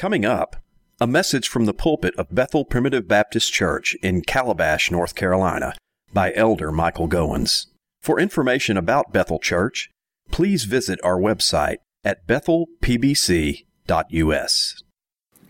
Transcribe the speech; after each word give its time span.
Coming 0.00 0.24
up, 0.24 0.56
a 0.98 1.06
message 1.06 1.46
from 1.46 1.66
the 1.66 1.74
pulpit 1.74 2.14
of 2.16 2.34
Bethel 2.34 2.64
Primitive 2.64 3.06
Baptist 3.06 3.52
Church 3.52 3.94
in 4.02 4.22
Calabash, 4.22 4.90
North 4.90 5.14
Carolina, 5.14 5.74
by 6.14 6.32
Elder 6.32 6.72
Michael 6.72 7.06
Goins. 7.06 7.66
For 8.00 8.18
information 8.18 8.78
about 8.78 9.12
Bethel 9.12 9.38
Church, 9.38 9.90
please 10.30 10.64
visit 10.64 10.98
our 11.04 11.18
website 11.18 11.80
at 12.02 12.26
bethelpbc.us. 12.26 14.82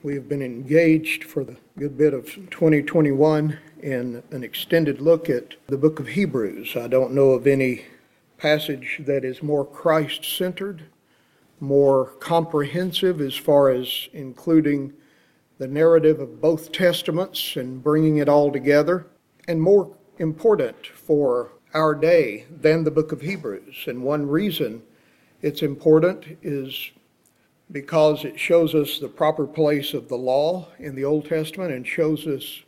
We 0.02 0.14
have 0.14 0.28
been 0.28 0.42
engaged 0.42 1.22
for 1.22 1.44
the 1.44 1.56
good 1.78 1.96
bit 1.96 2.12
of 2.12 2.34
2021 2.50 3.56
in 3.80 4.24
an 4.32 4.42
extended 4.42 5.00
look 5.00 5.30
at 5.30 5.54
the 5.68 5.78
book 5.78 6.00
of 6.00 6.08
Hebrews. 6.08 6.74
I 6.74 6.88
don't 6.88 7.14
know 7.14 7.30
of 7.30 7.46
any 7.46 7.84
passage 8.36 9.02
that 9.06 9.24
is 9.24 9.44
more 9.44 9.64
Christ 9.64 10.24
centered, 10.24 10.86
more 11.60 12.06
comprehensive 12.20 13.20
as 13.20 13.36
far 13.36 13.70
as 13.70 14.08
including 14.12 14.92
the 15.58 15.68
narrative 15.68 16.20
of 16.20 16.40
both 16.40 16.72
testaments 16.72 17.54
and 17.56 17.82
bringing 17.82 18.16
it 18.16 18.28
all 18.28 18.50
together, 18.50 19.06
and 19.46 19.60
more 19.60 19.94
important 20.18 20.86
for 20.86 21.52
our 21.74 21.94
day 21.94 22.46
than 22.50 22.82
the 22.82 22.90
book 22.90 23.12
of 23.12 23.20
Hebrews. 23.20 23.84
And 23.86 24.02
one 24.02 24.26
reason 24.26 24.82
it's 25.42 25.62
important 25.62 26.38
is 26.42 26.90
because 27.70 28.24
it 28.24 28.40
shows 28.40 28.74
us 28.74 28.98
the 28.98 29.08
proper 29.08 29.46
place 29.46 29.94
of 29.94 30.08
the 30.08 30.16
law 30.16 30.68
in 30.78 30.94
the 30.94 31.04
Old 31.04 31.26
Testament 31.26 31.72
and 31.72 31.86
shows 31.86 32.26
us 32.26 32.62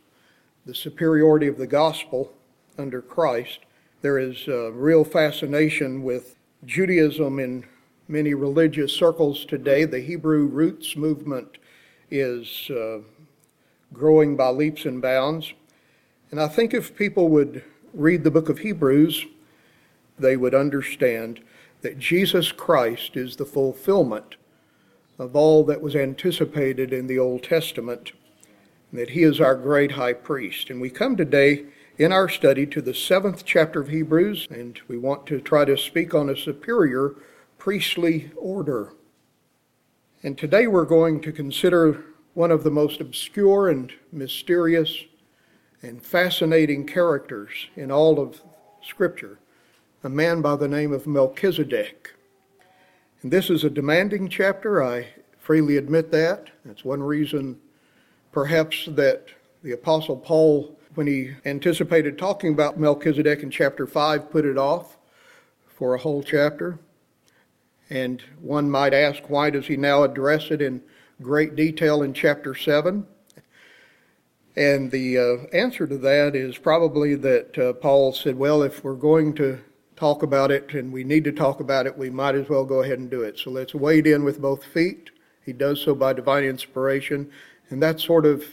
the 0.65 0.73
superiority 0.73 1.47
of 1.47 1.57
the 1.57 1.67
gospel 1.67 2.31
under 2.77 3.01
Christ. 3.01 3.59
There 4.01 4.17
is 4.17 4.47
a 4.47 4.71
real 4.71 5.03
fascination 5.03 6.03
with 6.03 6.37
Judaism 6.65 7.39
in 7.39 7.65
many 8.07 8.33
religious 8.33 8.93
circles 8.93 9.45
today. 9.45 9.85
The 9.85 10.01
Hebrew 10.01 10.45
roots 10.45 10.95
movement 10.95 11.57
is 12.11 12.69
uh, 12.69 12.99
growing 13.93 14.35
by 14.35 14.49
leaps 14.49 14.85
and 14.85 15.01
bounds. 15.01 15.53
And 16.31 16.41
I 16.41 16.47
think 16.47 16.73
if 16.73 16.95
people 16.95 17.29
would 17.29 17.63
read 17.93 18.23
the 18.23 18.31
book 18.31 18.49
of 18.49 18.59
Hebrews, 18.59 19.25
they 20.17 20.35
would 20.35 20.55
understand 20.55 21.41
that 21.81 21.99
Jesus 21.99 22.51
Christ 22.51 23.15
is 23.15 23.35
the 23.35 23.45
fulfillment 23.45 24.35
of 25.19 25.35
all 25.35 25.63
that 25.65 25.81
was 25.81 25.95
anticipated 25.95 26.91
in 26.91 27.07
the 27.07 27.19
Old 27.19 27.43
Testament, 27.43 28.13
and 28.91 28.99
that 28.99 29.11
he 29.11 29.23
is 29.23 29.39
our 29.39 29.55
great 29.55 29.91
high 29.91 30.13
priest. 30.13 30.69
And 30.69 30.81
we 30.81 30.89
come 30.89 31.15
today 31.15 31.65
in 31.97 32.11
our 32.11 32.27
study 32.27 32.65
to 32.65 32.81
the 32.81 32.93
seventh 32.93 33.45
chapter 33.45 33.79
of 33.79 33.89
Hebrews, 33.89 34.47
and 34.49 34.79
we 34.87 34.97
want 34.97 35.27
to 35.27 35.39
try 35.39 35.65
to 35.65 35.77
speak 35.77 36.15
on 36.15 36.29
a 36.29 36.35
superior 36.35 37.13
priestly 37.63 38.29
order. 38.35 38.91
And 40.21 40.37
today 40.37 40.67
we're 40.67 40.83
going 40.83 41.21
to 41.21 41.31
consider 41.31 42.03
one 42.33 42.51
of 42.51 42.65
the 42.65 42.69
most 42.69 42.99
obscure 42.99 43.69
and 43.69 43.89
mysterious 44.11 45.05
and 45.81 46.03
fascinating 46.03 46.85
characters 46.85 47.51
in 47.77 47.89
all 47.89 48.19
of 48.19 48.41
Scripture, 48.81 49.39
a 50.03 50.09
man 50.09 50.41
by 50.41 50.57
the 50.57 50.67
name 50.67 50.91
of 50.91 51.07
Melchizedek. 51.07 52.13
And 53.21 53.31
this 53.31 53.49
is 53.49 53.63
a 53.63 53.69
demanding 53.69 54.27
chapter, 54.27 54.83
I 54.83 55.07
freely 55.39 55.77
admit 55.77 56.11
that. 56.11 56.49
That's 56.65 56.83
one 56.83 57.01
reason, 57.01 57.57
perhaps, 58.33 58.87
that 58.87 59.27
the 59.63 59.71
Apostle 59.71 60.17
Paul, 60.17 60.77
when 60.95 61.07
he 61.07 61.31
anticipated 61.45 62.17
talking 62.17 62.51
about 62.51 62.77
Melchizedek 62.77 63.41
in 63.41 63.49
chapter 63.49 63.87
5, 63.87 64.31
put 64.31 64.43
it 64.43 64.57
off 64.57 64.97
for 65.65 65.95
a 65.95 65.99
whole 65.99 66.23
chapter. 66.23 66.77
And 67.89 68.23
one 68.39 68.69
might 68.69 68.93
ask, 68.93 69.23
why 69.29 69.49
does 69.49 69.67
he 69.67 69.77
now 69.77 70.03
address 70.03 70.51
it 70.51 70.61
in 70.61 70.81
great 71.21 71.55
detail 71.55 72.01
in 72.01 72.13
chapter 72.13 72.55
7? 72.55 73.05
And 74.55 74.91
the 74.91 75.17
uh, 75.17 75.55
answer 75.55 75.87
to 75.87 75.97
that 75.97 76.35
is 76.35 76.57
probably 76.57 77.15
that 77.15 77.57
uh, 77.57 77.73
Paul 77.73 78.13
said, 78.13 78.37
well, 78.37 78.61
if 78.61 78.83
we're 78.83 78.93
going 78.93 79.33
to 79.35 79.59
talk 79.95 80.21
about 80.23 80.51
it 80.51 80.73
and 80.73 80.91
we 80.91 81.03
need 81.03 81.23
to 81.23 81.31
talk 81.31 81.59
about 81.59 81.87
it, 81.87 81.97
we 81.97 82.09
might 82.09 82.35
as 82.35 82.49
well 82.49 82.65
go 82.65 82.81
ahead 82.81 82.99
and 82.99 83.09
do 83.09 83.21
it. 83.21 83.39
So 83.39 83.49
let's 83.49 83.73
wade 83.73 84.05
in 84.05 84.23
with 84.23 84.41
both 84.41 84.63
feet. 84.63 85.09
He 85.43 85.53
does 85.53 85.81
so 85.81 85.95
by 85.95 86.13
divine 86.13 86.43
inspiration. 86.43 87.31
And 87.69 87.81
that's 87.81 88.03
sort 88.03 88.25
of 88.25 88.43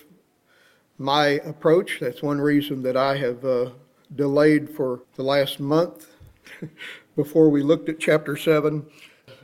my 0.96 1.40
approach. 1.44 1.98
That's 2.00 2.22
one 2.22 2.40
reason 2.40 2.82
that 2.82 2.96
I 2.96 3.16
have 3.16 3.44
uh, 3.44 3.70
delayed 4.16 4.70
for 4.70 5.02
the 5.16 5.22
last 5.22 5.60
month 5.60 6.06
before 7.16 7.50
we 7.50 7.62
looked 7.62 7.88
at 7.88 8.00
chapter 8.00 8.36
7. 8.36 8.86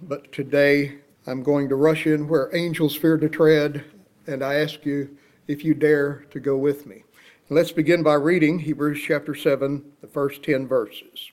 But 0.02 0.30
today 0.30 0.98
I'm 1.26 1.42
going 1.42 1.70
to 1.70 1.74
rush 1.74 2.06
in 2.06 2.28
where 2.28 2.54
angels 2.54 2.94
fear 2.94 3.16
to 3.16 3.30
tread, 3.30 3.84
and 4.26 4.44
I 4.44 4.56
ask 4.56 4.84
you 4.84 5.16
if 5.48 5.64
you 5.64 5.72
dare 5.72 6.26
to 6.32 6.38
go 6.38 6.56
with 6.56 6.84
me. 6.86 7.04
Let's 7.48 7.72
begin 7.72 8.02
by 8.02 8.14
reading 8.14 8.58
Hebrews 8.58 9.00
chapter 9.00 9.34
7, 9.34 9.82
the 10.02 10.06
first 10.06 10.42
10 10.42 10.68
verses. 10.68 11.30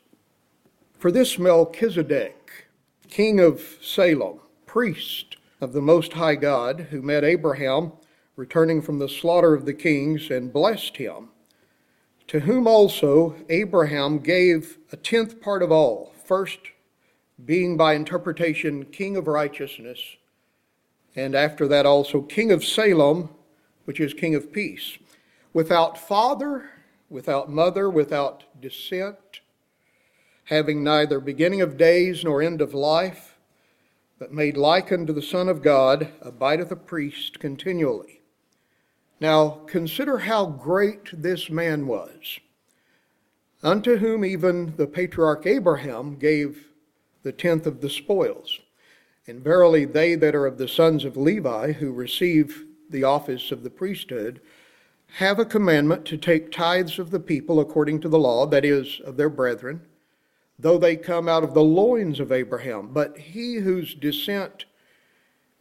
For 0.97 1.11
this 1.11 1.37
Melchizedek, 1.37 2.67
king 3.09 3.41
of 3.41 3.61
Salem, 3.81 4.39
priest 4.65 5.35
of 5.59 5.73
the 5.73 5.81
Most 5.81 6.13
High 6.13 6.35
God, 6.35 6.87
who 6.91 7.01
met 7.01 7.25
Abraham 7.25 7.91
returning 8.37 8.81
from 8.81 8.97
the 8.97 9.09
slaughter 9.09 9.53
of 9.53 9.65
the 9.65 9.73
kings 9.73 10.29
and 10.29 10.53
blessed 10.53 10.95
him, 10.95 11.29
to 12.27 12.39
whom 12.41 12.65
also 12.65 13.35
Abraham 13.49 14.19
gave 14.19 14.77
a 14.93 14.95
tenth 14.95 15.41
part 15.41 15.61
of 15.61 15.71
all, 15.71 16.13
first 16.23 16.59
being 17.45 17.77
by 17.77 17.93
interpretation 17.93 18.85
king 18.85 19.17
of 19.17 19.27
righteousness, 19.27 19.99
and 21.15 21.35
after 21.35 21.67
that 21.67 21.85
also 21.85 22.21
king 22.21 22.51
of 22.51 22.63
Salem, 22.63 23.29
which 23.85 23.99
is 23.99 24.13
king 24.13 24.35
of 24.35 24.51
peace, 24.51 24.97
without 25.53 25.97
father, 25.97 26.69
without 27.09 27.49
mother, 27.49 27.89
without 27.89 28.43
descent 28.59 29.41
having 30.45 30.83
neither 30.83 31.19
beginning 31.19 31.61
of 31.61 31.77
days 31.77 32.23
nor 32.23 32.41
end 32.41 32.61
of 32.61 32.73
life, 32.73 33.37
but 34.19 34.33
made 34.33 34.57
like 34.57 34.91
unto 34.91 35.13
the 35.13 35.21
Son 35.21 35.47
of 35.47 35.61
God, 35.61 36.09
abideth 36.21 36.71
a 36.71 36.75
priest 36.75 37.39
continually. 37.39 38.21
Now 39.19 39.61
consider 39.67 40.19
how 40.19 40.45
great 40.45 41.09
this 41.13 41.49
man 41.49 41.87
was, 41.87 42.39
unto 43.61 43.97
whom 43.97 44.25
even 44.25 44.75
the 44.75 44.87
patriarch 44.87 45.45
Abraham 45.45 46.17
gave 46.17 46.67
the 47.23 47.31
tenth 47.31 47.65
of 47.65 47.81
the 47.81 47.89
spoils. 47.89 48.59
And 49.25 49.43
verily, 49.43 49.85
they 49.85 50.15
that 50.15 50.35
are 50.35 50.45
of 50.45 50.57
the 50.57 50.67
sons 50.67 51.05
of 51.05 51.17
Levi, 51.17 51.73
who 51.73 51.91
receive 51.91 52.65
the 52.89 53.03
office 53.03 53.51
of 53.51 53.63
the 53.63 53.69
priesthood, 53.69 54.41
have 55.17 55.39
a 55.39 55.45
commandment 55.45 56.05
to 56.05 56.17
take 56.17 56.51
tithes 56.51 56.99
of 56.99 57.11
the 57.11 57.19
people 57.19 57.59
according 57.59 58.01
to 58.01 58.09
the 58.09 58.19
law, 58.19 58.45
that 58.47 58.65
is, 58.65 58.99
of 59.05 59.17
their 59.17 59.29
brethren 59.29 59.81
though 60.63 60.77
they 60.77 60.95
come 60.95 61.27
out 61.27 61.43
of 61.43 61.53
the 61.53 61.63
loins 61.63 62.19
of 62.19 62.31
Abraham. 62.31 62.89
But 62.91 63.17
he 63.17 63.55
whose 63.55 63.93
descent 63.93 64.65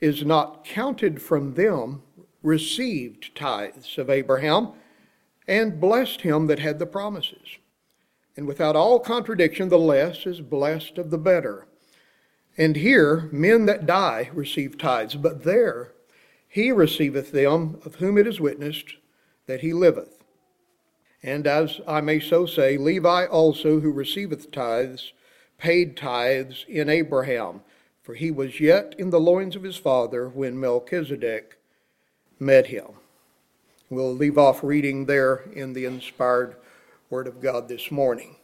is 0.00 0.24
not 0.24 0.64
counted 0.64 1.22
from 1.22 1.54
them 1.54 2.02
received 2.42 3.34
tithes 3.34 3.98
of 3.98 4.10
Abraham 4.10 4.72
and 5.46 5.80
blessed 5.80 6.22
him 6.22 6.46
that 6.46 6.58
had 6.58 6.78
the 6.78 6.86
promises. 6.86 7.58
And 8.36 8.46
without 8.46 8.76
all 8.76 8.98
contradiction, 8.98 9.68
the 9.68 9.78
less 9.78 10.26
is 10.26 10.40
blessed 10.40 10.98
of 10.98 11.10
the 11.10 11.18
better. 11.18 11.66
And 12.56 12.76
here, 12.76 13.28
men 13.32 13.66
that 13.66 13.86
die 13.86 14.30
receive 14.32 14.78
tithes, 14.78 15.14
but 15.14 15.44
there 15.44 15.92
he 16.48 16.70
receiveth 16.70 17.32
them 17.32 17.80
of 17.84 17.94
whom 17.94 18.18
it 18.18 18.26
is 18.26 18.40
witnessed 18.40 18.96
that 19.46 19.62
he 19.62 19.72
liveth. 19.72 20.22
And 21.22 21.46
as 21.46 21.80
I 21.86 22.00
may 22.00 22.20
so 22.20 22.46
say, 22.46 22.76
Levi 22.76 23.26
also, 23.26 23.80
who 23.80 23.90
receiveth 23.90 24.50
tithes, 24.50 25.12
paid 25.56 25.96
tithes 25.96 26.66
in 26.68 26.88
Abraham, 26.88 27.62
for 28.02 28.14
he 28.14 28.30
was 28.30 28.60
yet 28.60 28.94
in 28.98 29.10
the 29.10 29.20
loins 29.20 29.56
of 29.56 29.62
his 29.62 29.76
father 29.76 30.28
when 30.28 30.60
Melchizedek 30.60 31.58
met 32.38 32.66
him. 32.66 32.86
We'll 33.88 34.14
leave 34.14 34.36
off 34.36 34.64
reading 34.64 35.06
there 35.06 35.44
in 35.54 35.72
the 35.72 35.84
inspired 35.84 36.56
Word 37.12 37.28
of 37.28 37.42
God 37.42 37.68
this 37.68 37.90
morning. 37.90 38.36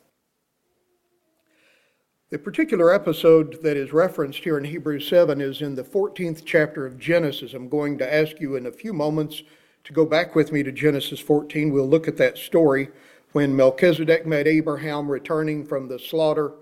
The 2.28 2.38
particular 2.38 2.92
episode 2.92 3.62
that 3.62 3.78
is 3.78 3.94
referenced 3.94 4.40
here 4.40 4.58
in 4.58 4.64
Hebrews 4.64 5.08
7 5.08 5.40
is 5.40 5.62
in 5.62 5.74
the 5.74 5.82
14th 5.82 6.44
chapter 6.44 6.84
of 6.84 6.98
Genesis. 6.98 7.54
I'm 7.54 7.70
going 7.70 7.96
to 7.96 8.14
ask 8.14 8.38
you 8.40 8.56
in 8.56 8.66
a 8.66 8.70
few 8.70 8.92
moments 8.92 9.42
to 9.84 9.94
go 9.94 10.04
back 10.04 10.34
with 10.34 10.52
me 10.52 10.62
to 10.62 10.70
Genesis 10.70 11.18
14, 11.18 11.72
we'll 11.72 11.88
look 11.88 12.08
at 12.08 12.18
that 12.18 12.36
story 12.36 12.90
when 13.32 13.56
Melchizedek 13.56 14.26
met 14.26 14.46
Abraham 14.46 15.10
returning 15.10 15.64
from 15.64 15.88
the 15.88 15.98
slaughter 15.98 16.52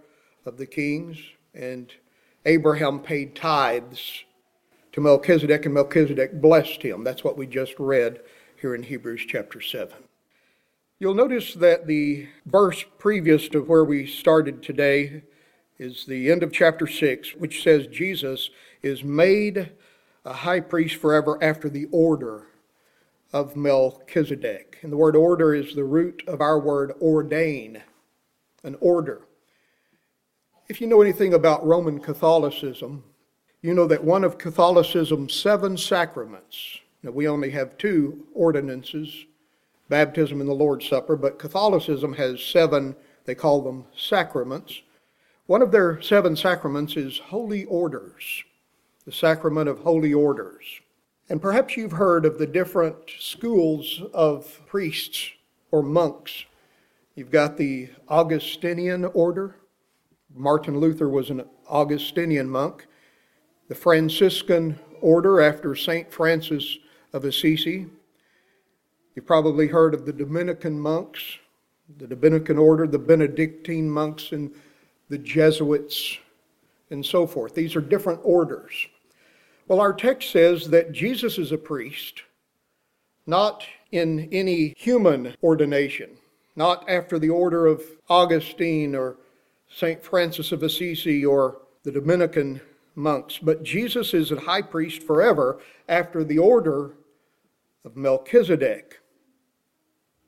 of 0.44 0.58
the 0.58 0.66
kings, 0.66 1.18
and 1.54 1.92
Abraham 2.44 3.00
paid 3.00 3.34
tithes 3.34 4.22
to 4.92 5.00
Melchizedek, 5.00 5.64
and 5.64 5.74
Melchizedek 5.74 6.40
blessed 6.40 6.82
him. 6.82 7.02
That's 7.02 7.24
what 7.24 7.36
we 7.36 7.48
just 7.48 7.74
read 7.80 8.20
here 8.60 8.76
in 8.76 8.84
Hebrews 8.84 9.26
chapter 9.26 9.60
7. 9.60 10.05
You'll 10.98 11.12
notice 11.12 11.52
that 11.52 11.86
the 11.86 12.26
verse 12.46 12.82
previous 12.96 13.50
to 13.50 13.60
where 13.60 13.84
we 13.84 14.06
started 14.06 14.62
today 14.62 15.24
is 15.78 16.06
the 16.06 16.32
end 16.32 16.42
of 16.42 16.54
chapter 16.54 16.86
6, 16.86 17.36
which 17.36 17.62
says 17.62 17.86
Jesus 17.88 18.48
is 18.82 19.04
made 19.04 19.72
a 20.24 20.32
high 20.32 20.60
priest 20.60 20.94
forever 20.94 21.38
after 21.44 21.68
the 21.68 21.86
order 21.92 22.46
of 23.30 23.56
Melchizedek. 23.56 24.78
And 24.80 24.90
the 24.90 24.96
word 24.96 25.16
order 25.16 25.54
is 25.54 25.74
the 25.74 25.84
root 25.84 26.22
of 26.26 26.40
our 26.40 26.58
word 26.58 26.94
ordain, 26.98 27.82
an 28.64 28.78
order. 28.80 29.20
If 30.66 30.80
you 30.80 30.86
know 30.86 31.02
anything 31.02 31.34
about 31.34 31.66
Roman 31.66 32.00
Catholicism, 32.00 33.04
you 33.60 33.74
know 33.74 33.86
that 33.86 34.02
one 34.02 34.24
of 34.24 34.38
Catholicism's 34.38 35.34
seven 35.34 35.76
sacraments, 35.76 36.78
now 37.02 37.10
we 37.10 37.28
only 37.28 37.50
have 37.50 37.76
two 37.76 38.24
ordinances, 38.32 39.26
baptism 39.88 40.40
and 40.40 40.48
the 40.48 40.54
Lord's 40.54 40.88
Supper, 40.88 41.16
but 41.16 41.38
Catholicism 41.38 42.14
has 42.14 42.42
seven, 42.42 42.96
they 43.24 43.34
call 43.34 43.62
them 43.62 43.84
sacraments. 43.96 44.82
One 45.46 45.62
of 45.62 45.70
their 45.70 46.00
seven 46.02 46.36
sacraments 46.36 46.96
is 46.96 47.18
holy 47.18 47.64
orders, 47.66 48.44
the 49.04 49.12
sacrament 49.12 49.68
of 49.68 49.78
holy 49.78 50.12
orders. 50.12 50.64
And 51.28 51.42
perhaps 51.42 51.76
you've 51.76 51.92
heard 51.92 52.24
of 52.24 52.38
the 52.38 52.46
different 52.46 52.96
schools 53.18 54.02
of 54.12 54.60
priests 54.66 55.30
or 55.70 55.82
monks. 55.82 56.44
You've 57.14 57.30
got 57.30 57.56
the 57.56 57.90
Augustinian 58.08 59.04
order, 59.06 59.56
Martin 60.36 60.78
Luther 60.78 61.08
was 61.08 61.30
an 61.30 61.44
Augustinian 61.66 62.48
monk. 62.48 62.86
The 63.68 63.74
Franciscan 63.74 64.78
order 65.00 65.40
after 65.40 65.74
St. 65.74 66.12
Francis 66.12 66.78
of 67.12 67.24
Assisi. 67.24 67.86
You've 69.16 69.26
probably 69.26 69.66
heard 69.66 69.94
of 69.94 70.04
the 70.04 70.12
Dominican 70.12 70.78
monks, 70.78 71.38
the 71.96 72.06
Dominican 72.06 72.58
order, 72.58 72.86
the 72.86 72.98
Benedictine 72.98 73.90
monks, 73.90 74.32
and 74.32 74.54
the 75.08 75.16
Jesuits, 75.16 76.18
and 76.90 77.04
so 77.04 77.26
forth. 77.26 77.54
These 77.54 77.74
are 77.76 77.80
different 77.80 78.20
orders. 78.22 78.74
Well, 79.68 79.80
our 79.80 79.94
text 79.94 80.30
says 80.32 80.68
that 80.68 80.92
Jesus 80.92 81.38
is 81.38 81.50
a 81.50 81.56
priest, 81.56 82.24
not 83.26 83.64
in 83.90 84.28
any 84.32 84.74
human 84.76 85.34
ordination, 85.42 86.10
not 86.54 86.86
after 86.86 87.18
the 87.18 87.30
order 87.30 87.66
of 87.66 87.82
Augustine 88.10 88.94
or 88.94 89.16
St. 89.70 90.04
Francis 90.04 90.52
of 90.52 90.62
Assisi 90.62 91.24
or 91.24 91.62
the 91.84 91.90
Dominican 91.90 92.60
monks, 92.94 93.38
but 93.38 93.62
Jesus 93.62 94.12
is 94.12 94.30
a 94.30 94.40
high 94.40 94.62
priest 94.62 95.02
forever 95.02 95.58
after 95.88 96.22
the 96.22 96.38
order 96.38 96.92
of 97.82 97.96
Melchizedek. 97.96 99.00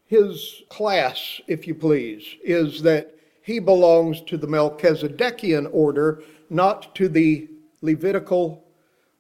His 0.09 0.63
class, 0.71 1.41
if 1.47 1.67
you 1.67 1.75
please, 1.75 2.25
is 2.43 2.83
that 2.83 3.15
he 3.43 3.59
belongs 3.59 4.23
to 4.23 4.39
the 4.39 4.47
Melchizedekian 4.47 5.69
order, 5.71 6.23
not 6.49 6.95
to 6.95 7.09
the 7.09 7.49
Levitical 7.83 8.65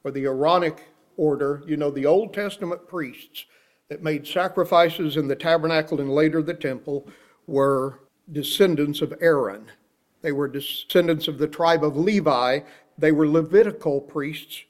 or 0.02 0.10
the 0.10 0.24
Aaronic 0.24 0.88
order. 1.18 1.62
You 1.66 1.76
know, 1.76 1.90
the 1.90 2.06
Old 2.06 2.32
Testament 2.32 2.88
priests 2.88 3.44
that 3.90 4.02
made 4.02 4.26
sacrifices 4.26 5.18
in 5.18 5.28
the 5.28 5.36
tabernacle 5.36 6.00
and 6.00 6.10
later 6.10 6.42
the 6.42 6.54
temple 6.54 7.06
were 7.46 8.00
descendants 8.32 9.02
of 9.02 9.12
Aaron. 9.20 9.70
They 10.22 10.32
were 10.32 10.48
descendants 10.48 11.28
of 11.28 11.36
the 11.36 11.48
tribe 11.48 11.84
of 11.84 11.98
Levi. 11.98 12.60
They 12.96 13.12
were 13.12 13.28
Levitical 13.28 14.00
priests. 14.00 14.62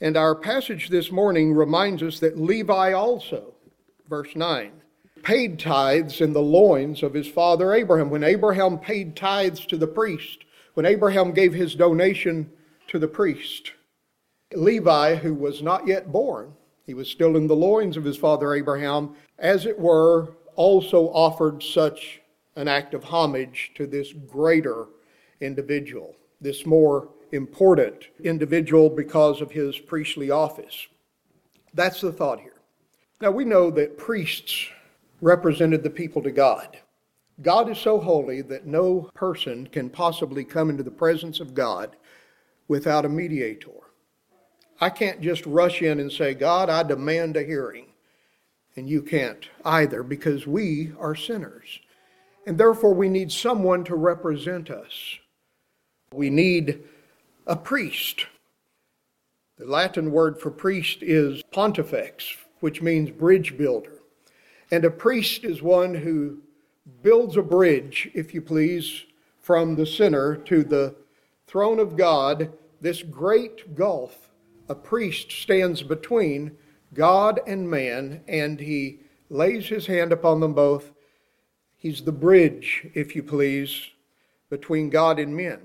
And 0.00 0.16
our 0.16 0.36
passage 0.36 0.90
this 0.90 1.10
morning 1.10 1.54
reminds 1.54 2.04
us 2.04 2.20
that 2.20 2.38
Levi 2.38 2.92
also, 2.92 3.54
verse 4.08 4.34
9, 4.36 4.79
paid 5.22 5.58
tithes 5.58 6.20
in 6.20 6.32
the 6.32 6.42
loins 6.42 7.02
of 7.02 7.14
his 7.14 7.28
father 7.28 7.72
Abraham. 7.74 8.10
When 8.10 8.24
Abraham 8.24 8.78
paid 8.78 9.16
tithes 9.16 9.64
to 9.66 9.76
the 9.76 9.86
priest, 9.86 10.44
when 10.74 10.86
Abraham 10.86 11.32
gave 11.32 11.52
his 11.52 11.74
donation 11.74 12.50
to 12.88 12.98
the 12.98 13.08
priest, 13.08 13.72
Levi, 14.54 15.16
who 15.16 15.34
was 15.34 15.62
not 15.62 15.86
yet 15.86 16.10
born, 16.10 16.52
he 16.84 16.94
was 16.94 17.08
still 17.08 17.36
in 17.36 17.46
the 17.46 17.56
loins 17.56 17.96
of 17.96 18.04
his 18.04 18.16
father 18.16 18.54
Abraham, 18.54 19.14
as 19.38 19.66
it 19.66 19.78
were, 19.78 20.36
also 20.56 21.08
offered 21.10 21.62
such 21.62 22.20
an 22.56 22.68
act 22.68 22.94
of 22.94 23.04
homage 23.04 23.70
to 23.76 23.86
this 23.86 24.12
greater 24.12 24.86
individual, 25.40 26.16
this 26.40 26.66
more 26.66 27.08
important 27.32 28.08
individual 28.24 28.90
because 28.90 29.40
of 29.40 29.52
his 29.52 29.78
priestly 29.78 30.30
office. 30.30 30.88
That's 31.72 32.00
the 32.00 32.12
thought 32.12 32.40
here. 32.40 32.60
Now 33.20 33.30
we 33.30 33.44
know 33.44 33.70
that 33.70 33.98
priests 33.98 34.68
represented 35.20 35.82
the 35.82 35.90
people 35.90 36.22
to 36.22 36.30
God. 36.30 36.78
God 37.42 37.70
is 37.70 37.78
so 37.78 37.98
holy 37.98 38.42
that 38.42 38.66
no 38.66 39.10
person 39.14 39.66
can 39.66 39.88
possibly 39.88 40.44
come 40.44 40.70
into 40.70 40.82
the 40.82 40.90
presence 40.90 41.40
of 41.40 41.54
God 41.54 41.96
without 42.68 43.04
a 43.04 43.08
mediator. 43.08 43.70
I 44.80 44.90
can't 44.90 45.20
just 45.20 45.44
rush 45.46 45.82
in 45.82 46.00
and 46.00 46.10
say, 46.10 46.34
God, 46.34 46.68
I 46.70 46.82
demand 46.82 47.36
a 47.36 47.42
hearing. 47.42 47.86
And 48.76 48.88
you 48.88 49.02
can't 49.02 49.48
either 49.64 50.02
because 50.02 50.46
we 50.46 50.92
are 50.98 51.14
sinners 51.14 51.80
and 52.46 52.58
therefore 52.58 52.94
we 52.94 53.08
need 53.08 53.30
someone 53.30 53.84
to 53.84 53.94
represent 53.94 54.70
us. 54.70 55.18
We 56.12 56.30
need 56.30 56.82
a 57.46 57.56
priest. 57.56 58.26
The 59.58 59.66
Latin 59.66 60.10
word 60.10 60.40
for 60.40 60.50
priest 60.50 61.02
is 61.02 61.42
pontifex, 61.52 62.26
which 62.60 62.82
means 62.82 63.10
bridge 63.10 63.56
builder. 63.56 63.99
And 64.70 64.84
a 64.84 64.90
priest 64.90 65.44
is 65.44 65.62
one 65.62 65.94
who 65.94 66.38
builds 67.02 67.36
a 67.36 67.42
bridge, 67.42 68.10
if 68.14 68.34
you 68.34 68.42
please, 68.42 69.04
from 69.40 69.74
the 69.74 69.86
sinner 69.86 70.36
to 70.36 70.62
the 70.62 70.94
throne 71.46 71.78
of 71.78 71.96
God, 71.96 72.52
this 72.80 73.02
great 73.02 73.74
gulf. 73.74 74.30
A 74.68 74.74
priest 74.74 75.32
stands 75.32 75.82
between 75.82 76.56
God 76.94 77.40
and 77.46 77.68
man, 77.68 78.22
and 78.28 78.60
he 78.60 79.00
lays 79.28 79.66
his 79.66 79.86
hand 79.86 80.12
upon 80.12 80.40
them 80.40 80.54
both 80.54 80.92
He's 81.80 82.02
the 82.02 82.12
bridge, 82.12 82.86
if 82.92 83.16
you 83.16 83.22
please, 83.22 83.88
between 84.50 84.90
God 84.90 85.18
and 85.18 85.34
men. 85.34 85.60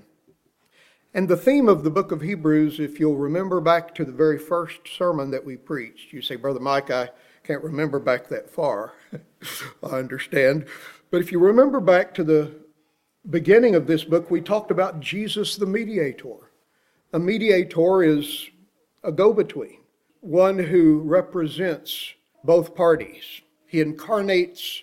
And 1.12 1.28
the 1.28 1.36
theme 1.36 1.68
of 1.68 1.84
the 1.84 1.90
book 1.90 2.10
of 2.10 2.22
Hebrews, 2.22 2.80
if 2.80 2.98
you'll 2.98 3.18
remember 3.18 3.60
back 3.60 3.94
to 3.96 4.04
the 4.04 4.12
very 4.12 4.38
first 4.38 4.80
sermon 4.88 5.30
that 5.32 5.44
we 5.44 5.58
preached, 5.58 6.14
you 6.14 6.22
say, 6.22 6.36
Brother 6.36 6.58
Mike, 6.58 6.90
I 6.90 7.10
can't 7.46 7.62
remember 7.62 8.00
back 8.00 8.28
that 8.28 8.50
far. 8.50 8.94
I 9.82 9.98
understand. 9.98 10.66
But 11.10 11.20
if 11.20 11.30
you 11.30 11.38
remember 11.38 11.78
back 11.80 12.12
to 12.14 12.24
the 12.24 12.52
beginning 13.30 13.74
of 13.74 13.86
this 13.86 14.04
book, 14.04 14.30
we 14.30 14.40
talked 14.40 14.70
about 14.70 15.00
Jesus 15.00 15.56
the 15.56 15.66
mediator. 15.66 16.50
A 17.12 17.18
mediator 17.18 18.02
is 18.02 18.50
a 19.04 19.12
go 19.12 19.32
between, 19.32 19.78
one 20.20 20.58
who 20.58 21.00
represents 21.00 22.14
both 22.42 22.74
parties. 22.74 23.42
He 23.66 23.80
incarnates 23.80 24.82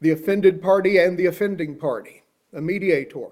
the 0.00 0.10
offended 0.10 0.60
party 0.60 0.98
and 0.98 1.16
the 1.16 1.26
offending 1.26 1.78
party, 1.78 2.22
a 2.52 2.60
mediator. 2.60 3.28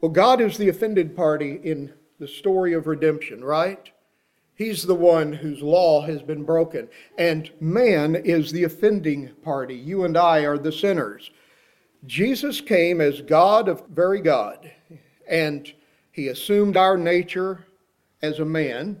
Well, 0.00 0.12
God 0.12 0.40
is 0.40 0.56
the 0.56 0.68
offended 0.68 1.16
party 1.16 1.60
in 1.62 1.92
the 2.20 2.28
story 2.28 2.72
of 2.72 2.86
redemption, 2.86 3.44
right? 3.44 3.90
He's 4.58 4.82
the 4.82 4.94
one 4.94 5.32
whose 5.32 5.62
law 5.62 6.02
has 6.02 6.20
been 6.20 6.42
broken. 6.42 6.88
And 7.16 7.48
man 7.60 8.16
is 8.16 8.50
the 8.50 8.64
offending 8.64 9.30
party. 9.44 9.76
You 9.76 10.02
and 10.02 10.16
I 10.16 10.40
are 10.40 10.58
the 10.58 10.72
sinners. 10.72 11.30
Jesus 12.06 12.60
came 12.60 13.00
as 13.00 13.20
God 13.22 13.68
of 13.68 13.86
very 13.86 14.20
God, 14.20 14.68
and 15.28 15.72
he 16.10 16.26
assumed 16.26 16.76
our 16.76 16.96
nature 16.96 17.66
as 18.20 18.40
a 18.40 18.44
man. 18.44 19.00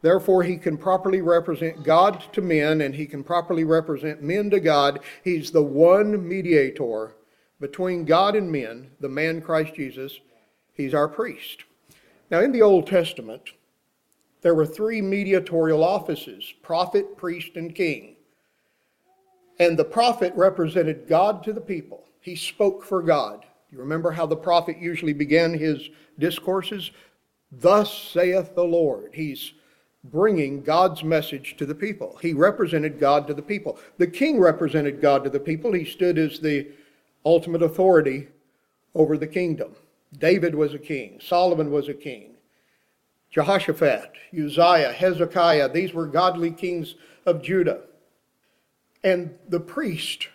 Therefore, 0.00 0.42
he 0.42 0.56
can 0.56 0.78
properly 0.78 1.20
represent 1.20 1.82
God 1.82 2.24
to 2.32 2.40
men 2.40 2.80
and 2.80 2.94
he 2.94 3.04
can 3.04 3.22
properly 3.22 3.64
represent 3.64 4.22
men 4.22 4.48
to 4.50 4.60
God. 4.60 5.00
He's 5.22 5.50
the 5.50 5.62
one 5.62 6.26
mediator 6.26 7.14
between 7.60 8.06
God 8.06 8.36
and 8.36 8.50
men, 8.50 8.90
the 9.00 9.08
man 9.08 9.42
Christ 9.42 9.74
Jesus. 9.74 10.18
He's 10.72 10.94
our 10.94 11.08
priest. 11.08 11.64
Now, 12.30 12.40
in 12.40 12.52
the 12.52 12.62
Old 12.62 12.86
Testament, 12.86 13.50
there 14.40 14.54
were 14.54 14.66
three 14.66 15.00
mediatorial 15.00 15.82
offices 15.82 16.54
prophet, 16.62 17.16
priest, 17.16 17.56
and 17.56 17.74
king. 17.74 18.16
And 19.58 19.76
the 19.76 19.84
prophet 19.84 20.32
represented 20.36 21.08
God 21.08 21.42
to 21.44 21.52
the 21.52 21.60
people, 21.60 22.04
he 22.20 22.36
spoke 22.36 22.84
for 22.84 23.02
God. 23.02 23.44
You 23.70 23.78
remember 23.78 24.10
how 24.10 24.26
the 24.26 24.36
prophet 24.36 24.78
usually 24.78 25.12
began 25.12 25.52
his 25.52 25.90
discourses? 26.18 26.90
Thus 27.52 27.92
saith 27.92 28.54
the 28.54 28.64
Lord. 28.64 29.10
He's 29.12 29.52
bringing 30.04 30.62
God's 30.62 31.02
message 31.04 31.56
to 31.58 31.66
the 31.66 31.74
people. 31.74 32.18
He 32.22 32.32
represented 32.32 32.98
God 32.98 33.26
to 33.26 33.34
the 33.34 33.42
people. 33.42 33.78
The 33.98 34.06
king 34.06 34.38
represented 34.38 35.00
God 35.00 35.24
to 35.24 35.30
the 35.30 35.40
people. 35.40 35.72
He 35.72 35.84
stood 35.84 36.18
as 36.18 36.40
the 36.40 36.68
ultimate 37.24 37.62
authority 37.62 38.28
over 38.94 39.18
the 39.18 39.26
kingdom. 39.26 39.74
David 40.18 40.54
was 40.54 40.72
a 40.72 40.78
king, 40.78 41.20
Solomon 41.22 41.70
was 41.70 41.88
a 41.88 41.94
king. 41.94 42.37
Jehoshaphat, 43.30 44.12
Uzziah, 44.32 44.92
Hezekiah, 44.92 45.70
these 45.70 45.92
were 45.92 46.06
godly 46.06 46.50
kings 46.50 46.94
of 47.26 47.42
Judah. 47.42 47.82
And 49.04 49.34
the 49.48 49.60
priest 49.60 50.28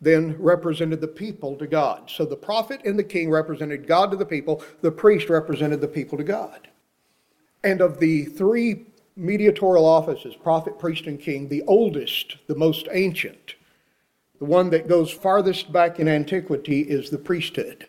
then 0.00 0.36
represented 0.38 1.00
the 1.00 1.08
people 1.08 1.56
to 1.56 1.66
God. 1.66 2.10
So 2.10 2.24
the 2.24 2.36
prophet 2.36 2.82
and 2.84 2.98
the 2.98 3.04
king 3.04 3.30
represented 3.30 3.86
God 3.86 4.10
to 4.10 4.16
the 4.16 4.26
people, 4.26 4.62
the 4.82 4.92
priest 4.92 5.30
represented 5.30 5.80
the 5.80 5.88
people 5.88 6.18
to 6.18 6.24
God. 6.24 6.68
And 7.64 7.80
of 7.80 7.98
the 7.98 8.26
three 8.26 8.86
mediatorial 9.16 9.86
offices 9.86 10.36
prophet, 10.36 10.78
priest, 10.78 11.06
and 11.06 11.18
king 11.18 11.48
the 11.48 11.62
oldest, 11.66 12.36
the 12.46 12.54
most 12.54 12.86
ancient, 12.92 13.54
the 14.38 14.44
one 14.44 14.68
that 14.70 14.88
goes 14.88 15.10
farthest 15.10 15.72
back 15.72 15.98
in 15.98 16.08
antiquity 16.08 16.82
is 16.82 17.08
the 17.08 17.18
priesthood. 17.18 17.88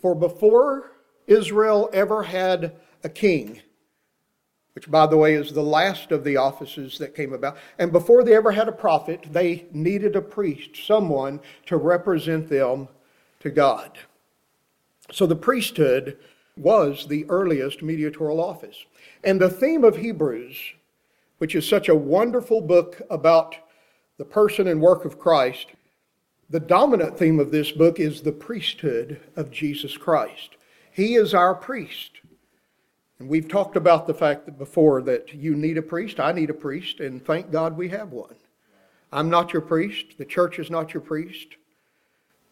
For 0.00 0.14
before 0.14 0.92
Israel 1.26 1.90
ever 1.92 2.22
had 2.22 2.72
a 3.04 3.10
king, 3.10 3.60
which, 4.74 4.90
by 4.90 5.06
the 5.06 5.16
way, 5.16 5.34
is 5.34 5.52
the 5.52 5.62
last 5.62 6.12
of 6.12 6.24
the 6.24 6.36
offices 6.36 6.98
that 6.98 7.14
came 7.14 7.32
about. 7.32 7.56
And 7.78 7.92
before 7.92 8.24
they 8.24 8.34
ever 8.34 8.52
had 8.52 8.68
a 8.68 8.72
prophet, 8.72 9.26
they 9.30 9.66
needed 9.72 10.16
a 10.16 10.22
priest, 10.22 10.70
someone 10.86 11.40
to 11.66 11.76
represent 11.76 12.48
them 12.48 12.88
to 13.40 13.50
God. 13.50 13.98
So 15.10 15.26
the 15.26 15.36
priesthood 15.36 16.16
was 16.56 17.06
the 17.06 17.26
earliest 17.28 17.82
mediatorial 17.82 18.42
office. 18.42 18.84
And 19.24 19.40
the 19.40 19.50
theme 19.50 19.84
of 19.84 19.96
Hebrews, 19.96 20.56
which 21.38 21.54
is 21.54 21.68
such 21.68 21.88
a 21.88 21.94
wonderful 21.94 22.60
book 22.60 23.02
about 23.10 23.56
the 24.16 24.24
person 24.24 24.68
and 24.68 24.80
work 24.80 25.04
of 25.04 25.18
Christ, 25.18 25.68
the 26.48 26.60
dominant 26.60 27.18
theme 27.18 27.40
of 27.40 27.50
this 27.50 27.72
book 27.72 27.98
is 27.98 28.20
the 28.20 28.32
priesthood 28.32 29.20
of 29.36 29.50
Jesus 29.50 29.96
Christ. 29.96 30.56
He 30.90 31.14
is 31.14 31.34
our 31.34 31.54
priest. 31.54 32.20
And 33.22 33.30
we've 33.30 33.46
talked 33.46 33.76
about 33.76 34.08
the 34.08 34.14
fact 34.14 34.46
that 34.46 34.58
before 34.58 35.00
that 35.02 35.32
you 35.32 35.54
need 35.54 35.78
a 35.78 35.82
priest, 35.82 36.18
I 36.18 36.32
need 36.32 36.50
a 36.50 36.54
priest, 36.54 36.98
and 36.98 37.24
thank 37.24 37.52
God 37.52 37.76
we 37.76 37.88
have 37.90 38.10
one. 38.10 38.34
I'm 39.12 39.30
not 39.30 39.52
your 39.52 39.62
priest, 39.62 40.18
the 40.18 40.24
church 40.24 40.58
is 40.58 40.70
not 40.70 40.92
your 40.92 41.02
priest. 41.02 41.54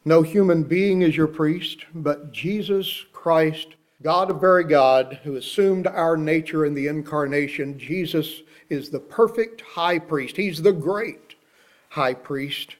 No 0.04 0.22
human 0.22 0.62
being 0.62 1.02
is 1.02 1.16
your 1.16 1.26
priest, 1.26 1.86
but 1.92 2.30
Jesus 2.30 3.04
Christ 3.12 3.74
God 4.00 4.30
of 4.30 4.40
very 4.40 4.62
God, 4.62 5.18
who 5.24 5.34
assumed 5.34 5.88
our 5.88 6.16
nature 6.16 6.64
in 6.64 6.74
the 6.74 6.86
incarnation, 6.86 7.76
Jesus 7.76 8.42
is 8.68 8.90
the 8.90 9.00
perfect 9.00 9.62
high 9.62 9.98
priest. 9.98 10.36
He's 10.36 10.62
the 10.62 10.72
great 10.72 11.34
high 11.88 12.14
priest. 12.14 12.76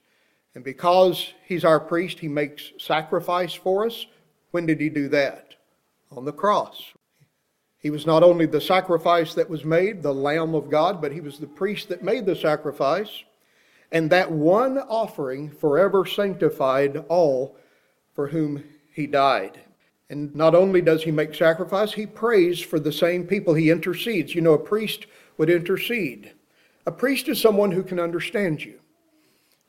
And 0.54 0.62
because 0.62 1.35
he's 1.44 1.64
our 1.64 1.80
priest, 1.80 2.20
he 2.20 2.28
makes 2.28 2.70
sacrifice 2.78 3.52
for 3.52 3.85
us. 3.85 4.06
When 4.52 4.64
did 4.64 4.80
he 4.80 4.90
do 4.90 5.09
that? 5.09 5.56
On 6.12 6.25
the 6.25 6.32
cross. 6.32 6.92
He 7.80 7.90
was 7.90 8.06
not 8.06 8.22
only 8.22 8.44
the 8.44 8.60
sacrifice 8.60 9.32
that 9.34 9.49
was 9.49 9.64
made, 9.64 10.02
the 10.02 10.14
Lamb 10.14 10.54
of 10.54 10.70
God, 10.70 11.00
but 11.00 11.12
he 11.12 11.20
was 11.20 11.38
the 11.38 11.46
priest 11.46 11.88
that 11.88 12.04
made 12.04 12.26
the 12.26 12.37
sacrifice. 12.37 13.25
And 13.90 14.10
that 14.10 14.30
one 14.30 14.78
offering 14.78 15.50
forever 15.50 16.04
sanctified 16.04 16.99
all 17.08 17.56
for 18.14 18.28
whom 18.28 18.62
he 18.92 19.06
died. 19.06 19.60
And 20.10 20.34
not 20.34 20.54
only 20.54 20.82
does 20.82 21.04
he 21.04 21.10
make 21.10 21.34
sacrifice, 21.34 21.92
he 21.92 22.04
prays 22.04 22.60
for 22.60 22.78
the 22.78 22.92
same 22.92 23.26
people. 23.26 23.54
He 23.54 23.70
intercedes. 23.70 24.34
You 24.34 24.42
know, 24.42 24.52
a 24.52 24.58
priest 24.58 25.06
would 25.38 25.49
intercede. 25.49 26.32
A 26.84 26.92
priest 26.92 27.28
is 27.28 27.40
someone 27.40 27.70
who 27.70 27.82
can 27.82 27.99
understand 27.99 28.62
you. 28.62 28.78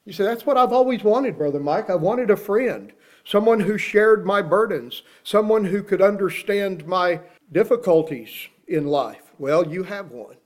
You 0.05 0.13
say, 0.13 0.23
That's 0.23 0.45
what 0.45 0.57
I've 0.57 0.73
always 0.73 1.03
wanted, 1.03 1.37
Brother 1.37 1.59
Mike. 1.59 1.89
I 1.89 1.95
wanted 1.95 2.31
a 2.31 2.35
friend, 2.35 2.91
someone 3.23 3.59
who 3.59 3.77
shared 3.77 4.25
my 4.25 4.41
burdens, 4.41 5.03
someone 5.23 5.63
who 5.63 5.83
could 5.83 6.01
understand 6.01 6.85
my 6.87 7.21
difficulties 7.51 8.31
in 8.67 8.88
life. 8.88 9.34
Well, 9.38 9.67
you 9.67 9.84
have 9.84 10.12
one. 10.12 10.38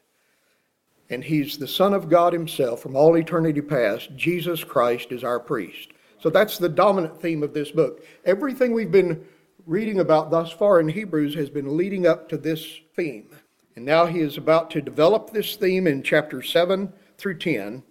And 1.10 1.24
he's 1.24 1.58
the 1.58 1.68
Son 1.68 1.94
of 1.94 2.10
God 2.10 2.34
himself 2.34 2.82
from 2.82 2.96
all 2.96 3.16
eternity 3.16 3.62
past. 3.62 4.16
Jesus 4.16 4.64
Christ 4.64 5.12
is 5.12 5.24
our 5.24 5.40
priest. 5.40 5.90
So 6.20 6.30
that's 6.30 6.58
the 6.58 6.70
dominant 6.70 7.22
theme 7.22 7.44
of 7.44 7.54
this 7.54 7.72
book. 7.72 8.04
Everything 8.26 8.74
we've 8.74 8.92
been 8.92 9.24
reading 9.68 10.00
about 10.00 10.32
thus 10.32 10.52
far 10.52 10.80
in 10.80 10.88
Hebrews 10.88 11.36
has 11.36 11.50
been 11.50 11.78
leading 11.78 12.08
up 12.08 12.28
to 12.30 12.38
this 12.38 12.80
theme. 12.96 13.30
And 13.76 13.86
now 13.86 14.06
he 14.06 14.20
is 14.22 14.38
about 14.38 14.72
to 14.72 14.82
develop 14.82 15.30
this 15.30 15.56
theme 15.56 15.86
in 15.86 16.02
chapter 16.02 16.42
7 16.42 16.92
through 17.18 17.38
10. 17.38 17.84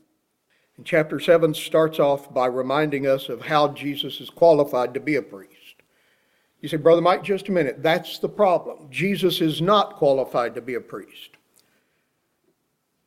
And 0.76 0.87
chapter 0.87 1.21
7 1.21 1.54
starts 1.54 2.00
off 2.00 2.33
by 2.35 2.47
reminding 2.47 3.06
us 3.06 3.28
of 3.28 3.42
how 3.42 3.68
Jesus 3.68 4.21
is 4.21 4.30
qualified 4.30 4.94
to 4.94 5.00
be 5.00 5.14
a 5.16 5.23
priest. 5.23 5.53
You 6.64 6.68
say, 6.68 6.78
Brother 6.78 7.02
Mike, 7.02 7.23
just 7.23 7.50
a 7.50 7.52
minute. 7.52 7.83
That's 7.83 8.18
the 8.18 8.28
problem. 8.30 8.88
Jesus 8.88 9.42
is 9.42 9.61
not 9.61 9.97
qualified 9.97 10.54
to 10.54 10.62
be 10.62 10.76
a 10.76 10.80
priest 10.80 11.33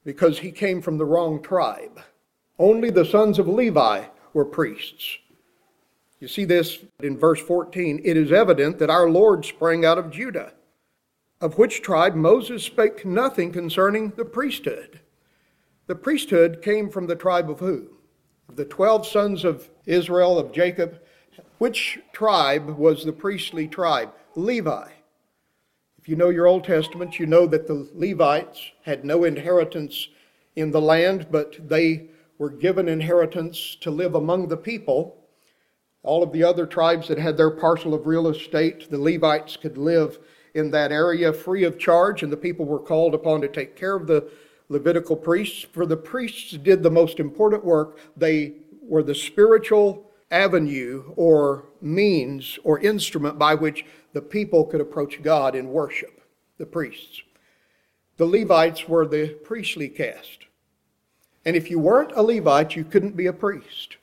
because 0.04 0.38
he 0.38 0.52
came 0.52 0.80
from 0.80 1.00
the 1.00 1.06
wrong 1.06 1.42
tribe. 1.42 2.00
Only 2.60 2.92
the 2.92 3.04
sons 3.04 3.40
of 3.40 3.48
Levi 3.48 4.04
were 4.34 4.46
priests. 4.46 5.18
You 6.20 6.28
see 6.28 6.46
this 6.46 6.86
in 7.02 7.18
verse 7.18 7.42
14. 7.42 8.00
It 8.06 8.16
is 8.16 8.32
evident 8.32 8.78
that 8.78 8.92
our 8.92 9.10
Lord 9.10 9.44
sprang 9.44 9.84
out 9.84 9.98
of 9.98 10.12
Judah, 10.12 10.54
of 11.42 11.58
which 11.58 11.82
tribe 11.82 12.14
Moses 12.14 12.62
spake 12.62 13.08
nothing 13.08 13.52
concerning 13.52 14.12
the 14.12 14.26
priesthood. 14.26 15.00
The 15.88 15.96
priesthood 15.96 16.62
came 16.62 16.92
from 16.92 17.08
the 17.08 17.16
tribe 17.16 17.50
of 17.50 17.60
who? 17.60 17.88
The 18.54 18.66
12 18.66 19.08
sons 19.08 19.44
of 19.44 19.68
Israel, 19.88 20.38
of 20.38 20.52
Jacob. 20.52 21.02
Which 21.58 22.00
tribe 22.14 22.78
was 22.78 23.04
the 23.04 23.14
priestly 23.14 23.68
tribe? 23.68 24.12
Levi. 24.36 24.90
If 25.98 26.08
you 26.08 26.16
know 26.16 26.30
your 26.30 26.48
Old 26.48 26.64
Testament, 26.64 27.20
you 27.20 27.26
know 27.26 27.48
that 27.48 27.68
the 27.68 27.90
Levites 27.94 28.72
had 28.84 29.04
no 29.04 29.24
inheritance 29.24 30.10
in 30.56 30.72
the 30.72 30.82
land, 30.82 31.28
but 31.32 31.68
they 31.68 32.10
were 32.38 32.50
given 32.50 32.88
inheritance 32.88 33.76
to 33.82 33.92
live 33.92 34.16
among 34.16 34.48
the 34.48 34.58
people 34.58 35.18
all 36.08 36.24
of 36.24 36.32
the 36.32 36.44
other 36.44 36.66
tribes 36.66 37.10
that 37.10 37.18
had 37.18 37.36
their 37.36 37.52
parcel 37.52 37.94
of 37.94 38.08
real 38.08 38.28
estate, 38.30 38.90
the 38.90 38.98
Levites 38.98 39.58
could 39.58 39.78
live 39.78 40.20
in 40.54 40.72
that 40.72 40.92
area 40.92 41.34
free 41.34 41.66
of 41.66 41.78
charge, 41.78 42.24
and 42.24 42.32
the 42.32 42.38
people 42.38 42.66
were 42.66 42.80
called 42.80 43.14
upon 43.14 43.42
to 43.42 43.48
take 43.48 43.76
care 43.76 43.96
of 43.96 44.08
the 44.08 44.30
Levitical 44.70 45.16
priests. 45.16 45.64
For 45.64 45.86
the 45.86 45.98
priests 45.98 46.52
did 46.52 46.82
the 46.82 46.90
most 46.90 47.20
important 47.20 47.64
work, 47.64 48.00
they 48.16 48.54
were 48.82 49.04
the 49.04 49.14
spiritual 49.14 50.07
avenue 50.32 51.14
or 51.16 51.66
means 51.82 52.60
or 52.64 52.80
instrument 52.80 53.40
by 53.40 53.56
which 53.56 53.86
the 54.14 54.22
people 54.22 54.66
could 54.66 54.82
approach 54.82 55.22
God 55.22 55.56
in 55.56 55.70
worship, 55.70 56.22
the 56.58 56.66
priests. 56.66 57.22
The 58.18 58.26
Levites 58.26 58.88
were 58.88 59.06
the 59.06 59.30
priestly 59.44 59.90
caste. 59.90 60.46
And 61.46 61.56
if 61.56 61.70
you 61.70 61.80
weren't 61.80 62.12
a 62.16 62.24
Levite, 62.24 62.76
you 62.76 62.84
couldn't 62.84 63.16
be 63.16 63.28
a 63.28 63.34
priest. 63.34 63.98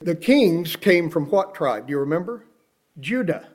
The 0.00 0.14
kings 0.14 0.76
came 0.76 1.08
from 1.08 1.30
what 1.30 1.54
tribe? 1.54 1.86
Do 1.86 1.92
you 1.92 1.98
remember? 1.98 2.44
Judah. 3.00 3.48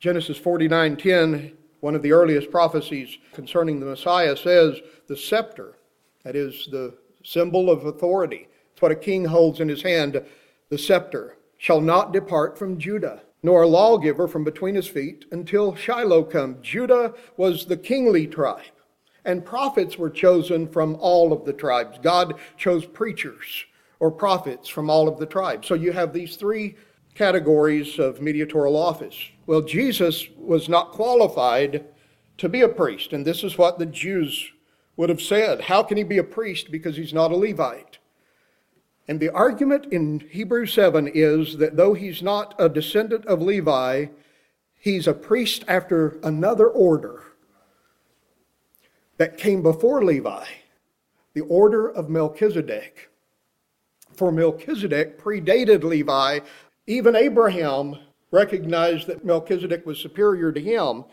Genesis 0.00 0.38
49:10, 0.38 1.52
one 1.80 1.94
of 1.94 2.02
the 2.02 2.12
earliest 2.12 2.50
prophecies 2.50 3.18
concerning 3.32 3.80
the 3.80 3.86
Messiah 3.86 4.36
says, 4.36 4.80
"The 5.08 5.16
scepter, 5.16 5.74
that 6.22 6.36
is 6.36 6.68
the 6.70 6.94
symbol 7.24 7.70
of 7.70 7.84
authority. 7.84 8.48
It's 8.72 8.82
what 8.82 8.92
a 8.92 8.96
king 8.96 9.24
holds 9.26 9.60
in 9.60 9.68
his 9.68 9.82
hand, 9.82 10.24
the 10.68 10.78
scepter, 10.78 11.36
shall 11.56 11.80
not 11.80 12.12
depart 12.12 12.58
from 12.58 12.78
Judah." 12.78 13.22
nor 13.42 13.62
a 13.62 13.68
lawgiver 13.68 14.26
from 14.26 14.44
between 14.44 14.74
his 14.74 14.88
feet 14.88 15.24
until 15.30 15.74
Shiloh 15.74 16.24
come. 16.24 16.58
Judah 16.60 17.14
was 17.36 17.66
the 17.66 17.76
kingly 17.76 18.26
tribe, 18.26 18.62
and 19.24 19.44
prophets 19.44 19.96
were 19.96 20.10
chosen 20.10 20.66
from 20.66 20.96
all 20.96 21.32
of 21.32 21.44
the 21.44 21.52
tribes. 21.52 21.98
God 22.02 22.34
chose 22.56 22.84
preachers 22.84 23.64
or 24.00 24.10
prophets 24.10 24.68
from 24.68 24.90
all 24.90 25.08
of 25.08 25.18
the 25.18 25.26
tribes. 25.26 25.68
So 25.68 25.74
you 25.74 25.92
have 25.92 26.12
these 26.12 26.36
three 26.36 26.76
categories 27.14 27.98
of 27.98 28.20
mediatorial 28.20 28.76
office. 28.76 29.16
Well, 29.46 29.62
Jesus 29.62 30.26
was 30.36 30.68
not 30.68 30.92
qualified 30.92 31.84
to 32.38 32.48
be 32.48 32.60
a 32.60 32.68
priest, 32.68 33.12
and 33.12 33.26
this 33.26 33.42
is 33.42 33.58
what 33.58 33.78
the 33.78 33.86
Jews 33.86 34.52
would 34.96 35.08
have 35.08 35.22
said. 35.22 35.62
How 35.62 35.82
can 35.82 35.96
he 35.96 36.04
be 36.04 36.18
a 36.18 36.24
priest 36.24 36.70
because 36.70 36.96
he's 36.96 37.12
not 37.12 37.32
a 37.32 37.36
Levite? 37.36 37.87
And 39.08 39.18
the 39.18 39.30
argument 39.30 39.86
in 39.90 40.20
Hebrews 40.20 40.74
7 40.74 41.08
is 41.08 41.56
that 41.56 41.76
though 41.76 41.94
he's 41.94 42.22
not 42.22 42.54
a 42.58 42.68
descendant 42.68 43.24
of 43.24 43.40
Levi, 43.40 44.06
he's 44.74 45.06
a 45.06 45.14
priest 45.14 45.64
after 45.66 46.18
another 46.22 46.68
order 46.68 47.22
that 49.16 49.38
came 49.38 49.62
before 49.62 50.04
Levi, 50.04 50.44
the 51.32 51.40
order 51.40 51.88
of 51.88 52.10
Melchizedek 52.10 53.08
for 54.12 54.30
Melchizedek 54.30 55.18
predated 55.18 55.84
Levi. 55.84 56.40
Even 56.86 57.16
Abraham 57.16 57.96
recognized 58.30 59.06
that 59.06 59.24
Melchizedek 59.24 59.86
was 59.86 59.98
superior 59.98 60.52
to 60.52 60.60
him, 60.60 61.04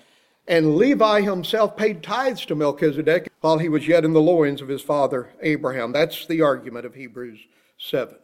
and 0.48 0.76
Levi 0.76 1.22
himself 1.22 1.78
paid 1.78 2.04
tithes 2.04 2.46
to 2.48 2.56
Melchizedek 2.56 3.30
while 3.40 3.58
he 3.58 3.70
was 3.70 3.88
yet 3.88 4.04
in 4.04 4.12
the 4.12 4.22
loins 4.22 4.62
of 4.62 4.68
his 4.68 4.82
father 4.82 5.30
Abraham. 5.42 5.94
That's 5.94 6.26
the 6.26 6.42
argument 6.42 6.86
of 6.86 6.96
Hebrews 6.96 7.40
7. 7.78 8.16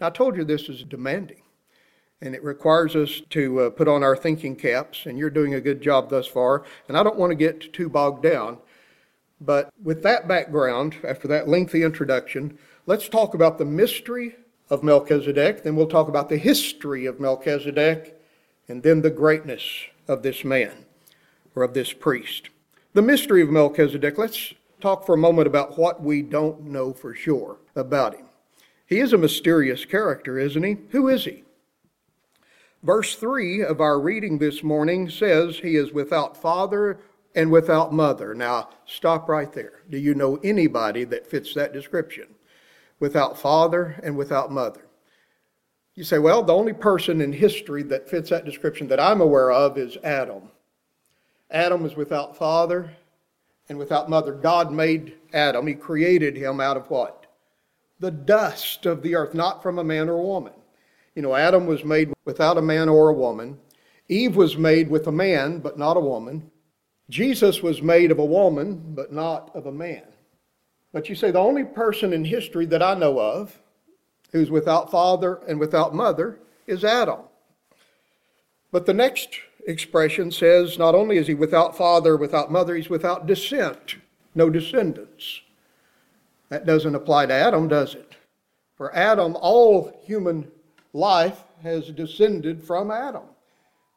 Now, 0.00 0.08
I 0.08 0.10
told 0.10 0.36
you 0.36 0.44
this 0.44 0.68
is 0.68 0.84
demanding, 0.84 1.42
and 2.20 2.34
it 2.34 2.44
requires 2.44 2.94
us 2.94 3.22
to 3.30 3.60
uh, 3.60 3.70
put 3.70 3.88
on 3.88 4.02
our 4.02 4.16
thinking 4.16 4.56
caps, 4.56 5.06
and 5.06 5.18
you're 5.18 5.30
doing 5.30 5.54
a 5.54 5.60
good 5.60 5.80
job 5.80 6.10
thus 6.10 6.26
far, 6.26 6.64
and 6.88 6.96
I 6.96 7.02
don't 7.02 7.16
want 7.16 7.30
to 7.30 7.36
get 7.36 7.72
too 7.72 7.88
bogged 7.88 8.22
down. 8.22 8.58
But 9.40 9.70
with 9.82 10.02
that 10.02 10.26
background, 10.26 10.96
after 11.04 11.28
that 11.28 11.48
lengthy 11.48 11.82
introduction, 11.82 12.58
Let's 12.88 13.08
talk 13.08 13.34
about 13.34 13.58
the 13.58 13.64
mystery 13.64 14.36
of 14.70 14.84
Melchizedek, 14.84 15.64
then 15.64 15.74
we'll 15.74 15.88
talk 15.88 16.06
about 16.06 16.28
the 16.28 16.36
history 16.36 17.04
of 17.04 17.18
Melchizedek, 17.18 18.16
and 18.68 18.84
then 18.84 19.02
the 19.02 19.10
greatness 19.10 19.86
of 20.06 20.22
this 20.22 20.44
man 20.44 20.86
or 21.56 21.64
of 21.64 21.74
this 21.74 21.92
priest. 21.92 22.50
The 22.92 23.02
mystery 23.02 23.42
of 23.42 23.50
Melchizedek, 23.50 24.18
let's 24.18 24.54
talk 24.80 25.04
for 25.04 25.16
a 25.16 25.18
moment 25.18 25.48
about 25.48 25.76
what 25.76 26.00
we 26.00 26.22
don't 26.22 26.62
know 26.62 26.92
for 26.92 27.12
sure 27.12 27.56
about 27.74 28.14
him. 28.14 28.25
He 28.86 29.00
is 29.00 29.12
a 29.12 29.18
mysterious 29.18 29.84
character, 29.84 30.38
isn't 30.38 30.62
he? 30.62 30.76
Who 30.90 31.08
is 31.08 31.24
he? 31.24 31.44
Verse 32.82 33.16
3 33.16 33.62
of 33.64 33.80
our 33.80 33.98
reading 33.98 34.38
this 34.38 34.62
morning 34.62 35.10
says 35.10 35.58
he 35.58 35.74
is 35.76 35.92
without 35.92 36.36
father 36.36 37.00
and 37.34 37.50
without 37.50 37.92
mother. 37.92 38.34
Now, 38.34 38.70
stop 38.86 39.28
right 39.28 39.52
there. 39.52 39.82
Do 39.90 39.98
you 39.98 40.14
know 40.14 40.36
anybody 40.44 41.04
that 41.04 41.26
fits 41.26 41.52
that 41.54 41.72
description? 41.72 42.26
Without 43.00 43.38
father 43.38 44.00
and 44.02 44.16
without 44.16 44.52
mother. 44.52 44.86
You 45.96 46.04
say, 46.04 46.18
well, 46.18 46.42
the 46.42 46.54
only 46.54 46.72
person 46.72 47.20
in 47.20 47.32
history 47.32 47.82
that 47.84 48.08
fits 48.08 48.30
that 48.30 48.44
description 48.44 48.86
that 48.88 49.00
I'm 49.00 49.20
aware 49.20 49.50
of 49.50 49.76
is 49.76 49.96
Adam. 50.04 50.50
Adam 51.50 51.82
was 51.82 51.96
without 51.96 52.36
father 52.36 52.92
and 53.68 53.78
without 53.78 54.08
mother. 54.08 54.32
God 54.32 54.72
made 54.72 55.14
Adam, 55.32 55.66
He 55.66 55.74
created 55.74 56.36
him 56.36 56.60
out 56.60 56.76
of 56.76 56.88
what? 56.88 57.25
The 57.98 58.10
dust 58.10 58.86
of 58.86 59.02
the 59.02 59.14
earth, 59.14 59.34
not 59.34 59.62
from 59.62 59.78
a 59.78 59.84
man 59.84 60.08
or 60.08 60.18
a 60.18 60.22
woman. 60.22 60.52
You 61.14 61.22
know, 61.22 61.34
Adam 61.34 61.66
was 61.66 61.84
made 61.84 62.12
without 62.24 62.58
a 62.58 62.62
man 62.62 62.88
or 62.88 63.08
a 63.08 63.14
woman. 63.14 63.58
Eve 64.08 64.36
was 64.36 64.56
made 64.56 64.90
with 64.90 65.06
a 65.06 65.12
man, 65.12 65.60
but 65.60 65.78
not 65.78 65.96
a 65.96 66.00
woman. 66.00 66.50
Jesus 67.08 67.62
was 67.62 67.80
made 67.80 68.10
of 68.10 68.18
a 68.18 68.24
woman, 68.24 68.94
but 68.94 69.12
not 69.12 69.50
of 69.54 69.66
a 69.66 69.72
man. 69.72 70.02
But 70.92 71.08
you 71.08 71.14
say 71.14 71.30
the 71.30 71.38
only 71.38 71.64
person 71.64 72.12
in 72.12 72.24
history 72.24 72.66
that 72.66 72.82
I 72.82 72.94
know 72.94 73.18
of 73.18 73.58
who's 74.32 74.50
without 74.50 74.90
father 74.90 75.40
and 75.48 75.58
without 75.58 75.94
mother 75.94 76.38
is 76.66 76.84
Adam. 76.84 77.20
But 78.72 78.86
the 78.86 78.94
next 78.94 79.30
expression 79.66 80.30
says 80.30 80.78
not 80.78 80.94
only 80.94 81.16
is 81.16 81.26
he 81.26 81.34
without 81.34 81.76
father, 81.76 82.16
without 82.16 82.52
mother, 82.52 82.74
he's 82.74 82.90
without 82.90 83.26
descent, 83.26 83.96
no 84.34 84.50
descendants. 84.50 85.40
That 86.48 86.66
doesn't 86.66 86.94
apply 86.94 87.26
to 87.26 87.34
Adam, 87.34 87.68
does 87.68 87.94
it? 87.94 88.12
For 88.76 88.94
Adam, 88.94 89.36
all 89.40 89.98
human 90.04 90.50
life 90.92 91.42
has 91.62 91.90
descended 91.90 92.62
from 92.62 92.90
Adam. 92.90 93.22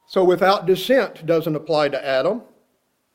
So 0.08 0.24
without 0.24 0.66
descent 0.66 1.26
doesn't 1.26 1.56
apply 1.56 1.90
to 1.90 2.06
Adam. 2.06 2.42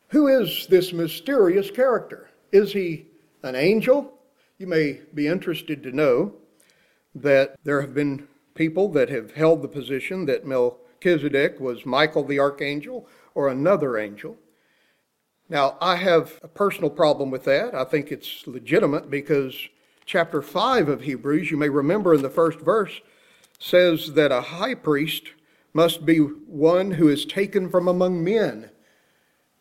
Who 0.08 0.28
is 0.28 0.66
this 0.68 0.92
mysterious 0.92 1.70
character? 1.70 2.30
Is 2.52 2.72
he 2.72 3.06
an 3.42 3.56
angel? 3.56 4.12
You 4.58 4.68
may 4.68 5.00
be 5.12 5.26
interested 5.26 5.82
to 5.82 5.90
know 5.90 6.34
that 7.14 7.56
there 7.64 7.80
have 7.80 7.94
been 7.94 8.28
people 8.54 8.88
that 8.90 9.08
have 9.08 9.32
held 9.32 9.62
the 9.62 9.68
position 9.68 10.26
that 10.26 10.46
Melchizedek 10.46 11.58
was 11.58 11.84
Michael 11.84 12.24
the 12.24 12.38
archangel 12.38 13.08
or 13.34 13.48
another 13.48 13.98
angel. 13.98 14.36
Now, 15.48 15.76
I 15.80 15.96
have 15.96 16.40
a 16.42 16.48
personal 16.48 16.90
problem 16.90 17.30
with 17.30 17.44
that. 17.44 17.74
I 17.74 17.84
think 17.84 18.10
it's 18.10 18.46
legitimate 18.46 19.10
because 19.10 19.54
chapter 20.06 20.40
5 20.40 20.88
of 20.88 21.02
Hebrews, 21.02 21.50
you 21.50 21.56
may 21.56 21.68
remember 21.68 22.14
in 22.14 22.22
the 22.22 22.30
first 22.30 22.60
verse, 22.60 23.00
says 23.58 24.14
that 24.14 24.32
a 24.32 24.40
high 24.40 24.74
priest 24.74 25.24
must 25.74 26.06
be 26.06 26.18
one 26.18 26.92
who 26.92 27.08
is 27.08 27.26
taken 27.26 27.68
from 27.68 27.88
among 27.88 28.24
men 28.24 28.70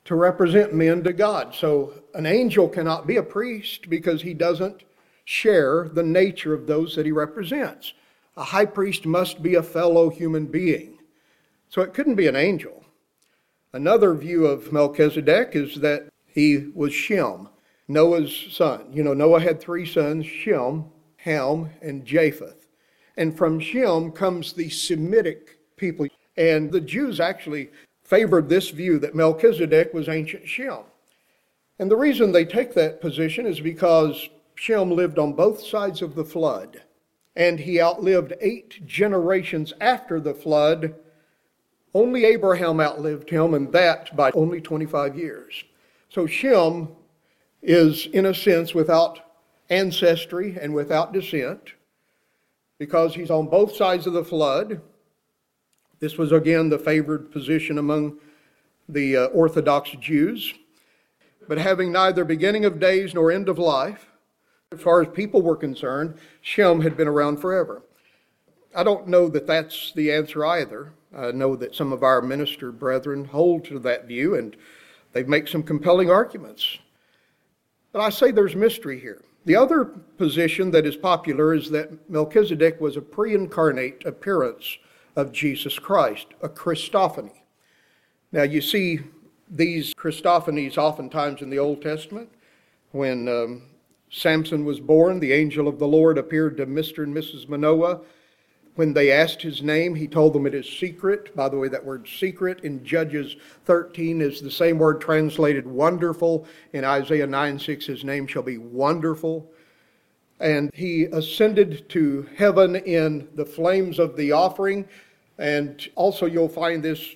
to 0.05 0.15
represent 0.15 0.73
men 0.73 1.03
to 1.03 1.13
God. 1.13 1.55
So 1.55 1.93
an 2.13 2.25
angel 2.25 2.69
cannot 2.69 3.07
be 3.07 3.17
a 3.17 3.23
priest 3.23 3.89
because 3.89 4.21
he 4.21 4.33
doesn't 4.33 4.83
share 5.25 5.89
the 5.89 6.03
nature 6.03 6.53
of 6.53 6.67
those 6.67 6.95
that 6.95 7.05
he 7.05 7.11
represents. 7.11 7.93
A 8.35 8.43
high 8.43 8.65
priest 8.65 9.05
must 9.05 9.41
be 9.41 9.55
a 9.55 9.63
fellow 9.63 10.09
human 10.09 10.45
being. 10.45 10.97
So 11.69 11.81
it 11.81 11.93
couldn't 11.93 12.15
be 12.15 12.27
an 12.27 12.35
angel. 12.35 12.82
Another 13.73 14.13
view 14.13 14.45
of 14.45 14.71
Melchizedek 14.71 15.55
is 15.55 15.75
that 15.75 16.07
he 16.27 16.69
was 16.75 16.93
Shem, 16.93 17.49
Noah's 17.87 18.47
son. 18.51 18.85
You 18.93 19.03
know, 19.03 19.13
Noah 19.13 19.39
had 19.39 19.59
three 19.59 19.85
sons 19.85 20.27
Shem, 20.27 20.85
Ham, 21.17 21.71
and 21.81 22.05
Japheth. 22.05 22.67
And 23.17 23.35
from 23.35 23.59
Shem 23.59 24.11
comes 24.11 24.53
the 24.53 24.69
Semitic 24.69 25.57
people. 25.75 26.07
And 26.37 26.71
the 26.71 26.81
Jews 26.81 27.19
actually 27.19 27.71
favored 28.03 28.47
this 28.47 28.69
view 28.69 28.99
that 28.99 29.15
Melchizedek 29.15 29.93
was 29.93 30.07
ancient 30.07 30.47
Shem. 30.47 30.83
And 31.79 31.89
the 31.89 31.97
reason 31.97 32.31
they 32.31 32.45
take 32.45 32.75
that 32.75 33.01
position 33.01 33.47
is 33.47 33.59
because 33.59 34.29
Shem 34.55 34.91
lived 34.91 35.17
on 35.17 35.33
both 35.33 35.65
sides 35.65 36.03
of 36.03 36.13
the 36.13 36.25
flood, 36.25 36.83
and 37.35 37.59
he 37.59 37.81
outlived 37.81 38.33
eight 38.39 38.85
generations 38.85 39.73
after 39.81 40.19
the 40.19 40.35
flood. 40.35 40.93
Only 41.93 42.25
Abraham 42.25 42.79
outlived 42.79 43.29
him, 43.29 43.53
and 43.53 43.71
that 43.71 44.15
by 44.15 44.31
only 44.31 44.61
25 44.61 45.17
years. 45.17 45.63
So 46.09 46.25
Shem 46.25 46.89
is, 47.61 48.07
in 48.07 48.25
a 48.25 48.33
sense, 48.33 48.73
without 48.73 49.19
ancestry 49.69 50.57
and 50.59 50.73
without 50.73 51.13
descent 51.13 51.73
because 52.77 53.15
he's 53.15 53.31
on 53.31 53.47
both 53.47 53.75
sides 53.75 54.07
of 54.07 54.13
the 54.13 54.25
flood. 54.25 54.81
This 55.99 56.17
was 56.17 56.31
again 56.31 56.69
the 56.69 56.79
favored 56.79 57.31
position 57.31 57.77
among 57.77 58.17
the 58.89 59.15
uh, 59.15 59.25
Orthodox 59.27 59.91
Jews. 59.99 60.53
But 61.47 61.57
having 61.57 61.91
neither 61.91 62.25
beginning 62.25 62.65
of 62.65 62.79
days 62.79 63.13
nor 63.13 63.31
end 63.31 63.49
of 63.49 63.57
life, 63.57 64.07
as 64.71 64.81
far 64.81 65.01
as 65.01 65.07
people 65.09 65.41
were 65.41 65.55
concerned, 65.55 66.15
Shem 66.41 66.81
had 66.81 66.97
been 66.97 67.07
around 67.07 67.37
forever. 67.37 67.83
I 68.75 68.83
don't 68.83 69.07
know 69.07 69.29
that 69.29 69.47
that's 69.47 69.91
the 69.93 70.11
answer 70.11 70.45
either. 70.45 70.93
I 71.15 71.31
know 71.31 71.55
that 71.55 71.75
some 71.75 71.93
of 71.93 72.03
our 72.03 72.21
minister 72.21 72.71
brethren 72.71 73.25
hold 73.25 73.65
to 73.65 73.79
that 73.79 74.07
view 74.07 74.35
and 74.35 74.55
they 75.13 75.23
make 75.23 75.47
some 75.47 75.63
compelling 75.63 76.09
arguments. 76.09 76.79
But 77.91 78.01
I 78.01 78.09
say 78.09 78.31
there's 78.31 78.55
mystery 78.55 78.99
here. 78.99 79.23
The 79.45 79.55
other 79.55 79.85
position 79.85 80.71
that 80.71 80.85
is 80.85 80.95
popular 80.95 81.53
is 81.53 81.69
that 81.71 82.09
Melchizedek 82.09 82.79
was 82.79 82.97
a 82.97 83.01
pre 83.01 83.35
incarnate 83.35 84.05
appearance 84.05 84.77
of 85.15 85.31
Jesus 85.31 85.77
Christ, 85.77 86.27
a 86.41 86.49
Christophany. 86.49 87.41
Now, 88.31 88.43
you 88.43 88.61
see 88.61 89.01
these 89.49 89.93
Christophanies 89.93 90.77
oftentimes 90.77 91.41
in 91.41 91.49
the 91.49 91.59
Old 91.59 91.81
Testament. 91.81 92.29
When 92.91 93.27
um, 93.27 93.63
Samson 94.09 94.65
was 94.65 94.79
born, 94.79 95.19
the 95.19 95.33
angel 95.33 95.67
of 95.67 95.77
the 95.77 95.87
Lord 95.87 96.17
appeared 96.17 96.57
to 96.57 96.65
Mr. 96.65 97.03
and 97.03 97.15
Mrs. 97.15 97.47
Manoah. 97.47 98.01
When 98.75 98.93
they 98.93 99.11
asked 99.11 99.41
his 99.41 99.61
name, 99.61 99.93
he 99.93 100.07
told 100.07 100.33
them 100.33 100.47
it 100.47 100.55
is 100.55 100.67
secret. 100.67 101.35
By 101.35 101.49
the 101.49 101.57
way, 101.57 101.67
that 101.67 101.85
word 101.85 102.07
secret 102.07 102.61
in 102.61 102.83
Judges 102.83 103.35
13 103.65 104.21
is 104.21 104.41
the 104.41 104.49
same 104.49 104.79
word 104.79 104.99
translated 104.99 105.67
wonderful. 105.67 106.47
In 106.73 106.83
Isaiah 106.83 107.27
9 107.27 107.59
6, 107.59 107.85
his 107.85 108.03
name 108.03 108.25
shall 108.25 108.43
be 108.43 108.57
wonderful 108.57 109.49
and 110.43 110.71
he 110.73 111.05
ascended 111.05 111.87
to 111.89 112.27
heaven 112.35 112.75
in 112.75 113.29
the 113.35 113.45
flames 113.45 113.97
of 113.97 114.17
the 114.17 114.31
offering. 114.33 114.85
And 115.37 115.87
also, 115.95 116.25
you'll 116.25 116.49
find 116.49 116.83
this 116.83 117.15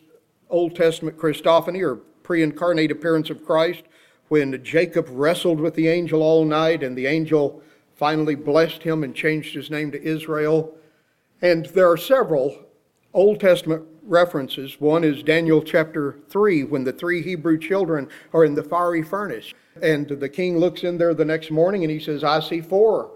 Old 0.49 0.75
Testament 0.75 1.17
Christophany 1.17 1.81
or 1.81 1.97
pre 2.23 2.41
incarnate 2.41 2.89
appearance 2.89 3.29
of 3.29 3.45
Christ 3.45 3.83
when 4.29 4.63
Jacob 4.63 5.07
wrestled 5.09 5.59
with 5.59 5.75
the 5.75 5.89
angel 5.89 6.21
all 6.21 6.45
night 6.45 6.83
and 6.83 6.97
the 6.97 7.05
angel 7.05 7.61
finally 7.95 8.35
blessed 8.35 8.83
him 8.83 9.03
and 9.03 9.13
changed 9.13 9.53
his 9.53 9.69
name 9.69 9.91
to 9.91 10.01
Israel. 10.01 10.73
And 11.41 11.67
there 11.67 11.89
are 11.89 11.97
several 11.97 12.65
Old 13.13 13.39
Testament 13.39 13.86
references. 14.04 14.80
One 14.80 15.04
is 15.04 15.23
Daniel 15.23 15.62
chapter 15.62 16.19
3, 16.30 16.63
when 16.63 16.84
the 16.84 16.93
three 16.93 17.21
Hebrew 17.21 17.58
children 17.60 18.08
are 18.34 18.45
in 18.45 18.56
the 18.56 18.63
fiery 18.63 19.04
furnace. 19.04 19.54
And 19.82 20.08
the 20.08 20.30
king 20.30 20.58
looks 20.58 20.84
in 20.84 20.97
there 20.97 21.13
the 21.13 21.26
next 21.26 21.52
morning 21.52 21.84
and 21.84 21.91
he 21.91 22.00
says, 22.00 22.23
I 22.23 22.39
see 22.39 22.62
four 22.62 23.12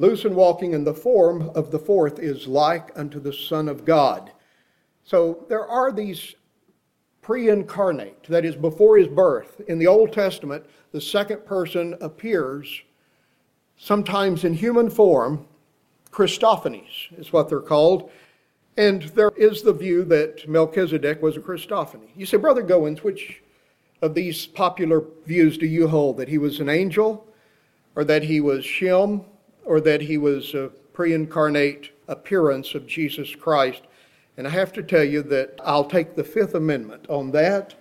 loose 0.00 0.24
and 0.24 0.34
walking, 0.34 0.74
and 0.74 0.86
the 0.86 0.94
form 0.94 1.50
of 1.54 1.70
the 1.70 1.78
fourth 1.78 2.18
is 2.18 2.48
like 2.48 2.90
unto 2.98 3.20
the 3.20 3.32
Son 3.32 3.68
of 3.68 3.84
God. 3.84 4.32
So 5.04 5.44
there 5.48 5.66
are 5.66 5.92
these 5.92 6.34
pre 7.20 7.50
incarnate, 7.50 8.24
that 8.24 8.46
is, 8.46 8.56
before 8.56 8.96
his 8.96 9.08
birth. 9.08 9.60
In 9.68 9.78
the 9.78 9.86
Old 9.86 10.12
Testament, 10.12 10.64
the 10.92 11.00
second 11.00 11.44
person 11.44 11.96
appears 12.00 12.82
sometimes 13.76 14.44
in 14.44 14.54
human 14.54 14.88
form. 14.88 15.46
Christophanies 16.12 17.18
is 17.18 17.32
what 17.32 17.48
they're 17.48 17.60
called. 17.60 18.10
And 18.76 19.02
there 19.02 19.32
is 19.36 19.62
the 19.62 19.72
view 19.72 20.04
that 20.04 20.48
Melchizedek 20.48 21.22
was 21.22 21.36
a 21.36 21.40
Christophany. 21.40 22.08
You 22.16 22.26
say, 22.26 22.36
Brother 22.36 22.62
Goins, 22.62 23.02
which 23.02 23.42
of 24.02 24.14
these 24.14 24.46
popular 24.46 25.04
views 25.26 25.58
do 25.58 25.66
you 25.66 25.88
hold? 25.88 26.16
That 26.16 26.28
he 26.28 26.38
was 26.38 26.60
an 26.60 26.68
angel, 26.68 27.26
or 27.94 28.04
that 28.04 28.22
he 28.22 28.40
was 28.40 28.64
Shem, 28.64 29.22
or 29.64 29.80
that 29.80 30.00
he 30.00 30.18
was 30.18 30.54
a 30.54 30.70
pre 30.92 31.12
incarnate 31.12 31.90
appearance 32.08 32.74
of 32.74 32.86
Jesus 32.86 33.34
Christ. 33.34 33.82
And 34.36 34.46
I 34.46 34.50
have 34.50 34.72
to 34.74 34.82
tell 34.82 35.04
you 35.04 35.22
that 35.24 35.60
I'll 35.64 35.84
take 35.84 36.16
the 36.16 36.24
Fifth 36.24 36.54
Amendment 36.54 37.06
on 37.08 37.30
that 37.32 37.74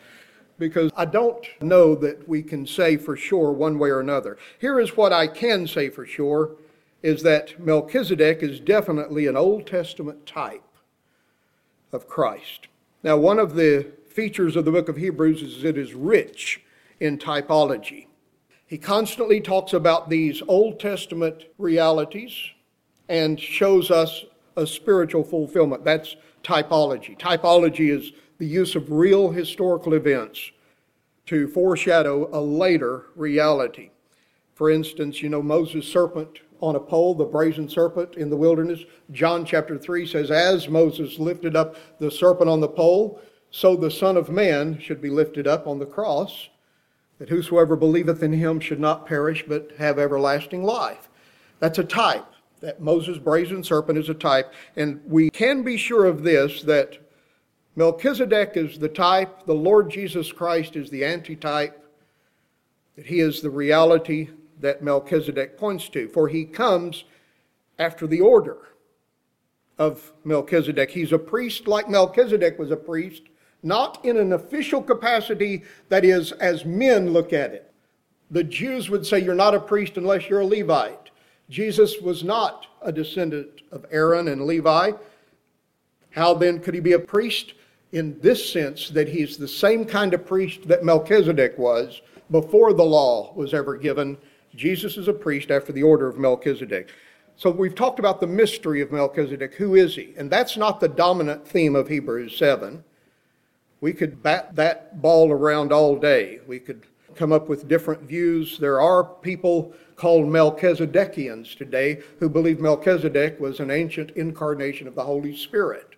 because 0.58 0.92
I 0.98 1.06
don't 1.06 1.46
know 1.62 1.96
that 1.96 2.28
we 2.28 2.44
can 2.44 2.68
say 2.68 2.98
for 2.98 3.16
sure 3.16 3.52
one 3.52 3.80
way 3.80 3.90
or 3.90 4.02
another. 4.02 4.38
Here 4.60 4.80
is 4.80 4.98
what 4.98 5.14
I 5.14 5.26
can 5.26 5.66
say 5.66 5.90
for 5.90 6.06
sure 6.06 6.52
is 7.02 7.24
that 7.24 7.60
Melchizedek 7.60 8.44
is 8.44 8.60
definitely 8.60 9.28
an 9.28 9.38
Old 9.38 9.66
Testament 9.66 10.26
type 10.26 10.64
of 11.92 12.08
Christ. 12.08 12.68
Now, 13.04 13.18
one 13.18 13.40
of 13.40 13.56
the 13.56 13.92
features 14.10 14.56
of 14.56 14.66
the 14.66 14.72
book 14.72 14.90
of 14.90 14.98
Hebrews 14.98 15.42
is 15.42 15.64
it 15.64 15.78
is 15.78 15.94
rich 15.94 16.62
in 17.00 17.18
typology. 17.18 18.08
He 18.66 18.78
constantly 18.78 19.40
talks 19.40 19.74
about 19.74 20.10
these 20.10 20.44
Old 20.48 20.80
Testament 20.80 21.46
realities 21.58 22.34
and 23.08 23.40
shows 23.40 23.90
us 23.90 24.26
a 24.56 24.68
spiritual 24.68 25.24
fulfillment. 25.24 25.84
That's 25.84 26.16
typology. 26.44 27.18
Typology 27.18 27.90
is 27.90 28.12
the 28.38 28.46
use 28.46 28.76
of 28.76 28.92
real 28.92 29.32
historical 29.32 29.94
events 29.94 30.52
to 31.28 31.48
foreshadow 31.48 32.30
a 32.32 32.42
later 32.42 33.06
reality. 33.16 33.92
For 34.54 34.70
instance, 34.70 35.22
you 35.22 35.30
know, 35.30 35.42
Moses' 35.42 35.88
serpent 35.88 36.40
on 36.62 36.76
a 36.76 36.80
pole, 36.80 37.16
the 37.16 37.26
brazen 37.26 37.70
serpent 37.70 38.16
in 38.16 38.30
the 38.30 38.38
wilderness. 38.38 38.84
John 39.12 39.46
chapter 39.46 39.78
3 39.78 40.06
says, 40.06 40.32
As 40.32 40.68
Moses 40.68 41.20
lifted 41.20 41.56
up 41.56 41.76
the 42.00 42.12
serpent 42.12 42.50
on 42.50 42.60
the 42.60 42.68
pole, 42.68 43.22
so 43.52 43.76
the 43.76 43.92
Son 43.92 44.18
of 44.18 44.30
Man 44.30 44.80
should 44.80 45.02
be 45.02 45.10
lifted 45.10 45.48
up 45.48 45.68
on 45.68 45.80
the 45.80 45.86
cross, 45.86 46.50
that 47.18 47.30
whosoever 47.30 47.76
believeth 47.76 48.24
in 48.24 48.34
him 48.34 48.60
should 48.60 48.80
not 48.80 49.06
perish 49.06 49.44
but 49.48 49.72
have 49.78 50.00
everlasting 50.00 50.64
life. 50.64 51.10
That's 51.60 51.80
a 51.80 51.84
type. 51.84 52.26
That 52.62 52.82
Moses' 52.82 53.18
brazen 53.18 53.64
serpent 53.64 53.98
is 53.98 54.10
a 54.10 54.14
type. 54.14 54.54
And 54.76 55.02
we 55.06 55.30
can 55.30 55.64
be 55.64 55.78
sure 55.78 56.06
of 56.06 56.24
this 56.24 56.62
that 56.64 56.98
Melchizedek 57.76 58.52
is 58.56 58.78
the 58.78 58.90
type, 58.90 59.46
the 59.46 59.54
Lord 59.54 59.90
Jesus 59.90 60.32
Christ 60.32 60.76
is 60.76 60.90
the 60.90 61.06
antitype, 61.06 61.82
that 62.98 63.06
he 63.06 63.22
is 63.22 63.42
the 63.42 63.50
reality 63.50 64.30
that 64.60 64.84
Melchizedek 64.84 65.58
points 65.58 65.90
to, 65.90 66.08
for 66.10 66.28
he 66.28 66.46
comes 66.46 67.06
after 67.78 68.06
the 68.06 68.22
order 68.22 68.58
of 69.78 70.12
Melchizedek. 70.26 70.92
He's 70.92 71.14
a 71.14 71.18
priest 71.18 71.68
like 71.68 71.90
Melchizedek 71.90 72.60
was 72.60 72.70
a 72.70 72.76
priest, 72.76 73.24
not 73.64 74.04
in 74.04 74.18
an 74.18 74.34
official 74.34 74.82
capacity, 74.82 75.64
that 75.88 76.04
is, 76.04 76.34
as 76.34 76.66
men 76.66 77.12
look 77.12 77.32
at 77.34 77.54
it. 77.54 77.74
The 78.30 78.44
Jews 78.44 78.90
would 78.90 79.06
say, 79.06 79.20
You're 79.20 79.34
not 79.34 79.56
a 79.56 79.60
priest 79.60 79.98
unless 79.98 80.30
you're 80.30 80.42
a 80.42 80.46
Levite. 80.46 81.10
Jesus 81.50 82.00
was 82.02 82.24
not 82.24 82.68
a 82.82 82.92
descendant 82.92 83.62
of 83.72 83.86
Aaron 83.90 84.28
and 84.28 84.46
Levi. 84.46 84.92
How 86.12 86.34
then 86.34 86.60
could 86.60 86.74
he 86.74 86.80
be 86.80 86.94
a 86.94 87.00
priest? 87.00 87.54
In 87.92 88.20
this 88.20 88.52
sense, 88.52 88.90
that 88.90 89.08
he's 89.08 89.36
the 89.36 89.48
same 89.48 89.84
kind 89.84 90.14
of 90.14 90.28
priest 90.28 90.68
that 90.68 90.84
Melchizedek 90.84 91.58
was 91.58 92.04
before 92.30 92.74
the 92.74 92.84
law 92.84 93.34
was 93.34 93.56
ever 93.56 93.76
given 93.78 94.16
Jesus 94.56 94.98
is 94.98 95.08
a 95.08 95.14
priest 95.14 95.52
after 95.52 95.72
the 95.72 95.84
order 95.84 96.08
of 96.08 96.18
Melchizedek. 96.18 96.90
So 97.36 97.50
we've 97.50 97.76
talked 97.76 98.00
about 98.00 98.20
the 98.20 98.28
mystery 98.28 98.82
of 98.82 98.92
Melchizedek. 98.92 99.56
Who 99.56 99.76
is 99.76 99.96
he? 99.96 100.14
And 100.18 100.30
that's 100.30 100.58
not 100.58 100.80
the 100.80 100.90
dominant 100.90 101.48
theme 101.48 101.76
of 101.76 101.88
Hebrews 101.88 102.38
7. 102.38 102.84
We 103.82 103.94
could 103.94 104.22
bat 104.22 104.56
that 104.56 105.02
ball 105.02 105.32
around 105.32 105.72
all 105.72 105.96
day. 105.96 106.40
We 106.46 106.60
could 106.60 106.86
come 107.16 107.32
up 107.32 107.48
with 107.48 107.68
different 107.68 108.02
views. 108.02 108.58
There 108.60 108.82
are 108.82 109.04
people 109.04 109.74
called 109.96 110.26
Melchizedekians 110.26 111.56
today 111.56 112.02
who 112.20 112.30
believe 112.30 112.60
Melchizedek 112.60 113.40
was 113.40 113.60
an 113.60 113.72
ancient 113.72 114.12
incarnation 114.12 114.88
of 114.88 114.96
the 114.96 115.04
Holy 115.04 115.36
Spirit. 115.36 115.96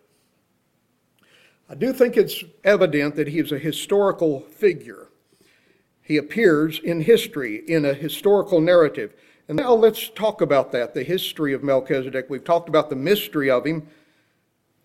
I 1.69 1.75
do 1.75 1.93
think 1.93 2.17
it's 2.17 2.43
evident 2.63 3.15
that 3.15 3.29
he 3.29 3.39
is 3.39 3.51
a 3.51 3.57
historical 3.57 4.41
figure. 4.41 5.07
He 6.01 6.17
appears 6.17 6.79
in 6.79 7.01
history, 7.01 7.63
in 7.67 7.85
a 7.85 7.93
historical 7.93 8.59
narrative. 8.59 9.13
And 9.47 9.57
now 9.57 9.73
let's 9.73 10.09
talk 10.09 10.41
about 10.41 10.71
that 10.71 10.93
the 10.93 11.03
history 11.03 11.53
of 11.53 11.63
Melchizedek. 11.63 12.27
We've 12.29 12.43
talked 12.43 12.69
about 12.69 12.89
the 12.89 12.95
mystery 12.95 13.49
of 13.49 13.65
him. 13.65 13.87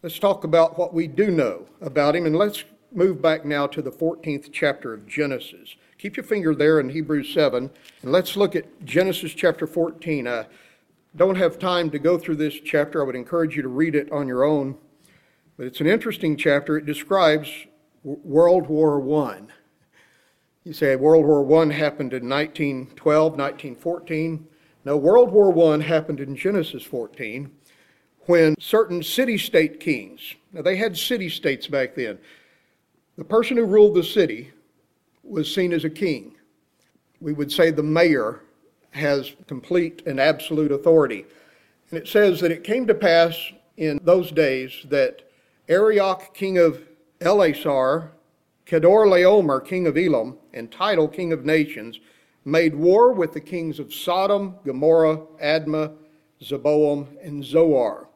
Let's 0.03 0.19
talk 0.19 0.45
about 0.45 0.79
what 0.79 0.95
we 0.95 1.07
do 1.07 1.31
know 1.31 1.67
about 1.81 2.17
him. 2.17 2.27
And 2.27 2.37
let's 2.37 2.65
move 2.93 3.21
back 3.21 3.45
now 3.45 3.67
to 3.67 3.83
the 3.83 3.91
14th 3.91 4.51
chapter 4.53 4.95
of 4.95 5.07
Genesis. 5.07 5.77
Keep 5.99 6.17
your 6.17 6.25
finger 6.25 6.55
there 6.55 6.79
in 6.81 6.91
Hebrews 6.91 7.33
7. 7.33 7.71
And 8.03 8.13
let's 8.13 8.37
look 8.37 8.55
at 8.55 8.85
Genesis 8.85 9.33
chapter 9.33 9.67
14. 9.67 10.29
I 10.29 10.47
don't 11.17 11.37
have 11.37 11.59
time 11.59 11.91
to 11.91 11.99
go 11.99 12.19
through 12.19 12.37
this 12.37 12.61
chapter. 12.61 13.03
I 13.03 13.07
would 13.07 13.17
encourage 13.17 13.57
you 13.57 13.63
to 13.63 13.69
read 13.69 13.95
it 13.95 14.13
on 14.13 14.29
your 14.29 14.45
own. 14.45 14.77
But 15.57 15.67
it's 15.67 15.81
an 15.81 15.87
interesting 15.87 16.37
chapter. 16.37 16.77
It 16.77 16.87
describes 16.87 17.51
World 18.05 18.67
War 18.69 19.27
I. 19.27 19.41
You 20.67 20.73
say 20.73 20.97
World 20.97 21.25
War 21.25 21.63
I 21.63 21.73
happened 21.73 22.13
in 22.13 22.29
1912, 22.29 23.33
1914. 23.39 24.49
No, 24.85 24.97
World 24.97 25.31
War 25.31 25.73
I 25.73 25.81
happened 25.81 26.19
in 26.19 26.35
Genesis 26.35 26.83
14 26.83 27.49
when 28.23 28.57
certain 28.59 29.01
city 29.01 29.39
state 29.39 29.79
kings, 29.79 30.35
now 30.53 30.63
they 30.63 30.75
had 30.75 30.99
city 30.99 31.29
states 31.29 31.69
back 31.69 31.95
then, 31.95 32.19
the 33.17 33.23
person 33.23 33.57
who 33.57 33.65
ruled 33.65 33.95
the 33.95 34.03
city 34.03 34.51
was 35.23 35.55
seen 35.55 35.73
as 35.73 35.85
a 35.85 35.91
king. 35.91 36.35
We 37.21 37.33
would 37.33 37.53
say 37.53 37.71
the 37.71 37.85
mayor 37.85 38.41
has 38.91 39.37
complete 39.47 40.03
and 40.05 40.19
absolute 40.19 40.73
authority. 40.73 41.27
And 41.91 42.01
it 42.01 42.09
says 42.09 42.41
that 42.41 42.51
it 42.51 42.65
came 42.65 42.89
to 42.89 42.95
pass 42.95 43.53
in 43.77 44.01
those 44.03 44.33
days 44.33 44.85
that 44.87 45.31
Arioch, 45.69 46.35
king 46.35 46.59
of 46.59 46.83
Ellasar, 47.21 48.09
Chedorlaomer, 48.67 49.65
king 49.65 49.87
of 49.87 49.97
Elam, 49.97 50.37
and 50.57 50.73
Tidal 50.73 51.09
king 51.09 51.33
of 51.33 51.45
nations, 51.45 52.01
made 52.45 52.75
war 52.75 53.13
with 53.13 53.33
the 53.33 53.41
kings 53.41 53.79
of 53.79 53.93
Sodom, 53.93 54.57
Gomorrah, 54.65 55.19
Admah, 55.43 55.95
Zeboam, 56.43 57.07
and 57.23 57.45
Zoar. 57.45 58.09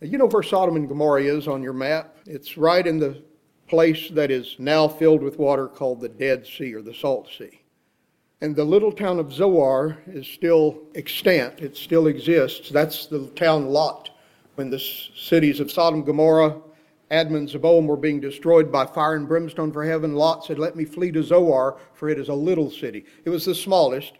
You 0.00 0.18
know 0.18 0.26
where 0.26 0.42
Sodom 0.42 0.76
and 0.76 0.88
Gomorrah 0.88 1.24
is 1.24 1.46
on 1.46 1.62
your 1.62 1.72
map? 1.72 2.16
It's 2.26 2.56
right 2.56 2.86
in 2.86 2.98
the 2.98 3.22
place 3.68 4.08
that 4.10 4.30
is 4.30 4.56
now 4.58 4.88
filled 4.88 5.22
with 5.22 5.38
water 5.38 5.68
called 5.68 6.00
the 6.00 6.08
Dead 6.08 6.46
Sea 6.46 6.74
or 6.74 6.82
the 6.82 6.94
Salt 6.94 7.28
Sea. 7.36 7.60
And 8.40 8.56
the 8.56 8.64
little 8.64 8.90
town 8.90 9.18
of 9.18 9.32
Zoar 9.32 9.98
is 10.06 10.26
still 10.26 10.80
extant, 10.94 11.60
it 11.60 11.76
still 11.76 12.06
exists. 12.06 12.70
That's 12.70 13.06
the 13.06 13.26
town 13.36 13.66
Lot. 13.66 14.10
When 14.54 14.70
the 14.70 14.80
cities 14.80 15.60
of 15.60 15.70
Sodom, 15.70 16.02
Gomorrah, 16.02 16.56
Admah 17.10 17.78
and 17.78 17.88
were 17.88 17.96
being 17.96 18.20
destroyed 18.20 18.70
by 18.70 18.86
fire 18.86 19.16
and 19.16 19.26
brimstone 19.26 19.72
for 19.72 19.84
heaven, 19.84 20.14
Lot 20.14 20.44
said, 20.44 20.58
Let 20.58 20.76
me 20.76 20.84
flee 20.84 21.10
to 21.12 21.22
Zoar, 21.22 21.78
for 21.92 22.08
it 22.08 22.18
is 22.18 22.28
a 22.28 22.34
little 22.34 22.70
city. 22.70 23.04
It 23.24 23.30
was 23.30 23.44
the 23.44 23.54
smallest. 23.54 24.12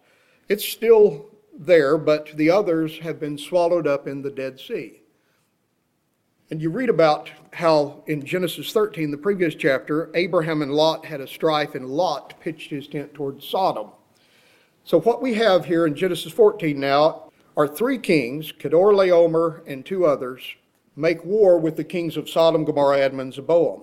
It's 0.49 0.65
still 0.65 1.27
there, 1.57 1.97
but 1.97 2.37
the 2.37 2.51
others 2.51 2.99
have 2.99 3.21
been 3.21 3.39
swallowed 3.39 3.87
up 3.87 4.09
in 4.09 4.23
the 4.23 4.31
Dead 4.31 4.59
Sea. 4.59 5.03
And 6.51 6.61
you 6.61 6.71
read 6.71 6.89
about 6.89 7.31
how 7.53 8.03
in 8.09 8.25
Genesis 8.25 8.73
13, 8.73 9.13
the 9.13 9.17
previous 9.17 9.55
chapter, 9.55 10.11
Abraham 10.15 10.63
and 10.63 10.73
Lot 10.73 11.07
had 11.07 11.21
a 11.21 11.29
strife, 11.29 11.77
and 11.77 11.87
Lot 11.87 12.41
pitched 12.41 12.71
his 12.71 12.89
tent 12.89 13.15
towards 13.15 13.47
Sodom. 13.47 13.91
So, 14.83 15.01
what 15.01 15.23
we 15.23 15.35
have 15.35 15.67
here 15.67 15.87
in 15.87 15.95
Genesis 15.95 16.33
14 16.33 16.81
now 16.81 17.31
are 17.57 17.69
three 17.69 17.99
kings, 17.99 18.51
Chedorlaomer 18.51 19.63
and 19.65 19.87
two 19.87 20.07
others, 20.07 20.43
make 21.01 21.25
war 21.25 21.59
with 21.59 21.77
the 21.77 21.85
kings 21.85 22.17
of 22.17 22.29
Sodom, 22.29 22.65
Gomorrah, 22.65 22.99
Admah, 22.99 23.23
and 23.23 23.33
Zeboam. 23.33 23.83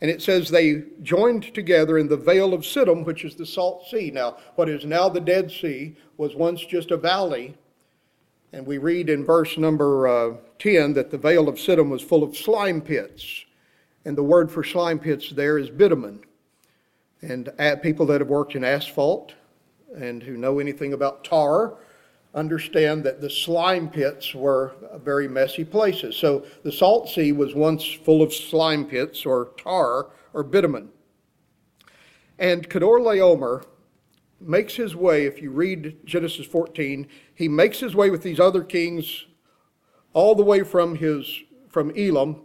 And 0.00 0.10
it 0.10 0.20
says 0.20 0.50
they 0.50 0.82
joined 1.02 1.54
together 1.54 1.96
in 1.96 2.08
the 2.08 2.16
Vale 2.16 2.52
of 2.52 2.62
Siddim, 2.62 3.04
which 3.04 3.24
is 3.24 3.36
the 3.36 3.46
Salt 3.46 3.86
Sea. 3.88 4.10
Now, 4.10 4.36
what 4.56 4.68
is 4.68 4.84
now 4.84 5.08
the 5.08 5.20
Dead 5.20 5.50
Sea 5.50 5.96
was 6.16 6.34
once 6.34 6.64
just 6.64 6.90
a 6.90 6.96
valley. 6.96 7.54
And 8.52 8.66
we 8.66 8.78
read 8.78 9.08
in 9.08 9.24
verse 9.24 9.56
number 9.56 10.08
uh, 10.08 10.36
10 10.58 10.92
that 10.94 11.10
the 11.10 11.18
Vale 11.18 11.48
of 11.48 11.54
Siddim 11.54 11.88
was 11.88 12.02
full 12.02 12.24
of 12.24 12.36
slime 12.36 12.80
pits. 12.80 13.44
And 14.04 14.18
the 14.18 14.24
word 14.24 14.50
for 14.50 14.64
slime 14.64 14.98
pits 14.98 15.30
there 15.30 15.56
is 15.56 15.70
bitumen. 15.70 16.24
And 17.22 17.52
people 17.82 18.04
that 18.06 18.20
have 18.20 18.28
worked 18.28 18.56
in 18.56 18.64
asphalt 18.64 19.34
and 19.96 20.20
who 20.20 20.36
know 20.36 20.58
anything 20.58 20.92
about 20.92 21.22
tar 21.22 21.76
understand 22.34 23.04
that 23.04 23.20
the 23.20 23.28
slime 23.28 23.88
pits 23.88 24.34
were 24.34 24.74
very 25.02 25.28
messy 25.28 25.64
places. 25.64 26.16
So 26.16 26.46
the 26.64 26.72
Salt 26.72 27.08
Sea 27.08 27.32
was 27.32 27.54
once 27.54 27.84
full 27.84 28.22
of 28.22 28.32
slime 28.32 28.86
pits 28.86 29.26
or 29.26 29.52
tar 29.58 30.10
or 30.32 30.42
bitumen. 30.42 30.88
And 32.38 32.68
Chedorlaomer 32.68 33.64
makes 34.40 34.74
his 34.74 34.96
way, 34.96 35.26
if 35.26 35.40
you 35.40 35.50
read 35.50 35.98
Genesis 36.04 36.46
14, 36.46 37.06
he 37.34 37.48
makes 37.48 37.78
his 37.80 37.94
way 37.94 38.10
with 38.10 38.22
these 38.22 38.40
other 38.40 38.64
kings 38.64 39.26
all 40.12 40.34
the 40.34 40.42
way 40.42 40.62
from 40.62 40.96
his 40.96 41.42
from 41.68 41.92
Elam. 41.96 42.42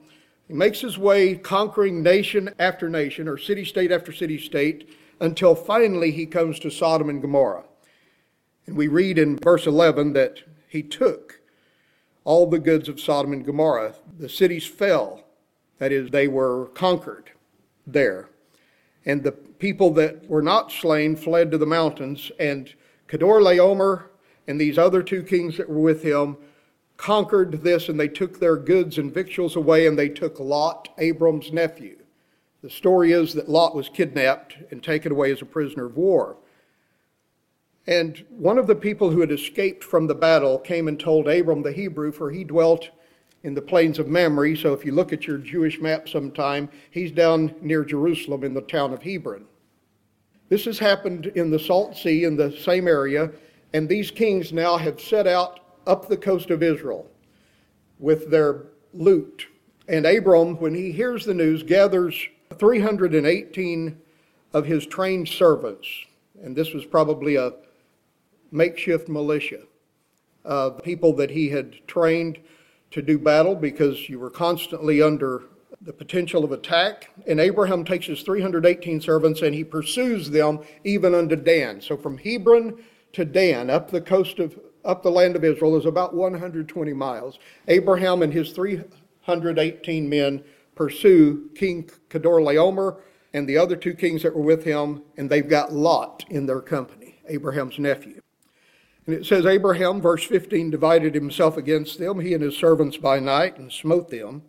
He 0.47 0.53
makes 0.53 0.79
his 0.79 0.97
way 0.97 1.35
conquering 1.35 2.01
nation 2.01 2.53
after 2.59 2.87
nation 2.87 3.27
or 3.27 3.37
city 3.37 3.65
state 3.65 3.91
after 3.91 4.13
city 4.13 4.37
state 4.37 4.89
until 5.19 5.55
finally 5.55 6.11
he 6.11 6.25
comes 6.25 6.59
to 6.59 6.69
Sodom 6.69 7.09
and 7.09 7.21
Gomorrah. 7.21 7.65
And 8.67 8.75
we 8.75 8.87
read 8.87 9.17
in 9.17 9.37
verse 9.37 9.65
11 9.65 10.13
that 10.13 10.43
he 10.67 10.83
took 10.83 11.39
all 12.23 12.45
the 12.45 12.59
goods 12.59 12.89
of 12.89 12.99
Sodom 12.99 13.31
and 13.31 13.45
Gomorrah. 13.45 13.95
The 14.19 14.29
cities 14.29 14.67
fell, 14.67 15.23
that 15.79 15.93
is, 15.93 16.11
they 16.11 16.27
were 16.27 16.67
conquered 16.73 17.31
there. 17.85 18.29
And 19.05 19.23
the 19.23 19.31
people 19.31 19.91
that 19.93 20.29
were 20.29 20.41
not 20.41 20.71
slain 20.71 21.15
fled 21.15 21.49
to 21.51 21.57
the 21.57 21.65
mountains, 21.65 22.29
and 22.37 22.73
Chedorlaomer 23.07 24.07
and 24.45 24.59
these 24.59 24.77
other 24.77 25.01
two 25.01 25.23
kings 25.23 25.55
that 25.57 25.69
were 25.69 25.79
with 25.79 26.03
him 26.03 26.35
conquered 26.97 27.63
this, 27.63 27.87
and 27.87 27.97
they 27.97 28.09
took 28.09 28.39
their 28.39 28.57
goods 28.57 28.97
and 28.97 29.13
victuals 29.13 29.55
away, 29.55 29.87
and 29.87 29.97
they 29.97 30.09
took 30.09 30.39
Lot, 30.39 30.89
Abram's 30.97 31.53
nephew. 31.53 31.97
The 32.61 32.69
story 32.69 33.13
is 33.13 33.33
that 33.33 33.47
Lot 33.47 33.75
was 33.75 33.87
kidnapped 33.87 34.57
and 34.71 34.83
taken 34.83 35.13
away 35.13 35.31
as 35.31 35.41
a 35.41 35.45
prisoner 35.45 35.85
of 35.85 35.95
war. 35.95 36.35
And 37.87 38.25
one 38.29 38.57
of 38.57 38.67
the 38.67 38.75
people 38.75 39.09
who 39.09 39.21
had 39.21 39.31
escaped 39.31 39.83
from 39.83 40.07
the 40.07 40.15
battle 40.15 40.59
came 40.59 40.87
and 40.87 40.99
told 40.99 41.27
Abram 41.27 41.61
the 41.61 41.71
Hebrew, 41.71 42.11
for 42.11 42.29
he 42.29 42.43
dwelt 42.43 42.89
in 43.43 43.53
the 43.53 43.61
plains 43.61 43.97
of 43.97 44.09
Mamre. 44.09 44.57
So 44.57 44.73
if 44.73 44.83
you 44.83 44.91
look 44.91 45.13
at 45.13 45.25
your 45.25 45.37
Jewish 45.37 45.79
map 45.79 46.09
sometime, 46.09 46.69
he's 46.91 47.11
down 47.11 47.55
near 47.61 47.85
Jerusalem 47.85 48.43
in 48.43 48.53
the 48.53 48.61
town 48.61 48.93
of 48.93 49.01
Hebron. 49.01 49.45
This 50.49 50.65
has 50.65 50.79
happened 50.79 51.27
in 51.27 51.49
the 51.49 51.59
Salt 51.59 51.95
Sea 51.95 52.25
in 52.25 52.35
the 52.35 52.51
same 52.51 52.87
area, 52.87 53.31
and 53.73 53.87
these 53.87 54.11
kings 54.11 54.51
now 54.51 54.77
have 54.77 54.99
set 54.99 55.27
out 55.27 55.61
up 55.85 56.07
the 56.07 56.17
coast 56.17 56.49
of 56.49 56.63
Israel 56.63 57.09
with 57.99 58.29
their 58.29 58.63
loot. 58.93 59.47
And 59.87 60.05
Abram, 60.05 60.57
when 60.57 60.75
he 60.75 60.91
hears 60.91 61.25
the 61.25 61.33
news, 61.33 61.63
gathers 61.63 62.27
318 62.57 63.97
of 64.53 64.65
his 64.65 64.85
trained 64.85 65.29
servants. 65.29 65.87
And 66.43 66.55
this 66.55 66.73
was 66.73 66.85
probably 66.85 67.35
a 67.35 67.53
makeshift 68.51 69.09
militia 69.09 69.61
of 70.43 70.81
people 70.83 71.13
that 71.13 71.31
he 71.31 71.49
had 71.49 71.75
trained 71.87 72.39
to 72.91 73.01
do 73.01 73.19
battle 73.19 73.55
because 73.55 74.07
you 74.07 74.19
were 74.19 74.29
constantly 74.29 75.01
under 75.01 75.43
the 75.81 75.93
potential 75.93 76.43
of 76.43 76.51
attack. 76.51 77.09
And 77.27 77.39
Abraham 77.39 77.83
takes 77.83 78.07
his 78.07 78.21
318 78.23 79.01
servants 79.01 79.41
and 79.41 79.53
he 79.53 79.63
pursues 79.63 80.29
them 80.29 80.59
even 80.83 81.13
unto 81.13 81.35
Dan. 81.35 81.81
So 81.81 81.97
from 81.97 82.17
Hebron 82.17 82.81
to 83.13 83.25
Dan, 83.25 83.69
up 83.69 83.91
the 83.91 84.01
coast 84.01 84.39
of 84.39 84.57
up 84.85 85.03
the 85.03 85.11
land 85.11 85.35
of 85.35 85.43
Israel, 85.43 85.75
is 85.75 85.85
about 85.85 86.15
120 86.15 86.93
miles. 86.93 87.39
Abraham 87.67 88.21
and 88.21 88.31
his 88.31 88.51
318 88.51 90.07
men 90.07 90.43
pursue 90.75 91.49
King 91.55 91.89
Chedorlaomer 92.09 93.01
and 93.33 93.49
the 93.49 93.57
other 93.57 93.75
two 93.75 93.93
kings 93.93 94.23
that 94.23 94.33
were 94.33 94.41
with 94.41 94.63
him, 94.63 95.01
and 95.17 95.29
they've 95.29 95.49
got 95.49 95.73
Lot 95.73 96.23
in 96.29 96.45
their 96.45 96.61
company, 96.61 97.19
Abraham's 97.27 97.77
nephew. 97.77 98.21
And 99.07 99.15
it 99.15 99.25
says, 99.25 99.45
Abraham, 99.45 100.01
verse 100.01 100.25
15, 100.25 100.69
divided 100.69 101.15
himself 101.15 101.55
against 101.55 101.97
them, 101.97 102.19
he 102.19 102.33
and 102.33 102.43
his 102.43 102.57
servants 102.57 102.97
by 102.97 103.19
night, 103.19 103.57
and 103.57 103.71
smote 103.71 104.09
them, 104.09 104.43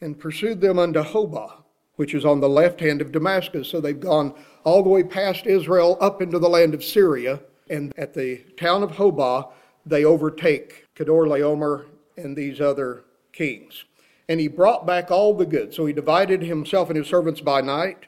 and 0.00 0.18
pursued 0.18 0.60
them 0.60 0.80
unto 0.80 1.00
Hobah, 1.00 1.62
which 1.94 2.12
is 2.12 2.24
on 2.24 2.40
the 2.40 2.48
left 2.48 2.80
hand 2.80 3.00
of 3.00 3.12
Damascus. 3.12 3.68
So 3.68 3.80
they've 3.80 3.98
gone 3.98 4.34
all 4.64 4.82
the 4.82 4.88
way 4.88 5.04
past 5.04 5.46
Israel 5.46 5.96
up 6.00 6.20
into 6.20 6.40
the 6.40 6.48
land 6.48 6.74
of 6.74 6.82
Syria, 6.82 7.40
and 7.70 7.92
at 7.96 8.14
the 8.14 8.38
town 8.56 8.82
of 8.82 8.90
Hobah, 8.90 9.52
they 9.86 10.04
overtake 10.04 10.86
Chedorlaomer 10.96 11.86
and 12.16 12.36
these 12.36 12.60
other 12.60 13.04
kings. 13.32 13.84
And 14.28 14.40
he 14.40 14.48
brought 14.48 14.86
back 14.86 15.12
all 15.12 15.34
the 15.34 15.46
goods. 15.46 15.76
So 15.76 15.86
he 15.86 15.92
divided 15.92 16.42
himself 16.42 16.88
and 16.88 16.96
his 16.96 17.06
servants 17.06 17.40
by 17.40 17.60
night 17.60 18.06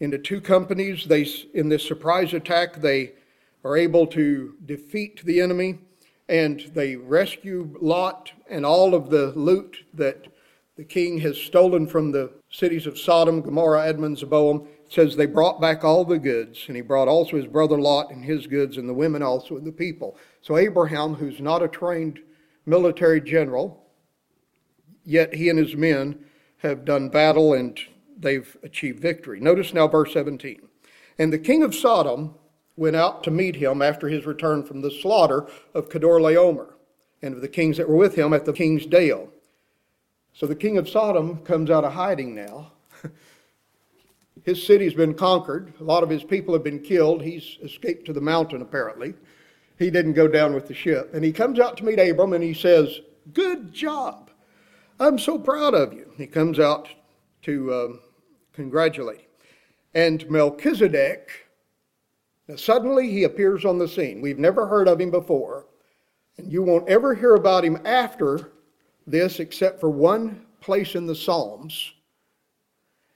into 0.00 0.18
two 0.18 0.40
companies. 0.40 1.06
They, 1.06 1.26
in 1.54 1.68
this 1.68 1.86
surprise 1.86 2.34
attack, 2.34 2.80
they 2.80 3.12
are 3.64 3.76
able 3.76 4.06
to 4.06 4.54
defeat 4.66 5.24
the 5.24 5.40
enemy 5.40 5.78
and 6.28 6.70
they 6.74 6.96
rescue 6.96 7.76
Lot 7.80 8.32
and 8.48 8.64
all 8.64 8.94
of 8.94 9.10
the 9.10 9.28
loot 9.28 9.84
that 9.94 10.26
the 10.76 10.84
king 10.84 11.18
has 11.18 11.36
stolen 11.36 11.86
from 11.86 12.12
the 12.12 12.30
cities 12.50 12.86
of 12.86 12.98
Sodom, 12.98 13.40
Gomorrah, 13.40 13.92
Admah, 13.92 14.16
Zeboam. 14.16 14.66
It 14.66 14.92
says 14.92 15.16
they 15.16 15.26
brought 15.26 15.60
back 15.60 15.82
all 15.82 16.04
the 16.04 16.18
goods, 16.18 16.64
and 16.68 16.76
he 16.76 16.82
brought 16.82 17.08
also 17.08 17.36
his 17.36 17.48
brother 17.48 17.80
Lot 17.80 18.12
and 18.12 18.24
his 18.24 18.46
goods, 18.46 18.76
and 18.76 18.88
the 18.88 18.94
women 18.94 19.22
also 19.22 19.56
and 19.56 19.66
the 19.66 19.72
people. 19.72 20.16
So 20.40 20.56
Abraham, 20.56 21.14
who's 21.14 21.40
not 21.40 21.64
a 21.64 21.68
trained 21.68 22.20
military 22.64 23.20
general, 23.20 23.86
yet 25.04 25.34
he 25.34 25.48
and 25.48 25.58
his 25.58 25.74
men 25.74 26.24
have 26.58 26.84
done 26.84 27.08
battle 27.08 27.54
and 27.54 27.78
they've 28.16 28.56
achieved 28.62 29.00
victory. 29.00 29.40
Notice 29.40 29.74
now 29.74 29.88
verse 29.88 30.12
17. 30.12 30.60
And 31.18 31.32
the 31.32 31.38
king 31.38 31.62
of 31.62 31.74
Sodom 31.74 32.34
went 32.78 32.96
out 32.96 33.24
to 33.24 33.30
meet 33.30 33.56
him 33.56 33.82
after 33.82 34.08
his 34.08 34.24
return 34.24 34.62
from 34.62 34.80
the 34.80 34.90
slaughter 34.90 35.46
of 35.74 35.88
Chedorlaomer 35.88 36.72
and 37.20 37.34
of 37.34 37.40
the 37.40 37.48
kings 37.48 37.76
that 37.76 37.88
were 37.88 37.96
with 37.96 38.14
him 38.14 38.32
at 38.32 38.44
the 38.44 38.52
king's 38.52 38.86
dale. 38.86 39.28
So 40.32 40.46
the 40.46 40.54
king 40.54 40.78
of 40.78 40.88
Sodom 40.88 41.38
comes 41.38 41.68
out 41.68 41.84
of 41.84 41.92
hiding 41.92 42.34
now. 42.34 42.72
his 44.44 44.64
city's 44.64 44.94
been 44.94 45.14
conquered. 45.14 45.72
A 45.80 45.84
lot 45.84 46.04
of 46.04 46.08
his 46.08 46.22
people 46.22 46.54
have 46.54 46.62
been 46.62 46.80
killed. 46.80 47.22
He's 47.22 47.58
escaped 47.62 48.06
to 48.06 48.12
the 48.12 48.20
mountain, 48.20 48.62
apparently. 48.62 49.14
He 49.78 49.90
didn't 49.90 50.12
go 50.12 50.28
down 50.28 50.54
with 50.54 50.68
the 50.68 50.74
ship. 50.74 51.12
And 51.12 51.24
he 51.24 51.32
comes 51.32 51.58
out 51.58 51.76
to 51.78 51.84
meet 51.84 51.98
Abram 51.98 52.32
and 52.32 52.44
he 52.44 52.54
says, 52.54 53.00
Good 53.32 53.72
job. 53.72 54.30
I'm 55.00 55.18
so 55.18 55.38
proud 55.38 55.74
of 55.74 55.92
you. 55.92 56.12
He 56.16 56.26
comes 56.26 56.58
out 56.58 56.88
to 57.42 57.74
um, 57.74 58.00
congratulate 58.52 59.20
him. 59.20 59.24
And 59.94 60.30
Melchizedek, 60.30 61.47
now, 62.48 62.56
suddenly 62.56 63.10
he 63.10 63.24
appears 63.24 63.64
on 63.64 63.78
the 63.78 63.86
scene. 63.86 64.22
We've 64.22 64.38
never 64.38 64.66
heard 64.66 64.88
of 64.88 65.00
him 65.00 65.10
before, 65.10 65.66
and 66.38 66.50
you 66.50 66.62
won't 66.62 66.88
ever 66.88 67.14
hear 67.14 67.34
about 67.34 67.64
him 67.64 67.78
after 67.84 68.52
this 69.06 69.38
except 69.38 69.80
for 69.80 69.90
one 69.90 70.46
place 70.60 70.94
in 70.94 71.06
the 71.06 71.14
Psalms 71.14 71.92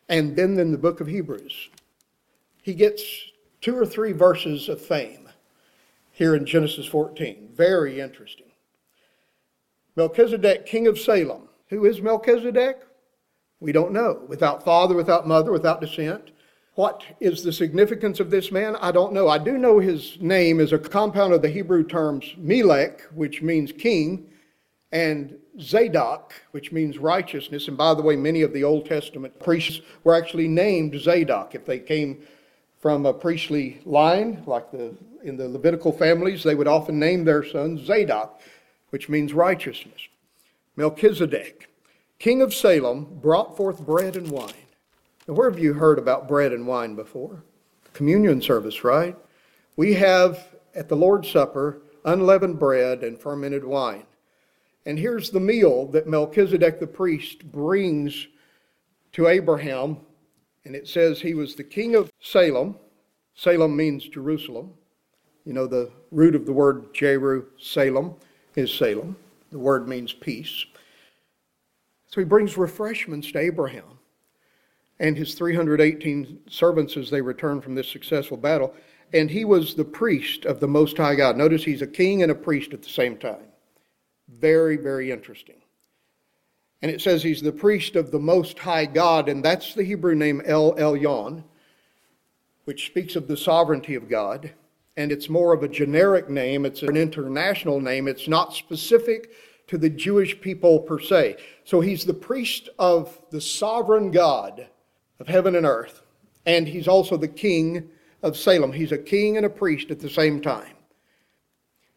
and 0.09 0.37
then 0.37 0.59
in 0.59 0.71
the 0.71 0.79
book 0.79 1.01
of 1.01 1.07
Hebrews. 1.07 1.71
He 2.63 2.75
gets 2.75 3.03
two 3.63 3.77
or 3.77 3.87
three 3.87 4.13
verses 4.13 4.69
of 4.69 4.81
fame 4.81 5.29
here 6.13 6.35
in 6.35 6.45
Genesis 6.45 6.87
14. 6.87 7.51
Very 7.55 8.01
interesting. 8.01 8.47
Melchizedek, 9.97 10.67
king 10.67 10.87
of 10.87 10.99
Salem. 10.99 11.49
Who 11.69 11.87
is 11.87 12.03
Melchizedek? 12.03 12.83
We 13.61 13.73
don't 13.73 13.93
know. 13.93 14.23
Without 14.29 14.65
father, 14.65 14.95
without 14.95 15.27
mother, 15.27 15.53
without 15.53 15.81
descent. 15.81 16.33
What 16.75 17.05
is 17.21 17.43
the 17.43 17.53
significance 17.53 18.19
of 18.19 18.31
this 18.31 18.51
man? 18.51 18.77
I 18.77 18.93
don't 18.93 19.13
know. 19.13 19.29
I 19.29 19.37
do 19.37 19.59
know 19.59 19.79
his 19.79 20.17
name 20.21 20.59
is 20.59 20.73
a 20.73 20.79
compound 20.79 21.35
of 21.35 21.43
the 21.43 21.51
Hebrew 21.51 21.85
terms 21.85 22.35
Melech, 22.39 23.03
which 23.15 23.43
means 23.43 23.73
king, 23.73 24.27
and 24.91 25.37
Zadok, 25.61 26.33
which 26.53 26.73
means 26.73 26.97
righteousness. 26.97 27.69
And 27.69 27.77
by 27.77 27.93
the 27.93 28.01
way, 28.01 28.17
many 28.17 28.41
of 28.41 28.55
the 28.55 28.65
Old 28.65 28.87
Testament 28.87 29.39
priests 29.39 29.83
were 30.03 30.15
actually 30.15 30.49
named 30.49 30.99
Zadok. 30.99 31.55
If 31.55 31.67
they 31.67 31.79
came 31.79 32.23
from 32.81 33.05
a 33.05 33.13
priestly 33.13 33.81
line, 33.85 34.43
like 34.47 34.71
the 34.71 34.95
in 35.23 35.37
the 35.37 35.49
Levitical 35.49 35.93
families, 35.93 36.43
they 36.43 36.55
would 36.55 36.67
often 36.67 36.99
name 36.99 37.25
their 37.25 37.45
son 37.45 37.79
Zadok, 37.79 38.41
which 38.91 39.09
means 39.09 39.33
righteousness. 39.33 40.09
Melchizedek, 40.77 41.69
king 42.19 42.43
of 42.43 42.55
Salem, 42.55 43.07
brought 43.21 43.57
forth 43.57 43.85
bread 43.85 44.17
and 44.17 44.31
wine. 44.31 44.53
Now, 45.27 45.35
where 45.35 45.51
have 45.51 45.59
you 45.59 45.73
heard 45.73 45.99
about 45.99 46.27
bread 46.27 46.53
and 46.53 46.67
wine 46.67 46.97
before? 46.97 47.45
Communion 47.93 48.43
service, 48.43 48.83
right? 48.83 49.17
We 49.77 49.95
have 49.95 50.57
at 50.75 50.89
the 50.89 50.97
Lord's 50.97 51.31
Supper 51.31 51.83
unleavened 52.05 52.59
bread 52.59 53.05
and 53.05 53.19
fermented 53.19 53.65
wine. 53.65 54.05
And 54.85 54.99
here's 54.99 55.31
the 55.31 55.41
meal 55.41 55.87
that 55.89 56.09
Melchizedek 56.09 56.81
the 56.81 56.87
priest 56.87 57.51
brings 57.53 58.27
to 59.13 59.29
Abraham. 59.29 59.99
And 60.65 60.75
it 60.75 60.89
says 60.89 61.21
he 61.21 61.35
was 61.35 61.55
the 61.55 61.65
king 61.65 61.95
of 61.95 62.11
Salem. 62.21 62.77
Salem 63.35 63.77
means 63.77 64.09
Jerusalem. 64.09 64.73
You 65.45 65.53
know, 65.53 65.67
the 65.67 65.91
root 66.11 66.35
of 66.35 66.47
the 66.47 66.53
word 66.53 66.93
Jeru, 66.95 67.47
Salem, 67.59 68.15
is 68.57 68.73
Salem. 68.73 69.17
The 69.51 69.59
word 69.59 69.87
means 69.87 70.13
peace. 70.13 70.67
So 72.09 72.21
he 72.21 72.25
brings 72.25 72.57
refreshments 72.57 73.31
to 73.33 73.39
Abraham 73.39 73.99
and 75.03 75.19
his 75.19 75.35
318 75.35 76.39
servants 76.49 76.97
as 76.97 77.11
they 77.11 77.21
return 77.21 77.61
from 77.61 77.75
this 77.75 77.89
successful 77.89 78.37
battle. 78.37 78.73
And 79.13 79.29
he 79.29 79.45
was 79.45 79.75
the 79.75 79.85
priest 79.85 80.47
of 80.47 80.61
the 80.61 80.69
Most 80.69 80.97
High 80.97 81.17
God. 81.17 81.37
Notice 81.37 81.65
he's 81.65 81.83
a 81.83 81.89
king 81.89 82.23
and 82.23 82.31
a 82.31 82.37
priest 82.37 82.73
at 82.73 82.83
the 82.83 82.89
same 82.89 83.19
time. 83.19 83.49
Very, 84.29 84.77
very 84.77 85.11
interesting. 85.11 85.57
And 86.81 86.91
it 86.91 87.01
says 87.01 87.23
he's 87.23 87.43
the 87.43 87.53
priest 87.53 87.97
of 87.97 88.13
the 88.13 88.21
Most 88.21 88.61
High 88.61 88.87
God, 88.87 89.29
and 89.29 89.45
that's 89.45 89.75
the 89.75 89.83
Hebrew 89.83 90.15
name 90.15 90.41
El 90.45 90.73
Elyon, 90.77 91.43
which 92.65 92.87
speaks 92.87 93.17
of 93.17 93.27
the 93.27 93.37
sovereignty 93.37 93.97
of 93.97 94.09
God. 94.09 94.53
And 94.97 95.11
it's 95.11 95.29
more 95.29 95.53
of 95.53 95.65
a 95.65 95.69
generic 95.69 96.31
name, 96.31 96.65
it's 96.65 96.83
an 96.83 96.97
international 96.97 97.81
name, 97.81 98.07
it's 98.07 98.29
not 98.29 98.55
specific 98.55 99.33
to 99.67 99.79
the 99.79 99.91
Jewish 99.91 100.41
people 100.41 100.79
per 100.79 101.01
se. 101.01 101.39
So 101.65 101.81
he's 101.81 102.05
the 102.05 102.15
priest 102.15 102.69
of 102.79 103.21
the 103.31 103.41
sovereign 103.41 104.13
God 104.13 104.69
of 105.23 105.29
heaven 105.29 105.55
and 105.55 105.65
earth. 105.65 106.03
And 106.47 106.67
he's 106.67 106.89
also 106.89 107.17
the 107.17 107.29
king 107.29 107.89
of 108.25 108.37
Salem. 108.37 108.73
He's 108.73 108.91
a 108.91 108.99
king 108.99 109.37
and 109.37 109.47
a 109.47 109.51
priest 109.51 109.93
at 109.93 110.01
the 110.01 110.11
same 110.11 110.41
time. 110.43 110.75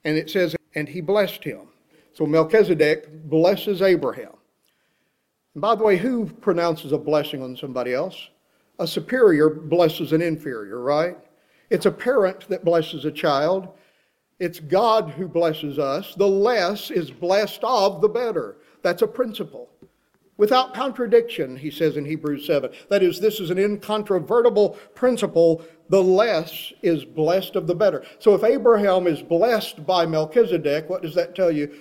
And 0.04 0.16
it 0.16 0.30
says, 0.30 0.56
and 0.76 0.88
he 0.88 1.02
blessed 1.02 1.44
him. 1.44 1.68
So 2.14 2.28
Melchizedek 2.28 3.28
blesses 3.28 3.82
Abraham. 3.82 4.36
And 5.56 5.62
by 5.62 5.74
the 5.74 5.84
way, 5.84 5.98
who 5.98 6.28
pronounces 6.28 6.92
a 6.92 7.00
blessing 7.00 7.42
on 7.42 7.58
somebody 7.58 7.96
else? 7.96 8.30
A 8.78 8.86
superior 8.86 9.50
blesses 9.50 10.14
an 10.14 10.22
inferior, 10.22 10.80
right? 10.80 11.18
It's 11.72 11.88
a 11.88 11.92
parent 11.92 12.48
that 12.50 12.64
blesses 12.64 13.06
a 13.06 13.12
child. 13.12 13.70
It's 14.40 14.60
God 14.60 15.10
who 15.10 15.28
blesses 15.28 15.80
us. 15.80 16.14
The 16.14 16.28
less 16.28 16.92
is 16.92 17.10
blessed 17.10 17.64
of, 17.64 18.02
the 18.02 18.10
better. 18.10 18.58
That's 18.84 19.02
a 19.02 19.08
principle. 19.08 19.72
Without 20.38 20.74
contradiction, 20.74 21.58
he 21.58 21.72
says 21.72 21.98
in 21.98 22.06
Hebrews 22.06 22.46
7. 22.46 22.72
That 22.90 23.04
is, 23.04 23.20
this 23.20 23.40
is 23.40 23.50
an 23.50 23.58
incontrovertible 23.58 24.78
principle. 24.94 25.66
The 25.90 26.02
less 26.02 26.74
is 26.82 27.06
blessed 27.06 27.56
of 27.56 27.68
the 27.68 27.76
better. 27.76 28.04
So 28.20 28.34
if 28.34 28.44
Abraham 28.44 29.08
is 29.08 29.22
blessed 29.22 29.86
by 29.86 30.06
Melchizedek, 30.06 30.90
what 30.90 31.02
does 31.02 31.16
that 31.16 31.36
tell 31.36 31.52
you? 31.52 31.74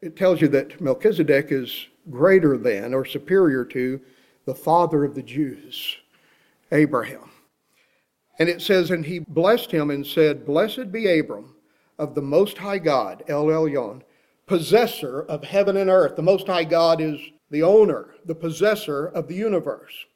It 0.00 0.16
tells 0.16 0.40
you 0.40 0.48
that 0.48 0.80
Melchizedek 0.80 1.50
is 1.50 1.86
greater 2.10 2.58
than 2.58 2.92
or 2.92 3.04
superior 3.04 3.64
to 3.66 4.00
the 4.44 4.54
father 4.54 5.04
of 5.04 5.14
the 5.14 5.22
Jews, 5.22 5.96
Abraham. 6.72 7.30
And 8.38 8.48
it 8.48 8.60
says, 8.60 8.90
And 8.90 9.06
he 9.06 9.20
blessed 9.20 9.70
him 9.70 9.90
and 9.90 10.06
said, 10.06 10.44
Blessed 10.44 10.92
be 10.92 11.18
Abram 11.18 11.54
of 11.98 12.14
the 12.14 12.22
Most 12.22 12.58
High 12.58 12.78
God, 12.78 13.22
El 13.28 13.46
Elyon, 13.46 14.02
possessor 14.46 15.22
of 15.22 15.44
heaven 15.44 15.76
and 15.76 15.88
earth. 15.88 16.16
The 16.16 16.22
Most 16.22 16.46
High 16.46 16.64
God 16.64 17.00
is 17.00 17.18
the 17.50 17.62
owner, 17.62 18.14
the 18.24 18.34
possessor 18.34 19.06
of 19.06 19.28
the 19.28 19.34
universe. 19.34 20.06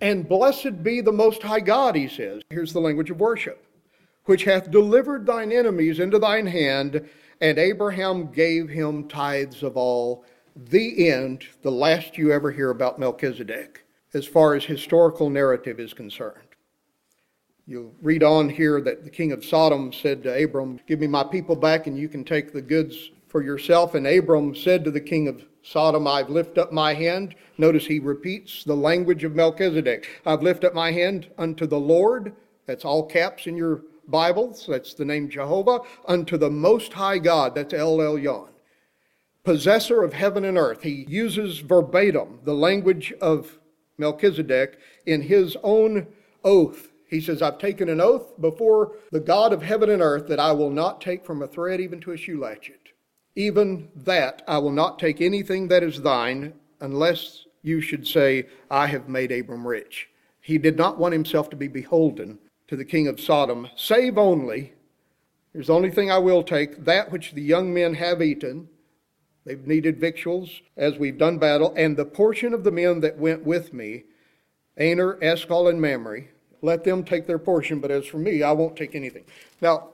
And 0.00 0.28
blessed 0.28 0.82
be 0.82 1.00
the 1.00 1.12
Most 1.12 1.42
High 1.42 1.60
God, 1.60 1.96
he 1.96 2.08
says. 2.08 2.42
Here's 2.50 2.72
the 2.72 2.80
language 2.80 3.10
of 3.10 3.20
worship, 3.20 3.64
which 4.24 4.44
hath 4.44 4.70
delivered 4.70 5.26
thine 5.26 5.50
enemies 5.50 5.98
into 5.98 6.18
thine 6.18 6.46
hand, 6.46 7.08
and 7.40 7.58
Abraham 7.58 8.30
gave 8.30 8.68
him 8.68 9.08
tithes 9.08 9.62
of 9.62 9.76
all. 9.76 10.24
The 10.56 11.08
end, 11.08 11.44
the 11.62 11.70
last 11.70 12.18
you 12.18 12.32
ever 12.32 12.50
hear 12.50 12.70
about 12.70 12.98
Melchizedek, 12.98 13.84
as 14.14 14.26
far 14.26 14.54
as 14.54 14.64
historical 14.64 15.30
narrative 15.30 15.78
is 15.78 15.92
concerned. 15.92 16.48
You'll 17.66 17.94
read 18.00 18.22
on 18.22 18.48
here 18.48 18.80
that 18.80 19.04
the 19.04 19.10
king 19.10 19.30
of 19.30 19.44
Sodom 19.44 19.92
said 19.92 20.22
to 20.22 20.42
Abram, 20.42 20.80
Give 20.86 21.00
me 21.00 21.06
my 21.06 21.22
people 21.22 21.54
back 21.54 21.86
and 21.86 21.98
you 21.98 22.08
can 22.08 22.24
take 22.24 22.50
the 22.50 22.62
goods 22.62 23.10
for 23.28 23.42
yourself. 23.42 23.94
And 23.94 24.06
Abram 24.06 24.54
said 24.54 24.84
to 24.84 24.90
the 24.90 25.02
king 25.02 25.28
of 25.28 25.44
Sodom, 25.62 26.06
I've 26.06 26.30
lifted 26.30 26.60
up 26.60 26.72
my 26.72 26.94
hand. 26.94 27.34
Notice 27.58 27.86
he 27.86 27.98
repeats 27.98 28.64
the 28.64 28.76
language 28.76 29.24
of 29.24 29.34
Melchizedek. 29.34 30.06
I've 30.24 30.42
lifted 30.42 30.68
up 30.68 30.74
my 30.74 30.92
hand 30.92 31.28
unto 31.38 31.66
the 31.66 31.78
Lord. 31.78 32.32
That's 32.66 32.84
all 32.84 33.04
caps 33.04 33.46
in 33.46 33.56
your 33.56 33.82
Bibles. 34.06 34.66
That's 34.68 34.94
the 34.94 35.04
name 35.04 35.28
Jehovah. 35.28 35.80
Unto 36.06 36.36
the 36.36 36.50
Most 36.50 36.92
High 36.92 37.18
God. 37.18 37.54
That's 37.54 37.74
El 37.74 37.98
Elyon. 37.98 38.48
Possessor 39.44 40.02
of 40.02 40.12
heaven 40.12 40.44
and 40.44 40.58
earth. 40.58 40.82
He 40.82 41.06
uses 41.08 41.58
verbatim 41.58 42.40
the 42.44 42.54
language 42.54 43.12
of 43.20 43.58
Melchizedek 43.98 44.78
in 45.06 45.22
his 45.22 45.56
own 45.62 46.06
oath 46.44 46.88
he 47.08 47.22
says, 47.22 47.40
I've 47.40 47.58
taken 47.58 47.88
an 47.88 48.00
oath 48.00 48.38
before 48.40 48.96
the 49.10 49.20
God 49.20 49.52
of 49.52 49.62
heaven 49.62 49.88
and 49.88 50.02
earth 50.02 50.28
that 50.28 50.38
I 50.38 50.52
will 50.52 50.70
not 50.70 51.00
take 51.00 51.24
from 51.24 51.42
a 51.42 51.48
thread 51.48 51.80
even 51.80 52.00
to 52.02 52.12
a 52.12 52.16
shoe 52.16 52.38
latchet. 52.38 52.87
Even 53.38 53.88
that 53.94 54.42
I 54.48 54.58
will 54.58 54.72
not 54.72 54.98
take 54.98 55.20
anything 55.20 55.68
that 55.68 55.84
is 55.84 56.02
thine 56.02 56.54
unless 56.80 57.46
you 57.62 57.80
should 57.80 58.04
say, 58.04 58.48
I 58.68 58.88
have 58.88 59.08
made 59.08 59.30
Abram 59.30 59.64
rich. 59.64 60.08
He 60.40 60.58
did 60.58 60.76
not 60.76 60.98
want 60.98 61.12
himself 61.12 61.48
to 61.50 61.56
be 61.56 61.68
beholden 61.68 62.40
to 62.66 62.74
the 62.74 62.84
king 62.84 63.06
of 63.06 63.20
Sodom, 63.20 63.68
save 63.76 64.18
only, 64.18 64.72
here's 65.52 65.68
the 65.68 65.72
only 65.72 65.92
thing 65.92 66.10
I 66.10 66.18
will 66.18 66.42
take, 66.42 66.84
that 66.84 67.12
which 67.12 67.30
the 67.30 67.40
young 67.40 67.72
men 67.72 67.94
have 67.94 68.20
eaten. 68.20 68.68
They've 69.44 69.64
needed 69.64 70.00
victuals 70.00 70.60
as 70.76 70.98
we've 70.98 71.16
done 71.16 71.38
battle, 71.38 71.72
and 71.76 71.96
the 71.96 72.06
portion 72.06 72.52
of 72.52 72.64
the 72.64 72.72
men 72.72 72.98
that 73.02 73.18
went 73.18 73.44
with 73.44 73.72
me, 73.72 74.02
Aner, 74.78 75.16
Eshcol, 75.22 75.68
and 75.68 75.80
Mamre, 75.80 76.24
let 76.60 76.82
them 76.82 77.04
take 77.04 77.28
their 77.28 77.38
portion, 77.38 77.78
but 77.78 77.92
as 77.92 78.04
for 78.04 78.18
me, 78.18 78.42
I 78.42 78.50
won't 78.50 78.76
take 78.76 78.96
anything. 78.96 79.26
Now, 79.60 79.90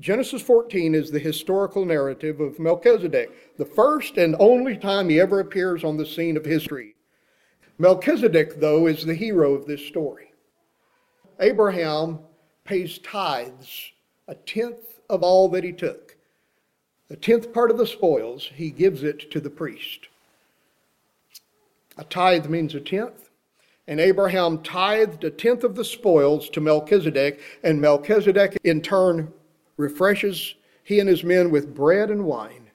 Genesis 0.00 0.42
14 0.42 0.94
is 0.94 1.10
the 1.10 1.20
historical 1.20 1.84
narrative 1.84 2.40
of 2.40 2.58
Melchizedek, 2.58 3.56
the 3.56 3.64
first 3.64 4.16
and 4.16 4.34
only 4.40 4.76
time 4.76 5.08
he 5.08 5.20
ever 5.20 5.38
appears 5.38 5.84
on 5.84 5.96
the 5.96 6.06
scene 6.06 6.36
of 6.36 6.44
history. 6.44 6.96
Melchizedek, 7.78 8.60
though, 8.60 8.88
is 8.88 9.04
the 9.04 9.14
hero 9.14 9.54
of 9.54 9.66
this 9.66 9.86
story. 9.86 10.32
Abraham 11.38 12.18
pays 12.64 12.98
tithes, 12.98 13.92
a 14.26 14.34
tenth 14.34 15.00
of 15.08 15.22
all 15.22 15.48
that 15.50 15.64
he 15.64 15.72
took. 15.72 16.16
A 17.10 17.16
tenth 17.16 17.52
part 17.52 17.70
of 17.70 17.78
the 17.78 17.86
spoils, 17.86 18.50
he 18.54 18.70
gives 18.70 19.04
it 19.04 19.30
to 19.30 19.40
the 19.40 19.50
priest. 19.50 20.08
A 21.96 22.04
tithe 22.04 22.46
means 22.46 22.74
a 22.74 22.80
tenth. 22.80 23.30
And 23.86 24.00
Abraham 24.00 24.62
tithed 24.62 25.22
a 25.22 25.30
tenth 25.30 25.62
of 25.62 25.76
the 25.76 25.84
spoils 25.84 26.48
to 26.50 26.60
Melchizedek, 26.60 27.40
and 27.62 27.80
Melchizedek 27.80 28.56
in 28.64 28.80
turn 28.80 29.32
refreshes 29.76 30.54
he 30.82 31.00
and 31.00 31.08
his 31.08 31.24
men 31.24 31.50
with 31.50 31.74
bread 31.74 32.10
and 32.10 32.24
wine, 32.24 32.70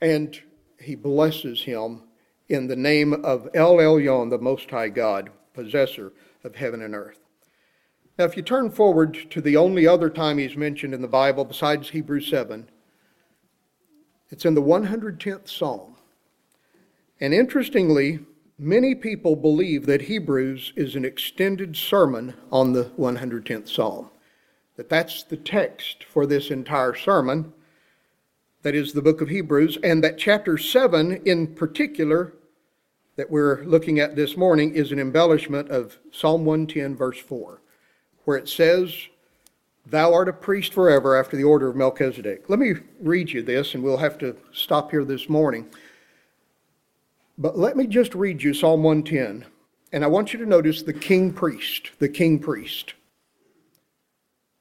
and 0.00 0.40
he 0.80 0.94
blesses 0.94 1.62
him 1.62 2.02
in 2.48 2.66
the 2.66 2.76
name 2.76 3.12
of 3.12 3.48
El 3.54 3.76
Elyon, 3.76 4.30
the 4.30 4.38
Most 4.38 4.70
High 4.70 4.88
God, 4.88 5.30
possessor 5.52 6.12
of 6.42 6.56
heaven 6.56 6.82
and 6.82 6.94
earth. 6.94 7.20
Now, 8.18 8.24
if 8.24 8.36
you 8.36 8.42
turn 8.42 8.70
forward 8.70 9.30
to 9.30 9.40
the 9.40 9.56
only 9.56 9.86
other 9.86 10.08
time 10.08 10.38
he's 10.38 10.56
mentioned 10.56 10.94
in 10.94 11.02
the 11.02 11.08
Bible 11.08 11.44
besides 11.44 11.90
Hebrews 11.90 12.28
7, 12.28 12.68
it's 14.30 14.44
in 14.44 14.54
the 14.54 14.62
110th 14.62 15.48
Psalm. 15.48 15.96
And 17.20 17.32
interestingly, 17.32 18.20
Many 18.58 18.94
people 18.94 19.34
believe 19.34 19.84
that 19.86 20.02
Hebrews 20.02 20.74
is 20.76 20.94
an 20.94 21.04
extended 21.04 21.76
sermon 21.76 22.34
on 22.52 22.72
the 22.72 22.84
110th 22.96 23.68
Psalm, 23.68 24.10
that 24.76 24.88
that's 24.88 25.22
the 25.22 25.36
text 25.36 26.04
for 26.04 26.26
this 26.26 26.50
entire 26.50 26.94
sermon, 26.94 27.52
that 28.62 28.74
is 28.74 28.92
the 28.92 29.02
book 29.02 29.20
of 29.20 29.28
Hebrews, 29.28 29.78
and 29.82 30.02
that 30.02 30.18
chapter 30.18 30.58
7 30.58 31.22
in 31.24 31.54
particular, 31.54 32.32
that 33.16 33.30
we're 33.30 33.62
looking 33.64 34.00
at 34.00 34.16
this 34.16 34.36
morning, 34.36 34.74
is 34.74 34.90
an 34.90 34.98
embellishment 34.98 35.70
of 35.70 35.98
Psalm 36.10 36.44
110, 36.44 36.96
verse 36.96 37.18
4, 37.18 37.60
where 38.24 38.36
it 38.36 38.48
says, 38.48 39.08
Thou 39.86 40.14
art 40.14 40.30
a 40.30 40.32
priest 40.32 40.72
forever 40.72 41.14
after 41.14 41.36
the 41.36 41.44
order 41.44 41.68
of 41.68 41.76
Melchizedek. 41.76 42.48
Let 42.48 42.58
me 42.58 42.74
read 43.00 43.30
you 43.30 43.42
this, 43.42 43.74
and 43.74 43.84
we'll 43.84 43.98
have 43.98 44.16
to 44.18 44.34
stop 44.50 44.90
here 44.90 45.04
this 45.04 45.28
morning. 45.28 45.68
But 47.36 47.58
let 47.58 47.76
me 47.76 47.86
just 47.86 48.14
read 48.14 48.42
you 48.42 48.54
Psalm 48.54 48.82
110. 48.82 49.44
And 49.92 50.02
I 50.02 50.06
want 50.06 50.32
you 50.32 50.38
to 50.38 50.46
notice 50.46 50.82
the 50.82 50.92
king 50.92 51.32
priest, 51.32 51.90
the 51.98 52.08
king 52.08 52.38
priest. 52.38 52.94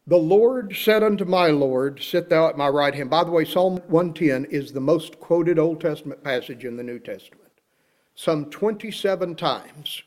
The 0.06 0.18
Lord 0.18 0.76
said 0.76 1.02
unto 1.02 1.24
my 1.24 1.48
Lord, 1.48 2.04
Sit 2.04 2.28
thou 2.28 2.50
at 2.50 2.58
my 2.58 2.68
right 2.68 2.94
hand. 2.94 3.10
By 3.10 3.24
the 3.24 3.32
way, 3.32 3.46
Psalm 3.46 3.78
110 3.88 4.46
is 4.52 4.74
the 4.74 4.82
most 4.82 5.18
quoted 5.22 5.58
Old 5.58 5.80
Testament 5.80 6.22
passage 6.22 6.66
in 6.66 6.76
the 6.76 6.84
New 6.84 7.00
Testament, 7.00 7.52
some 8.14 8.50
27 8.50 9.36
times. 9.36 10.04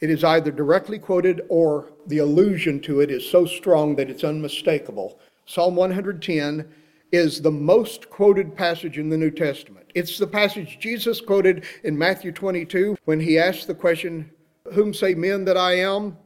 It 0.00 0.08
is 0.08 0.24
either 0.24 0.50
directly 0.50 0.98
quoted 0.98 1.42
or 1.50 1.92
the 2.06 2.18
allusion 2.18 2.80
to 2.80 3.00
it 3.00 3.10
is 3.10 3.28
so 3.28 3.44
strong 3.44 3.96
that 3.96 4.08
it's 4.08 4.24
unmistakable. 4.24 5.20
Psalm 5.44 5.76
110 5.76 6.66
is 7.12 7.42
the 7.42 7.50
most 7.50 8.08
quoted 8.08 8.56
passage 8.56 8.96
in 8.96 9.10
the 9.10 9.18
New 9.18 9.30
Testament. 9.30 9.90
It's 9.94 10.16
the 10.16 10.26
passage 10.26 10.78
Jesus 10.80 11.20
quoted 11.20 11.66
in 11.84 11.98
Matthew 11.98 12.32
22 12.32 12.96
when 13.04 13.20
he 13.20 13.38
asked 13.38 13.66
the 13.66 13.74
question, 13.74 14.30
Whom 14.72 14.94
say 14.94 15.14
men 15.14 15.44
that 15.44 15.58
I 15.58 15.74
am? 15.80 16.16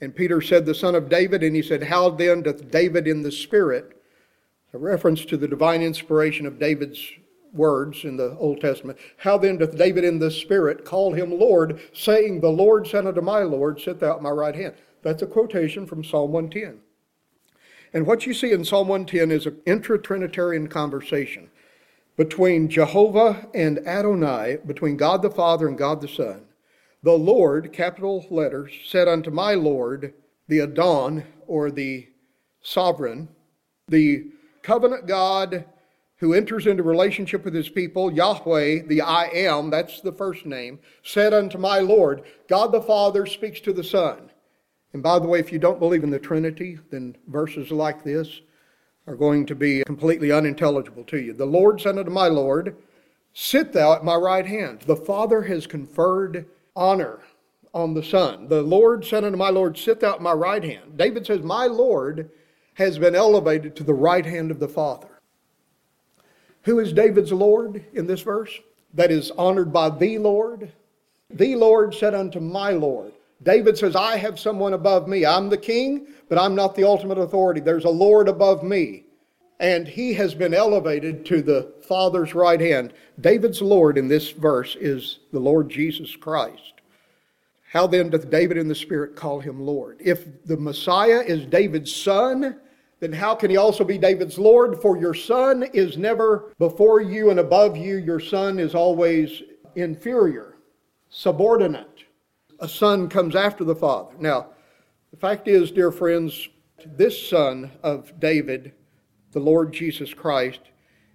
And 0.00 0.14
Peter 0.14 0.40
said, 0.40 0.66
The 0.66 0.74
son 0.74 0.94
of 0.94 1.08
David. 1.08 1.42
And 1.42 1.56
he 1.56 1.62
said, 1.62 1.82
How 1.82 2.10
then 2.10 2.42
doth 2.42 2.70
David 2.70 3.06
in 3.06 3.22
the 3.22 3.32
Spirit, 3.32 4.02
a 4.72 4.78
reference 4.78 5.24
to 5.26 5.36
the 5.36 5.48
divine 5.48 5.82
inspiration 5.82 6.46
of 6.46 6.58
David's 6.58 7.00
words 7.52 8.04
in 8.04 8.16
the 8.16 8.36
Old 8.38 8.60
Testament, 8.60 8.98
how 9.16 9.38
then 9.38 9.56
doth 9.58 9.76
David 9.76 10.04
in 10.04 10.18
the 10.18 10.30
Spirit 10.30 10.84
call 10.84 11.12
him 11.12 11.38
Lord, 11.38 11.80
saying, 11.92 12.40
The 12.40 12.48
Lord 12.48 12.86
said 12.86 13.06
unto 13.06 13.20
my 13.20 13.40
Lord, 13.40 13.80
Sit 13.80 14.00
thou 14.00 14.16
at 14.16 14.22
my 14.22 14.30
right 14.30 14.54
hand? 14.54 14.74
That's 15.02 15.22
a 15.22 15.26
quotation 15.26 15.86
from 15.86 16.04
Psalm 16.04 16.32
110. 16.32 16.80
And 17.94 18.06
what 18.06 18.26
you 18.26 18.34
see 18.34 18.52
in 18.52 18.64
Psalm 18.64 18.88
110 18.88 19.30
is 19.30 19.46
an 19.46 19.56
intra 19.64 19.98
Trinitarian 19.98 20.68
conversation 20.68 21.48
between 22.16 22.68
Jehovah 22.68 23.46
and 23.54 23.78
Adonai, 23.86 24.58
between 24.66 24.96
God 24.96 25.22
the 25.22 25.30
Father 25.30 25.68
and 25.68 25.78
God 25.78 26.00
the 26.00 26.08
Son. 26.08 26.45
The 27.06 27.12
Lord, 27.12 27.72
capital 27.72 28.26
letters, 28.30 28.72
said 28.84 29.06
unto 29.06 29.30
my 29.30 29.54
Lord, 29.54 30.12
the 30.48 30.58
Adon, 30.58 31.22
or 31.46 31.70
the 31.70 32.08
sovereign, 32.62 33.28
the 33.86 34.24
covenant 34.64 35.06
God 35.06 35.66
who 36.16 36.34
enters 36.34 36.66
into 36.66 36.82
relationship 36.82 37.44
with 37.44 37.54
his 37.54 37.68
people, 37.68 38.12
Yahweh, 38.12 38.86
the 38.88 39.02
I 39.02 39.26
am, 39.26 39.70
that's 39.70 40.00
the 40.00 40.10
first 40.10 40.46
name, 40.46 40.80
said 41.04 41.32
unto 41.32 41.58
my 41.58 41.78
Lord, 41.78 42.24
God 42.48 42.72
the 42.72 42.82
Father 42.82 43.24
speaks 43.24 43.60
to 43.60 43.72
the 43.72 43.84
Son. 43.84 44.28
And 44.92 45.00
by 45.00 45.20
the 45.20 45.28
way, 45.28 45.38
if 45.38 45.52
you 45.52 45.60
don't 45.60 45.78
believe 45.78 46.02
in 46.02 46.10
the 46.10 46.18
Trinity, 46.18 46.80
then 46.90 47.16
verses 47.28 47.70
like 47.70 48.02
this 48.02 48.40
are 49.06 49.14
going 49.14 49.46
to 49.46 49.54
be 49.54 49.84
completely 49.84 50.32
unintelligible 50.32 51.04
to 51.04 51.20
you. 51.20 51.34
The 51.34 51.46
Lord 51.46 51.80
said 51.80 51.98
unto 51.98 52.10
my 52.10 52.26
Lord, 52.26 52.74
Sit 53.32 53.72
thou 53.72 53.92
at 53.92 54.04
my 54.04 54.16
right 54.16 54.46
hand. 54.46 54.80
The 54.80 54.96
Father 54.96 55.42
has 55.42 55.68
conferred 55.68 56.46
honor 56.76 57.20
on 57.74 57.94
the 57.94 58.02
Son. 58.02 58.46
The 58.48 58.62
Lord 58.62 59.04
said 59.04 59.24
unto 59.24 59.36
my 59.36 59.50
Lord, 59.50 59.76
Sit 59.76 60.00
thou 60.00 60.14
at 60.14 60.22
my 60.22 60.32
right 60.32 60.62
hand. 60.62 60.96
David 60.96 61.26
says, 61.26 61.40
My 61.42 61.66
Lord 61.66 62.30
has 62.74 62.98
been 62.98 63.14
elevated 63.14 63.74
to 63.76 63.84
the 63.84 63.94
right 63.94 64.24
hand 64.24 64.50
of 64.50 64.60
the 64.60 64.68
Father. 64.68 65.08
Who 66.62 66.78
is 66.78 66.92
David's 66.92 67.32
Lord 67.32 67.84
in 67.92 68.06
this 68.06 68.20
verse? 68.20 68.60
that 68.96 69.10
is 69.10 69.30
honored 69.32 69.72
by 69.72 69.90
the 69.90 70.18
Lord. 70.18 70.72
The 71.30 71.54
Lord 71.54 71.94
said 71.94 72.14
unto 72.14 72.40
my 72.40 72.70
Lord. 72.70 73.12
David 73.42 73.76
says, 73.76 73.94
I 73.94 74.16
have 74.16 74.40
someone 74.40 74.72
above 74.72 75.06
me. 75.06 75.26
I'm 75.26 75.50
the 75.50 75.58
king, 75.58 76.08
but 76.28 76.38
I'm 76.38 76.54
not 76.54 76.74
the 76.74 76.84
ultimate 76.84 77.18
authority. 77.18 77.60
There's 77.60 77.84
a 77.84 77.90
Lord 77.90 78.28
above 78.28 78.62
me. 78.62 79.04
And 79.58 79.88
he 79.88 80.12
has 80.14 80.34
been 80.34 80.52
elevated 80.52 81.24
to 81.26 81.40
the 81.40 81.72
Father's 81.88 82.34
right 82.34 82.60
hand. 82.60 82.92
David's 83.20 83.62
Lord 83.62 83.96
in 83.96 84.08
this 84.08 84.30
verse 84.30 84.76
is 84.78 85.20
the 85.32 85.40
Lord 85.40 85.70
Jesus 85.70 86.14
Christ. 86.14 86.74
How 87.70 87.86
then 87.86 88.10
doth 88.10 88.30
David 88.30 88.58
in 88.58 88.68
the 88.68 88.74
Spirit 88.74 89.16
call 89.16 89.40
him 89.40 89.60
Lord? 89.60 89.96
If 90.00 90.44
the 90.44 90.56
Messiah 90.56 91.20
is 91.20 91.46
David's 91.46 91.94
son, 91.94 92.60
then 93.00 93.12
how 93.12 93.34
can 93.34 93.50
he 93.50 93.56
also 93.56 93.84
be 93.84 93.98
David's 93.98 94.38
Lord? 94.38 94.80
For 94.80 94.96
your 94.96 95.14
son 95.14 95.64
is 95.72 95.98
never 95.98 96.54
before 96.58 97.00
you 97.00 97.30
and 97.30 97.40
above 97.40 97.76
you. 97.76 97.96
Your 97.96 98.20
son 98.20 98.58
is 98.58 98.74
always 98.74 99.42
inferior, 99.74 100.56
subordinate. 101.08 102.04
A 102.60 102.68
son 102.68 103.08
comes 103.08 103.36
after 103.36 103.64
the 103.64 103.74
father. 103.74 104.14
Now, 104.18 104.48
the 105.10 105.18
fact 105.18 105.48
is, 105.48 105.70
dear 105.70 105.92
friends, 105.92 106.48
this 106.84 107.28
son 107.28 107.70
of 107.82 108.18
David, 108.20 108.72
the 109.36 109.40
Lord 109.40 109.70
Jesus 109.70 110.14
Christ, 110.14 110.60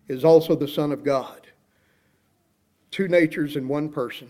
is 0.07 0.23
also 0.23 0.55
the 0.55 0.67
Son 0.67 0.91
of 0.91 1.03
God. 1.03 1.47
Two 2.91 3.07
natures 3.07 3.55
in 3.55 3.67
one 3.67 3.89
person. 3.89 4.29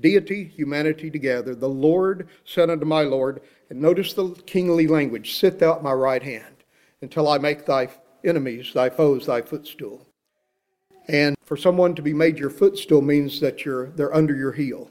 Deity, 0.00 0.44
humanity 0.44 1.10
together. 1.10 1.54
The 1.54 1.68
Lord 1.68 2.28
said 2.46 2.70
unto 2.70 2.86
my 2.86 3.02
Lord, 3.02 3.42
and 3.68 3.78
notice 3.78 4.14
the 4.14 4.30
kingly 4.46 4.86
language 4.86 5.34
sit 5.34 5.58
thou 5.58 5.74
at 5.74 5.82
my 5.82 5.92
right 5.92 6.22
hand 6.22 6.64
until 7.02 7.28
I 7.28 7.36
make 7.36 7.66
thy 7.66 7.90
enemies, 8.24 8.72
thy 8.72 8.88
foes, 8.88 9.26
thy 9.26 9.42
footstool. 9.42 10.06
And 11.06 11.36
for 11.44 11.58
someone 11.58 11.94
to 11.96 12.02
be 12.02 12.14
made 12.14 12.38
your 12.38 12.48
footstool 12.48 13.02
means 13.02 13.38
that 13.40 13.66
you're, 13.66 13.90
they're 13.90 14.16
under 14.16 14.34
your 14.34 14.52
heel. 14.52 14.90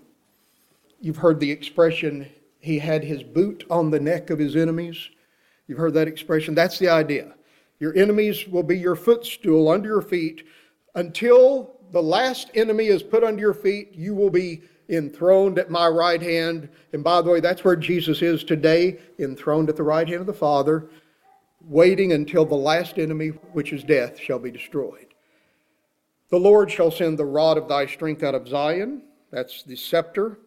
You've 1.01 1.18
heard 1.18 1.39
the 1.39 1.49
expression, 1.49 2.30
he 2.59 2.78
had 2.78 3.03
his 3.03 3.24
boot 3.24 3.64
on 3.72 3.89
the 3.89 3.99
neck 3.99 4.30
of 4.30 4.38
his 4.38 4.55
enemies. 4.55 5.09
You've 5.66 5.80
heard 5.80 5.95
that 5.95 6.07
expression. 6.07 6.53
That's 6.53 6.78
the 6.78 6.89
idea. 6.89 7.34
Your 7.84 7.98
enemies 7.98 8.48
will 8.48 8.64
be 8.64 8.78
your 8.78 8.96
footstool 8.96 9.68
under 9.68 9.90
your 9.90 10.02
feet 10.02 10.48
until 10.96 11.82
the 11.92 12.02
last 12.02 12.50
enemy 12.56 12.86
is 12.86 13.04
put 13.04 13.26
under 13.26 13.42
your 13.42 13.54
feet. 13.54 13.90
You 13.92 14.16
will 14.16 14.30
be 14.30 14.62
enthroned 14.88 15.60
at 15.60 15.70
my 15.70 15.90
right 15.90 16.22
hand. 16.22 16.70
And 16.94 17.04
by 17.04 17.22
the 17.22 17.30
way, 17.30 17.42
that's 17.42 17.66
where 17.66 17.76
Jesus 17.76 18.22
is 18.22 18.46
today, 18.46 19.00
enthroned 19.20 19.68
at 19.68 19.76
the 19.76 19.84
right 19.84 20.08
hand 20.08 20.22
of 20.22 20.28
the 20.28 20.34
Father 20.34 20.88
waiting 21.60 22.14
until 22.14 22.46
the 22.46 22.56
last 22.56 22.98
enemy, 22.98 23.32
which 23.52 23.74
is 23.74 23.84
death, 23.84 24.18
shall 24.18 24.40
be 24.40 24.50
destroyed. 24.50 25.08
The 26.30 26.40
Lord 26.40 26.72
shall 26.72 26.90
send 26.90 27.20
the 27.20 27.26
rod 27.26 27.58
of 27.58 27.68
thy 27.68 27.86
strength 27.88 28.24
out 28.24 28.34
of 28.34 28.48
Zion. 28.48 29.02
That's 29.30 29.62
the 29.64 29.76
scepter. 29.76 30.40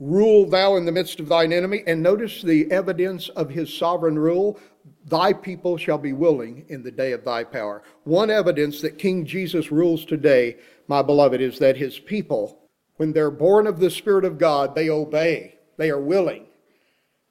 Rule 0.00 0.48
thou 0.48 0.76
in 0.76 0.84
the 0.84 0.92
midst 0.92 1.18
of 1.18 1.28
thine 1.28 1.52
enemy. 1.52 1.82
And 1.86 2.02
notice 2.02 2.42
the 2.42 2.70
evidence 2.70 3.28
of 3.30 3.50
his 3.50 3.72
sovereign 3.72 4.18
rule. 4.18 4.58
Thy 5.06 5.32
people 5.32 5.76
shall 5.76 5.98
be 5.98 6.12
willing 6.12 6.64
in 6.68 6.82
the 6.82 6.90
day 6.90 7.12
of 7.12 7.24
thy 7.24 7.44
power. 7.44 7.82
One 8.04 8.30
evidence 8.30 8.80
that 8.80 8.98
King 8.98 9.24
Jesus 9.24 9.72
rules 9.72 10.04
today, 10.04 10.56
my 10.86 11.02
beloved, 11.02 11.40
is 11.40 11.58
that 11.58 11.76
his 11.76 11.98
people, 11.98 12.60
when 12.96 13.12
they're 13.12 13.30
born 13.30 13.66
of 13.66 13.80
the 13.80 13.90
Spirit 13.90 14.24
of 14.24 14.38
God, 14.38 14.74
they 14.74 14.88
obey. 14.88 15.56
They 15.76 15.90
are 15.90 16.00
willing. 16.00 16.46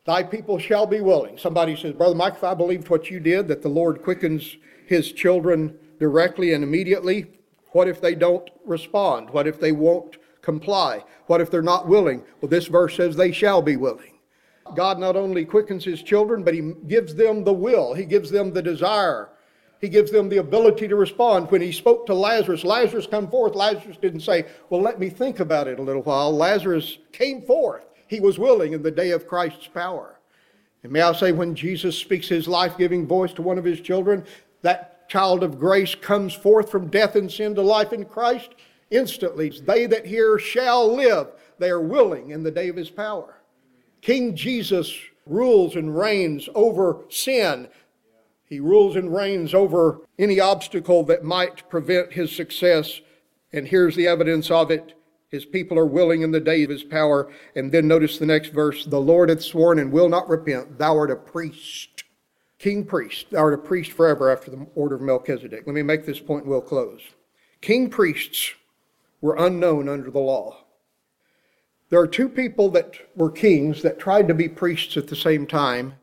Thy 0.06 0.24
people 0.24 0.58
shall 0.58 0.86
be 0.86 1.02
willing. 1.02 1.38
Somebody 1.38 1.76
says, 1.76 1.94
Brother 1.94 2.16
Mike, 2.16 2.36
if 2.36 2.44
I 2.44 2.54
believed 2.54 2.90
what 2.90 3.12
you 3.12 3.20
did, 3.20 3.48
that 3.50 3.62
the 3.62 3.70
Lord 3.70 4.02
quickens 4.04 4.56
his 4.86 5.12
children 5.12 5.78
directly 6.00 6.54
and 6.54 6.64
immediately, 6.64 7.28
what 7.72 7.88
if 7.88 8.00
they 8.00 8.16
don't 8.16 8.50
respond? 8.66 9.30
What 9.32 9.48
if 9.48 9.60
they 9.60 9.74
won't 9.74 10.18
comply? 10.48 11.04
What 11.26 11.42
if 11.42 11.52
they're 11.52 11.62
not 11.62 11.90
willing? 11.90 12.24
Well, 12.40 12.48
this 12.48 12.68
verse 12.68 12.96
says 12.96 13.18
they 13.18 13.34
shall 13.34 13.62
be 13.62 13.76
willing. 13.76 14.14
God 14.78 14.98
not 14.98 15.18
only 15.18 15.44
quickens 15.44 15.84
his 15.84 16.02
children, 16.02 16.42
but 16.42 16.54
he 16.54 16.74
gives 16.88 17.14
them 17.14 17.44
the 17.44 17.52
will, 17.52 17.94
he 17.94 18.06
gives 18.06 18.32
them 18.32 18.54
the 18.54 18.62
desire. 18.62 19.28
He 19.82 19.90
gives 19.90 20.10
them 20.10 20.30
the 20.30 20.38
ability 20.38 20.88
to 20.88 20.96
respond. 20.96 21.52
When 21.52 21.62
he 21.62 21.74
spoke 21.74 22.06
to 22.06 22.14
Lazarus, 22.14 22.64
Lazarus 22.64 23.06
come 23.06 23.30
forth. 23.30 23.56
Lazarus 23.56 23.98
didn't 23.98 24.22
say, 24.22 24.46
Well, 24.70 24.82
let 24.82 25.00
me 25.00 25.10
think 25.10 25.42
about 25.42 25.68
it 25.68 25.80
a 25.80 25.84
little 25.84 26.02
while. 26.02 26.32
Lazarus 26.32 26.98
came 27.12 27.42
forth 27.42 27.84
he 28.08 28.22
was 28.22 28.40
willing 28.40 28.72
in 28.72 28.82
the 28.82 28.90
day 28.90 29.12
of 29.12 29.28
Christ's 29.28 29.68
power. 29.68 30.20
And 30.82 30.94
may 30.94 31.02
I 31.02 31.12
say, 31.12 31.34
when 31.34 31.56
Jesus 31.56 31.98
speaks 31.98 32.30
his 32.30 32.48
life 32.48 32.78
giving 32.78 33.06
voice 33.06 33.34
to 33.34 33.42
one 33.42 33.58
of 33.58 33.66
his 33.66 33.82
children, 33.82 34.24
that 34.62 35.10
child 35.10 35.44
of 35.44 35.60
grace 35.60 35.94
comes 35.94 36.34
forth 36.34 36.72
from 36.72 36.88
death 36.88 37.16
and 37.16 37.30
sin 37.30 37.54
to 37.56 37.62
life 37.62 37.92
in 37.92 38.06
Christ 38.06 38.56
instantly. 38.92 39.50
They 39.50 39.86
that 39.88 40.06
hear 40.06 40.40
shall 40.40 40.96
live. 40.96 41.28
They 41.60 41.70
are 41.70 41.82
willing 41.82 42.32
in 42.32 42.44
the 42.44 42.52
day 42.52 42.70
of 42.70 42.76
his 42.76 42.90
power. 42.90 43.42
King 44.02 44.36
Jesus 44.36 44.94
rules 45.26 45.76
and 45.76 45.98
reigns 45.98 46.48
over 46.56 47.06
sin. 47.10 47.68
He 48.46 48.60
rules 48.60 48.96
and 48.96 49.14
reigns 49.14 49.54
over 49.54 50.02
any 50.18 50.40
obstacle 50.40 51.04
that 51.04 51.24
might 51.24 51.70
prevent 51.70 52.14
his 52.14 52.32
success. 52.32 53.02
And 53.52 53.68
here's 53.68 53.96
the 53.96 54.08
evidence 54.08 54.50
of 54.50 54.72
it 54.72 54.94
his 55.30 55.44
people 55.44 55.78
are 55.78 55.86
willing 55.86 56.22
in 56.22 56.32
the 56.32 56.40
day 56.40 56.64
of 56.64 56.70
his 56.70 56.84
power. 56.84 57.30
And 57.56 57.72
then 57.72 57.88
notice 57.88 58.18
the 58.18 58.26
next 58.26 58.50
verse 58.50 58.86
The 58.86 59.00
Lord 59.00 59.30
hath 59.30 59.44
sworn 59.44 59.80
and 59.80 59.92
will 59.92 60.10
not 60.10 60.30
repent. 60.30 60.78
Thou 60.78 60.96
art 60.98 61.12
a 61.12 61.16
priest, 61.16 62.04
king 62.60 62.86
priest. 62.86 63.32
Thou 63.32 63.40
art 63.40 63.54
a 63.54 63.58
priest 63.58 63.92
forever 63.92 64.32
after 64.32 64.52
the 64.52 64.66
order 64.76 64.96
of 64.96 65.02
Melchizedek. 65.02 65.64
Let 65.66 65.76
me 65.76 65.84
make 65.84 66.06
this 66.06 66.20
point 66.20 66.44
and 66.44 66.52
we'll 66.52 66.62
close. 66.62 67.02
King 67.60 67.90
priests 67.90 68.54
were 69.28 69.36
unknown 69.36 69.90
under 69.90 70.10
the 70.10 70.20
law. 70.20 70.64
There 71.90 72.00
are 72.00 72.08
two 72.08 72.30
people 72.30 72.70
that 72.70 72.94
were 73.14 73.30
kings 73.30 73.82
that 73.82 74.00
tried 74.00 74.30
to 74.30 74.34
be 74.34 74.48
priests 74.48 74.96
at 74.96 75.08
the 75.08 75.18
same 75.18 75.46
time, 75.46 75.96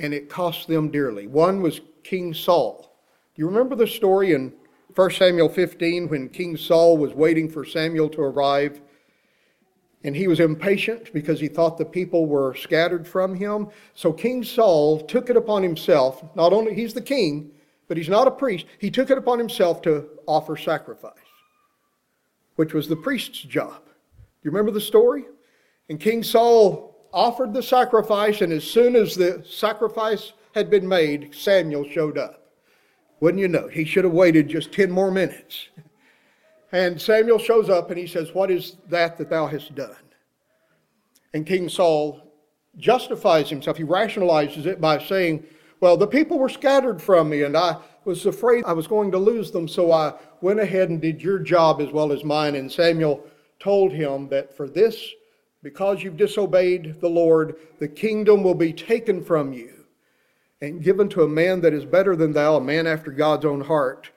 and 0.00 0.12
it 0.12 0.28
cost 0.28 0.66
them 0.66 0.90
dearly. 0.90 1.28
One 1.28 1.62
was 1.62 1.80
King 2.02 2.34
Saul. 2.34 2.96
Do 3.36 3.42
you 3.42 3.46
remember 3.46 3.76
the 3.76 3.86
story 3.86 4.32
in 4.32 4.52
1 4.96 5.10
Samuel 5.12 5.48
15, 5.48 6.08
when 6.08 6.28
King 6.28 6.56
Saul 6.56 6.98
was 6.98 7.14
waiting 7.14 7.48
for 7.48 7.64
Samuel 7.64 8.08
to 8.10 8.20
arrive, 8.20 8.80
and 10.02 10.16
he 10.16 10.26
was 10.26 10.40
impatient 10.40 11.12
because 11.12 11.38
he 11.38 11.46
thought 11.46 11.78
the 11.78 11.84
people 11.84 12.26
were 12.26 12.56
scattered 12.56 13.06
from 13.06 13.36
him. 13.36 13.68
So 13.94 14.12
King 14.12 14.42
Saul 14.42 15.00
took 15.00 15.30
it 15.30 15.36
upon 15.36 15.62
himself, 15.62 16.24
not 16.34 16.52
only 16.52 16.74
he's 16.74 16.92
the 16.92 17.00
king, 17.00 17.52
but 17.86 17.96
he's 17.96 18.08
not 18.08 18.26
a 18.26 18.32
priest, 18.32 18.66
he 18.80 18.90
took 18.90 19.10
it 19.10 19.18
upon 19.18 19.38
himself 19.38 19.80
to 19.82 20.08
offer 20.26 20.56
sacrifice, 20.56 21.21
which 22.62 22.74
was 22.74 22.86
the 22.86 22.94
priest's 22.94 23.40
job. 23.40 23.82
Do 23.84 24.44
you 24.44 24.52
remember 24.52 24.70
the 24.70 24.80
story? 24.80 25.24
And 25.88 25.98
King 25.98 26.22
Saul 26.22 27.08
offered 27.12 27.52
the 27.52 27.60
sacrifice, 27.60 28.40
and 28.40 28.52
as 28.52 28.62
soon 28.62 28.94
as 28.94 29.16
the 29.16 29.44
sacrifice 29.44 30.32
had 30.54 30.70
been 30.70 30.86
made, 30.86 31.34
Samuel 31.34 31.84
showed 31.90 32.16
up. 32.16 32.52
Wouldn't 33.18 33.40
you 33.40 33.48
know? 33.48 33.66
He 33.66 33.84
should 33.84 34.04
have 34.04 34.12
waited 34.12 34.48
just 34.48 34.70
10 34.70 34.92
more 34.92 35.10
minutes. 35.10 35.70
And 36.70 37.02
Samuel 37.02 37.40
shows 37.40 37.68
up 37.68 37.90
and 37.90 37.98
he 37.98 38.06
says, 38.06 38.32
What 38.32 38.48
is 38.48 38.76
that 38.88 39.18
that 39.18 39.28
thou 39.28 39.48
hast 39.48 39.74
done? 39.74 39.96
And 41.34 41.44
King 41.44 41.68
Saul 41.68 42.32
justifies 42.76 43.50
himself. 43.50 43.76
He 43.76 43.82
rationalizes 43.82 44.66
it 44.66 44.80
by 44.80 45.02
saying, 45.02 45.42
Well, 45.82 45.96
the 45.96 46.06
people 46.06 46.38
were 46.38 46.48
scattered 46.48 47.02
from 47.02 47.28
me 47.28 47.42
and 47.42 47.56
I 47.56 47.76
was 48.04 48.24
afraid 48.24 48.62
I 48.64 48.72
was 48.72 48.86
going 48.86 49.10
to 49.10 49.18
lose 49.18 49.50
them, 49.50 49.66
so 49.66 49.90
I 49.90 50.14
went 50.40 50.60
ahead 50.60 50.90
and 50.90 51.00
did 51.00 51.20
your 51.20 51.40
job 51.40 51.80
as 51.80 51.90
well 51.90 52.12
as 52.12 52.22
mine. 52.22 52.54
And 52.54 52.70
Samuel 52.70 53.26
told 53.58 53.90
him 53.90 54.28
that 54.28 54.56
for 54.56 54.68
this, 54.68 55.10
because 55.60 56.00
you've 56.00 56.16
disobeyed 56.16 57.00
the 57.00 57.08
Lord, 57.08 57.56
the 57.80 57.88
kingdom 57.88 58.44
will 58.44 58.54
be 58.54 58.72
taken 58.72 59.24
from 59.24 59.52
you 59.52 59.86
and 60.60 60.84
given 60.84 61.08
to 61.08 61.24
a 61.24 61.28
man 61.28 61.60
that 61.62 61.74
is 61.74 61.84
better 61.84 62.14
than 62.14 62.30
thou, 62.30 62.54
a 62.54 62.60
man 62.60 62.86
after 62.86 63.10
God's 63.10 63.44
own 63.44 63.62
heart. 63.62 64.08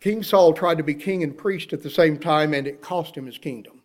King 0.00 0.22
Saul 0.22 0.52
tried 0.52 0.76
to 0.76 0.84
be 0.84 0.92
king 0.92 1.22
and 1.22 1.34
priest 1.34 1.72
at 1.72 1.82
the 1.82 1.88
same 1.88 2.18
time, 2.18 2.52
and 2.52 2.66
it 2.66 2.82
cost 2.82 3.16
him 3.16 3.24
his 3.24 3.38
kingdom. 3.38 3.80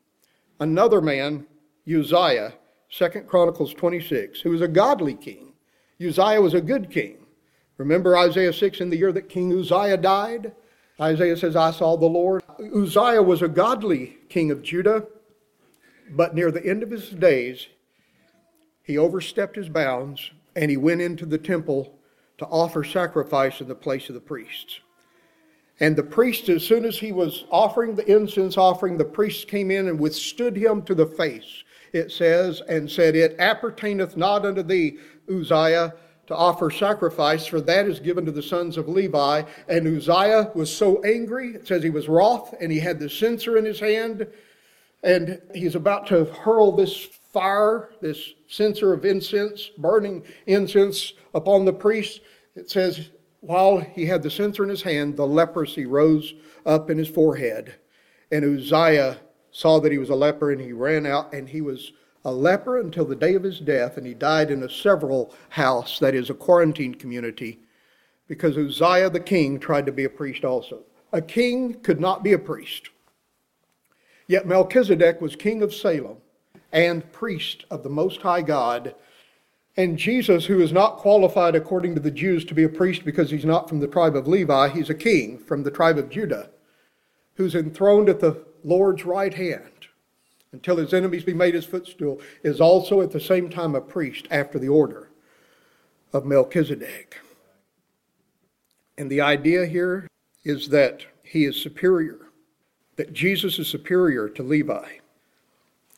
Another 0.60 1.00
man, 1.00 1.47
Uzziah, 1.88 2.56
2 2.91 3.08
Chronicles 3.22 3.74
26, 3.74 4.41
who 4.41 4.50
was 4.50 4.60
a 4.60 4.68
godly 4.68 5.14
king. 5.14 5.49
Uzziah 6.02 6.41
was 6.41 6.54
a 6.54 6.62
good 6.62 6.89
king. 6.89 7.18
Remember 7.78 8.18
Isaiah 8.18 8.54
6 8.54 8.82
in 8.82 8.89
the 8.89 8.97
year 8.97 9.12
that 9.12 9.30
King 9.30 9.58
Uzziah 9.58 9.97
died? 9.97 10.54
Isaiah 11.00 11.38
says, 11.38 11.56
I 11.56 11.72
saw 11.72 11.95
the 11.95 12.06
Lord. 12.06 12.43
Uzziah 12.76 13.24
was 13.24 13.41
a 13.41 13.47
godly 13.47 14.18
king 14.28 14.52
of 14.52 14.62
Judah, 14.62 15.06
but 16.12 16.36
near 16.36 16.52
the 16.52 16.66
end 16.66 16.84
of 16.84 16.91
his 16.91 17.10
days, 17.10 17.68
he 18.84 18.97
overstepped 18.97 19.56
his 19.56 19.70
bounds 19.70 20.32
and 20.56 20.70
he 20.70 20.78
went 20.78 21.02
into 21.02 21.26
the 21.26 21.38
temple 21.38 21.95
to 22.38 22.45
offer 22.47 22.84
sacrifice 22.84 23.62
in 23.62 23.68
the 23.68 23.76
place 23.76 24.10
of 24.10 24.16
the 24.16 24.22
priests. 24.22 24.80
And 25.80 25.95
the 25.95 26.04
priest, 26.04 26.50
as 26.50 26.66
soon 26.66 26.84
as 26.84 26.97
he 26.97 27.12
was 27.12 27.45
offering 27.50 27.95
the 27.95 28.12
incense 28.12 28.58
offering, 28.58 28.97
the 28.97 29.06
priests 29.06 29.45
came 29.45 29.72
in 29.72 29.88
and 29.88 30.00
withstood 30.00 30.58
him 30.58 30.82
to 30.84 30.95
the 30.95 31.06
face, 31.06 31.64
it 31.93 32.12
says, 32.12 32.62
and 32.68 32.89
said, 32.91 33.16
It 33.16 33.38
appertaineth 33.39 34.18
not 34.18 34.45
unto 34.45 34.62
thee, 34.62 34.97
Uzziah, 35.30 35.94
to 36.28 36.36
offer 36.36 36.70
sacrifice, 36.70 37.48
for 37.48 37.60
that 37.60 37.88
is 37.88 38.00
given 38.00 38.24
to 38.26 38.32
the 38.32 38.44
sons 38.44 38.78
of 38.78 38.88
Levi. 38.88 39.42
And 39.68 39.88
Uzziah 39.88 40.52
was 40.54 40.76
so 40.76 41.02
angry, 41.04 41.56
it 41.56 41.68
says 41.68 41.82
he 41.82 41.90
was 41.90 42.08
wroth, 42.08 42.54
and 42.62 42.72
he 42.72 42.80
had 42.80 43.00
the 43.00 43.10
censer 43.10 43.58
in 43.58 43.66
his 43.66 43.80
hand, 43.80 44.28
and 45.04 45.42
he's 45.56 45.76
about 45.76 46.06
to 46.08 46.26
hurl 46.26 46.72
this 46.72 47.04
fire, 47.34 47.90
this 48.02 48.34
censer 48.48 48.94
of 48.94 49.06
incense, 49.06 49.72
burning 49.78 50.24
incense 50.46 51.14
upon 51.34 51.66
the 51.66 51.74
priest. 51.74 52.22
It 52.56 52.70
says, 52.70 53.10
while 53.42 53.80
he 53.80 54.06
had 54.06 54.22
the 54.22 54.30
censer 54.30 54.64
in 54.64 54.70
his 54.70 54.84
hand, 54.84 55.18
the 55.18 55.26
leprosy 55.26 55.86
rose 55.86 56.34
up 56.66 56.90
in 56.90 56.98
his 56.98 57.08
forehead. 57.08 57.74
And 58.32 58.46
Uzziah 58.46 59.18
saw 59.52 59.80
that 59.80 59.92
he 59.92 59.98
was 59.98 60.10
a 60.10 60.16
leper, 60.16 60.52
and 60.52 60.62
he 60.62 60.74
ran 60.74 61.06
out, 61.06 61.34
and 61.34 61.50
he 61.50 61.62
was 61.62 61.92
a 62.26 62.32
leper 62.32 62.80
until 62.80 63.05
the 63.05 63.15
day 63.15 63.36
of 63.36 63.43
his 63.43 63.59
death, 63.59 63.97
and 63.97 64.05
he 64.05 64.13
died 64.13 64.51
in 64.51 64.63
a 64.63 64.70
several 64.70 65.34
house, 65.49 65.99
that 65.99 66.13
is, 66.13 66.30
a 66.30 66.34
quarantine 66.34 66.93
community, 66.93 67.59
because 68.28 68.57
Uzziah 68.57 69.09
the 69.09 69.20
king 69.20 69.59
tried 69.59 69.86
to 69.86 69.91
be 69.91 70.03
a 70.03 70.09
priest 70.09 70.43
also. 70.43 70.82
A 71.11 71.22
king 71.22 71.76
could 71.76 71.99
not 71.99 72.24
be 72.24 72.34
a 72.34 72.39
priest. 72.39 72.89
Yet 74.28 74.45
Melchizedek 74.45 75.22
was 75.22 75.36
king 75.36 75.63
of 75.63 75.74
Salem 75.74 76.17
and 76.72 77.11
priest 77.11 77.65
of 77.72 77.82
the 77.82 77.89
Most 77.89 78.22
High 78.22 78.43
God. 78.43 78.93
And 79.76 79.97
Jesus, 79.97 80.45
who 80.45 80.61
is 80.61 80.72
not 80.72 80.97
qualified 80.97 81.55
according 81.55 81.95
to 81.95 82.01
the 82.01 82.11
Jews 82.11 82.45
to 82.45 82.53
be 82.53 82.63
a 82.63 82.70
priest 82.70 83.05
because 83.05 83.32
he's 83.32 83.45
not 83.45 83.67
from 83.67 83.80
the 83.80 83.88
tribe 83.88 84.15
of 84.15 84.28
Levi, 84.28 84.70
he's 84.70 84.89
a 84.89 84.95
king 84.95 85.39
from 85.39 85.63
the 85.63 85.72
tribe 85.72 85.97
of 85.97 86.09
Judah, 86.09 86.49
who's 87.36 87.55
enthroned 87.55 88.09
at 88.09 88.20
the 88.20 88.45
Lord's 88.63 89.05
right 89.05 89.34
hand 89.34 89.79
until 90.52 90.78
his 90.78 90.93
enemies 90.93 91.24
be 91.24 91.34
made 91.34 91.54
his 91.54 91.66
footstool, 91.66 92.20
is 92.43 92.60
also 92.60 93.02
at 93.02 93.12
the 93.12 93.20
same 93.20 93.50
time 93.50 93.76
a 93.76 93.82
priest 93.82 94.28
after 94.32 94.58
the 94.58 94.70
order 94.70 95.10
of 96.12 96.26
Melchizedek. 96.26 97.18
And 98.97 99.10
the 99.10 99.22
idea 99.22 99.66
here 99.66 100.08
is 100.43 100.70
that 100.70 101.06
he 101.24 101.45
is 101.45 101.62
superior, 101.62 102.20
that 102.95 103.14
Jesus 103.14 103.60
is 103.60 103.68
superior 103.68 104.28
to 104.30 104.43
Levi. 104.43 104.97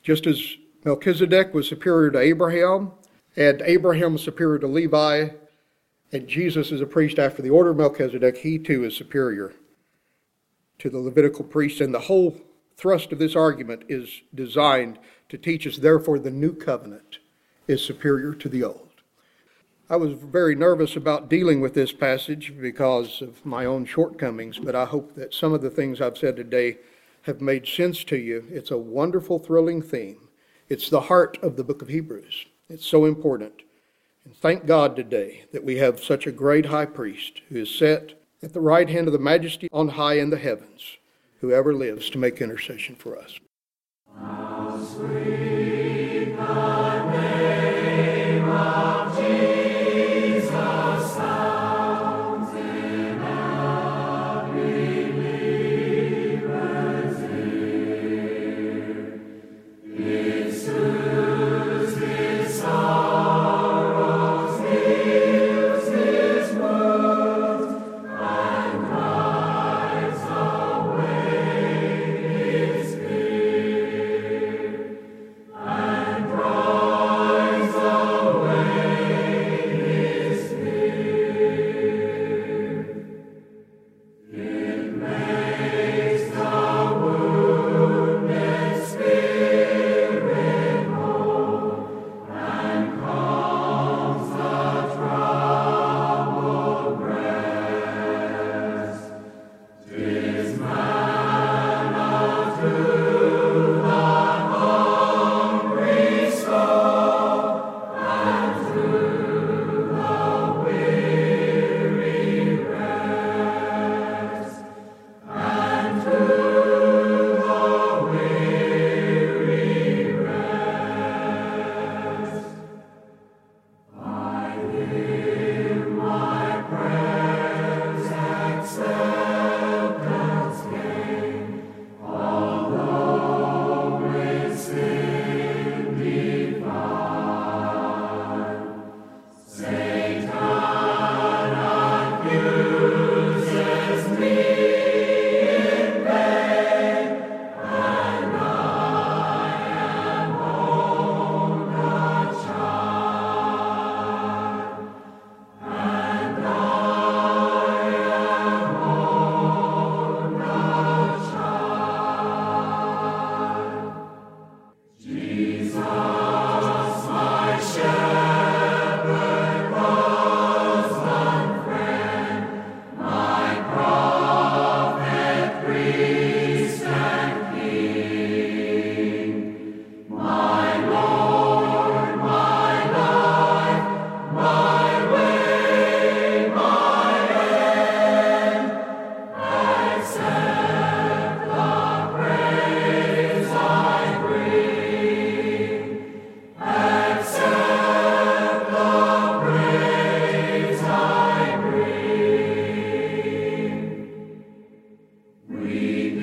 Just 0.03 0.27
as 0.27 0.57
Melchizedek 0.83 1.53
was 1.53 1.67
superior 1.67 2.11
to 2.11 2.19
Abraham, 2.19 2.91
and 3.37 3.61
Abraham 3.61 4.13
was 4.13 4.23
superior 4.23 4.59
to 4.59 4.67
Levi, 4.67 5.29
and 6.11 6.27
Jesus 6.27 6.71
is 6.71 6.81
a 6.81 6.85
priest 6.85 7.17
after 7.17 7.41
the 7.41 7.49
order 7.49 7.69
of 7.69 7.77
Melchizedek, 7.77 8.37
he 8.37 8.59
too 8.59 8.83
is 8.83 8.95
superior 8.95 9.53
to 10.79 10.89
the 10.89 10.99
Levitical 10.99 11.45
priests. 11.45 11.79
And 11.79 11.93
the 11.93 11.99
whole 11.99 12.37
thrust 12.75 13.11
of 13.11 13.19
this 13.19 13.35
argument 13.35 13.83
is 13.89 14.21
designed 14.33 14.99
to 15.29 15.37
teach 15.37 15.65
us, 15.65 15.77
therefore, 15.77 16.19
the 16.19 16.31
new 16.31 16.53
covenant 16.53 17.19
is 17.67 17.83
superior 17.83 18.33
to 18.33 18.49
the 18.49 18.63
old. 18.63 18.89
I 19.89 19.97
was 19.97 20.13
very 20.13 20.55
nervous 20.55 20.95
about 20.95 21.29
dealing 21.29 21.59
with 21.59 21.73
this 21.73 21.91
passage 21.91 22.53
because 22.59 23.21
of 23.21 23.45
my 23.45 23.65
own 23.65 23.85
shortcomings, 23.85 24.57
but 24.57 24.75
I 24.75 24.85
hope 24.85 25.15
that 25.15 25.33
some 25.33 25.53
of 25.53 25.61
the 25.61 25.69
things 25.69 25.99
I've 25.99 26.17
said 26.17 26.35
today 26.35 26.77
have 27.23 27.41
made 27.41 27.67
sense 27.67 28.03
to 28.05 28.17
you. 28.17 28.45
It's 28.49 28.71
a 28.71 28.77
wonderful, 28.77 29.39
thrilling 29.39 29.81
theme. 29.81 30.29
It's 30.69 30.89
the 30.89 31.01
heart 31.01 31.37
of 31.41 31.57
the 31.57 31.63
book 31.63 31.81
of 31.81 31.89
Hebrews. 31.89 32.45
It's 32.69 32.85
so 32.85 33.05
important. 33.05 33.63
And 34.23 34.35
thank 34.35 34.65
God 34.65 34.95
today 34.95 35.43
that 35.51 35.63
we 35.63 35.77
have 35.77 36.01
such 36.01 36.25
a 36.25 36.31
great 36.31 36.67
high 36.67 36.85
priest 36.85 37.41
who 37.49 37.57
is 37.57 37.73
set 37.73 38.13
at 38.41 38.53
the 38.53 38.61
right 38.61 38.89
hand 38.89 39.07
of 39.07 39.13
the 39.13 39.19
majesty 39.19 39.67
on 39.73 39.89
high 39.89 40.19
in 40.19 40.29
the 40.29 40.37
heavens 40.37 40.97
whoever 41.41 41.73
lives 41.73 42.09
to 42.11 42.17
make 42.17 42.39
intercession 42.41 42.95
for 42.95 43.17
us. 43.17 43.39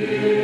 Amen. 0.00 0.37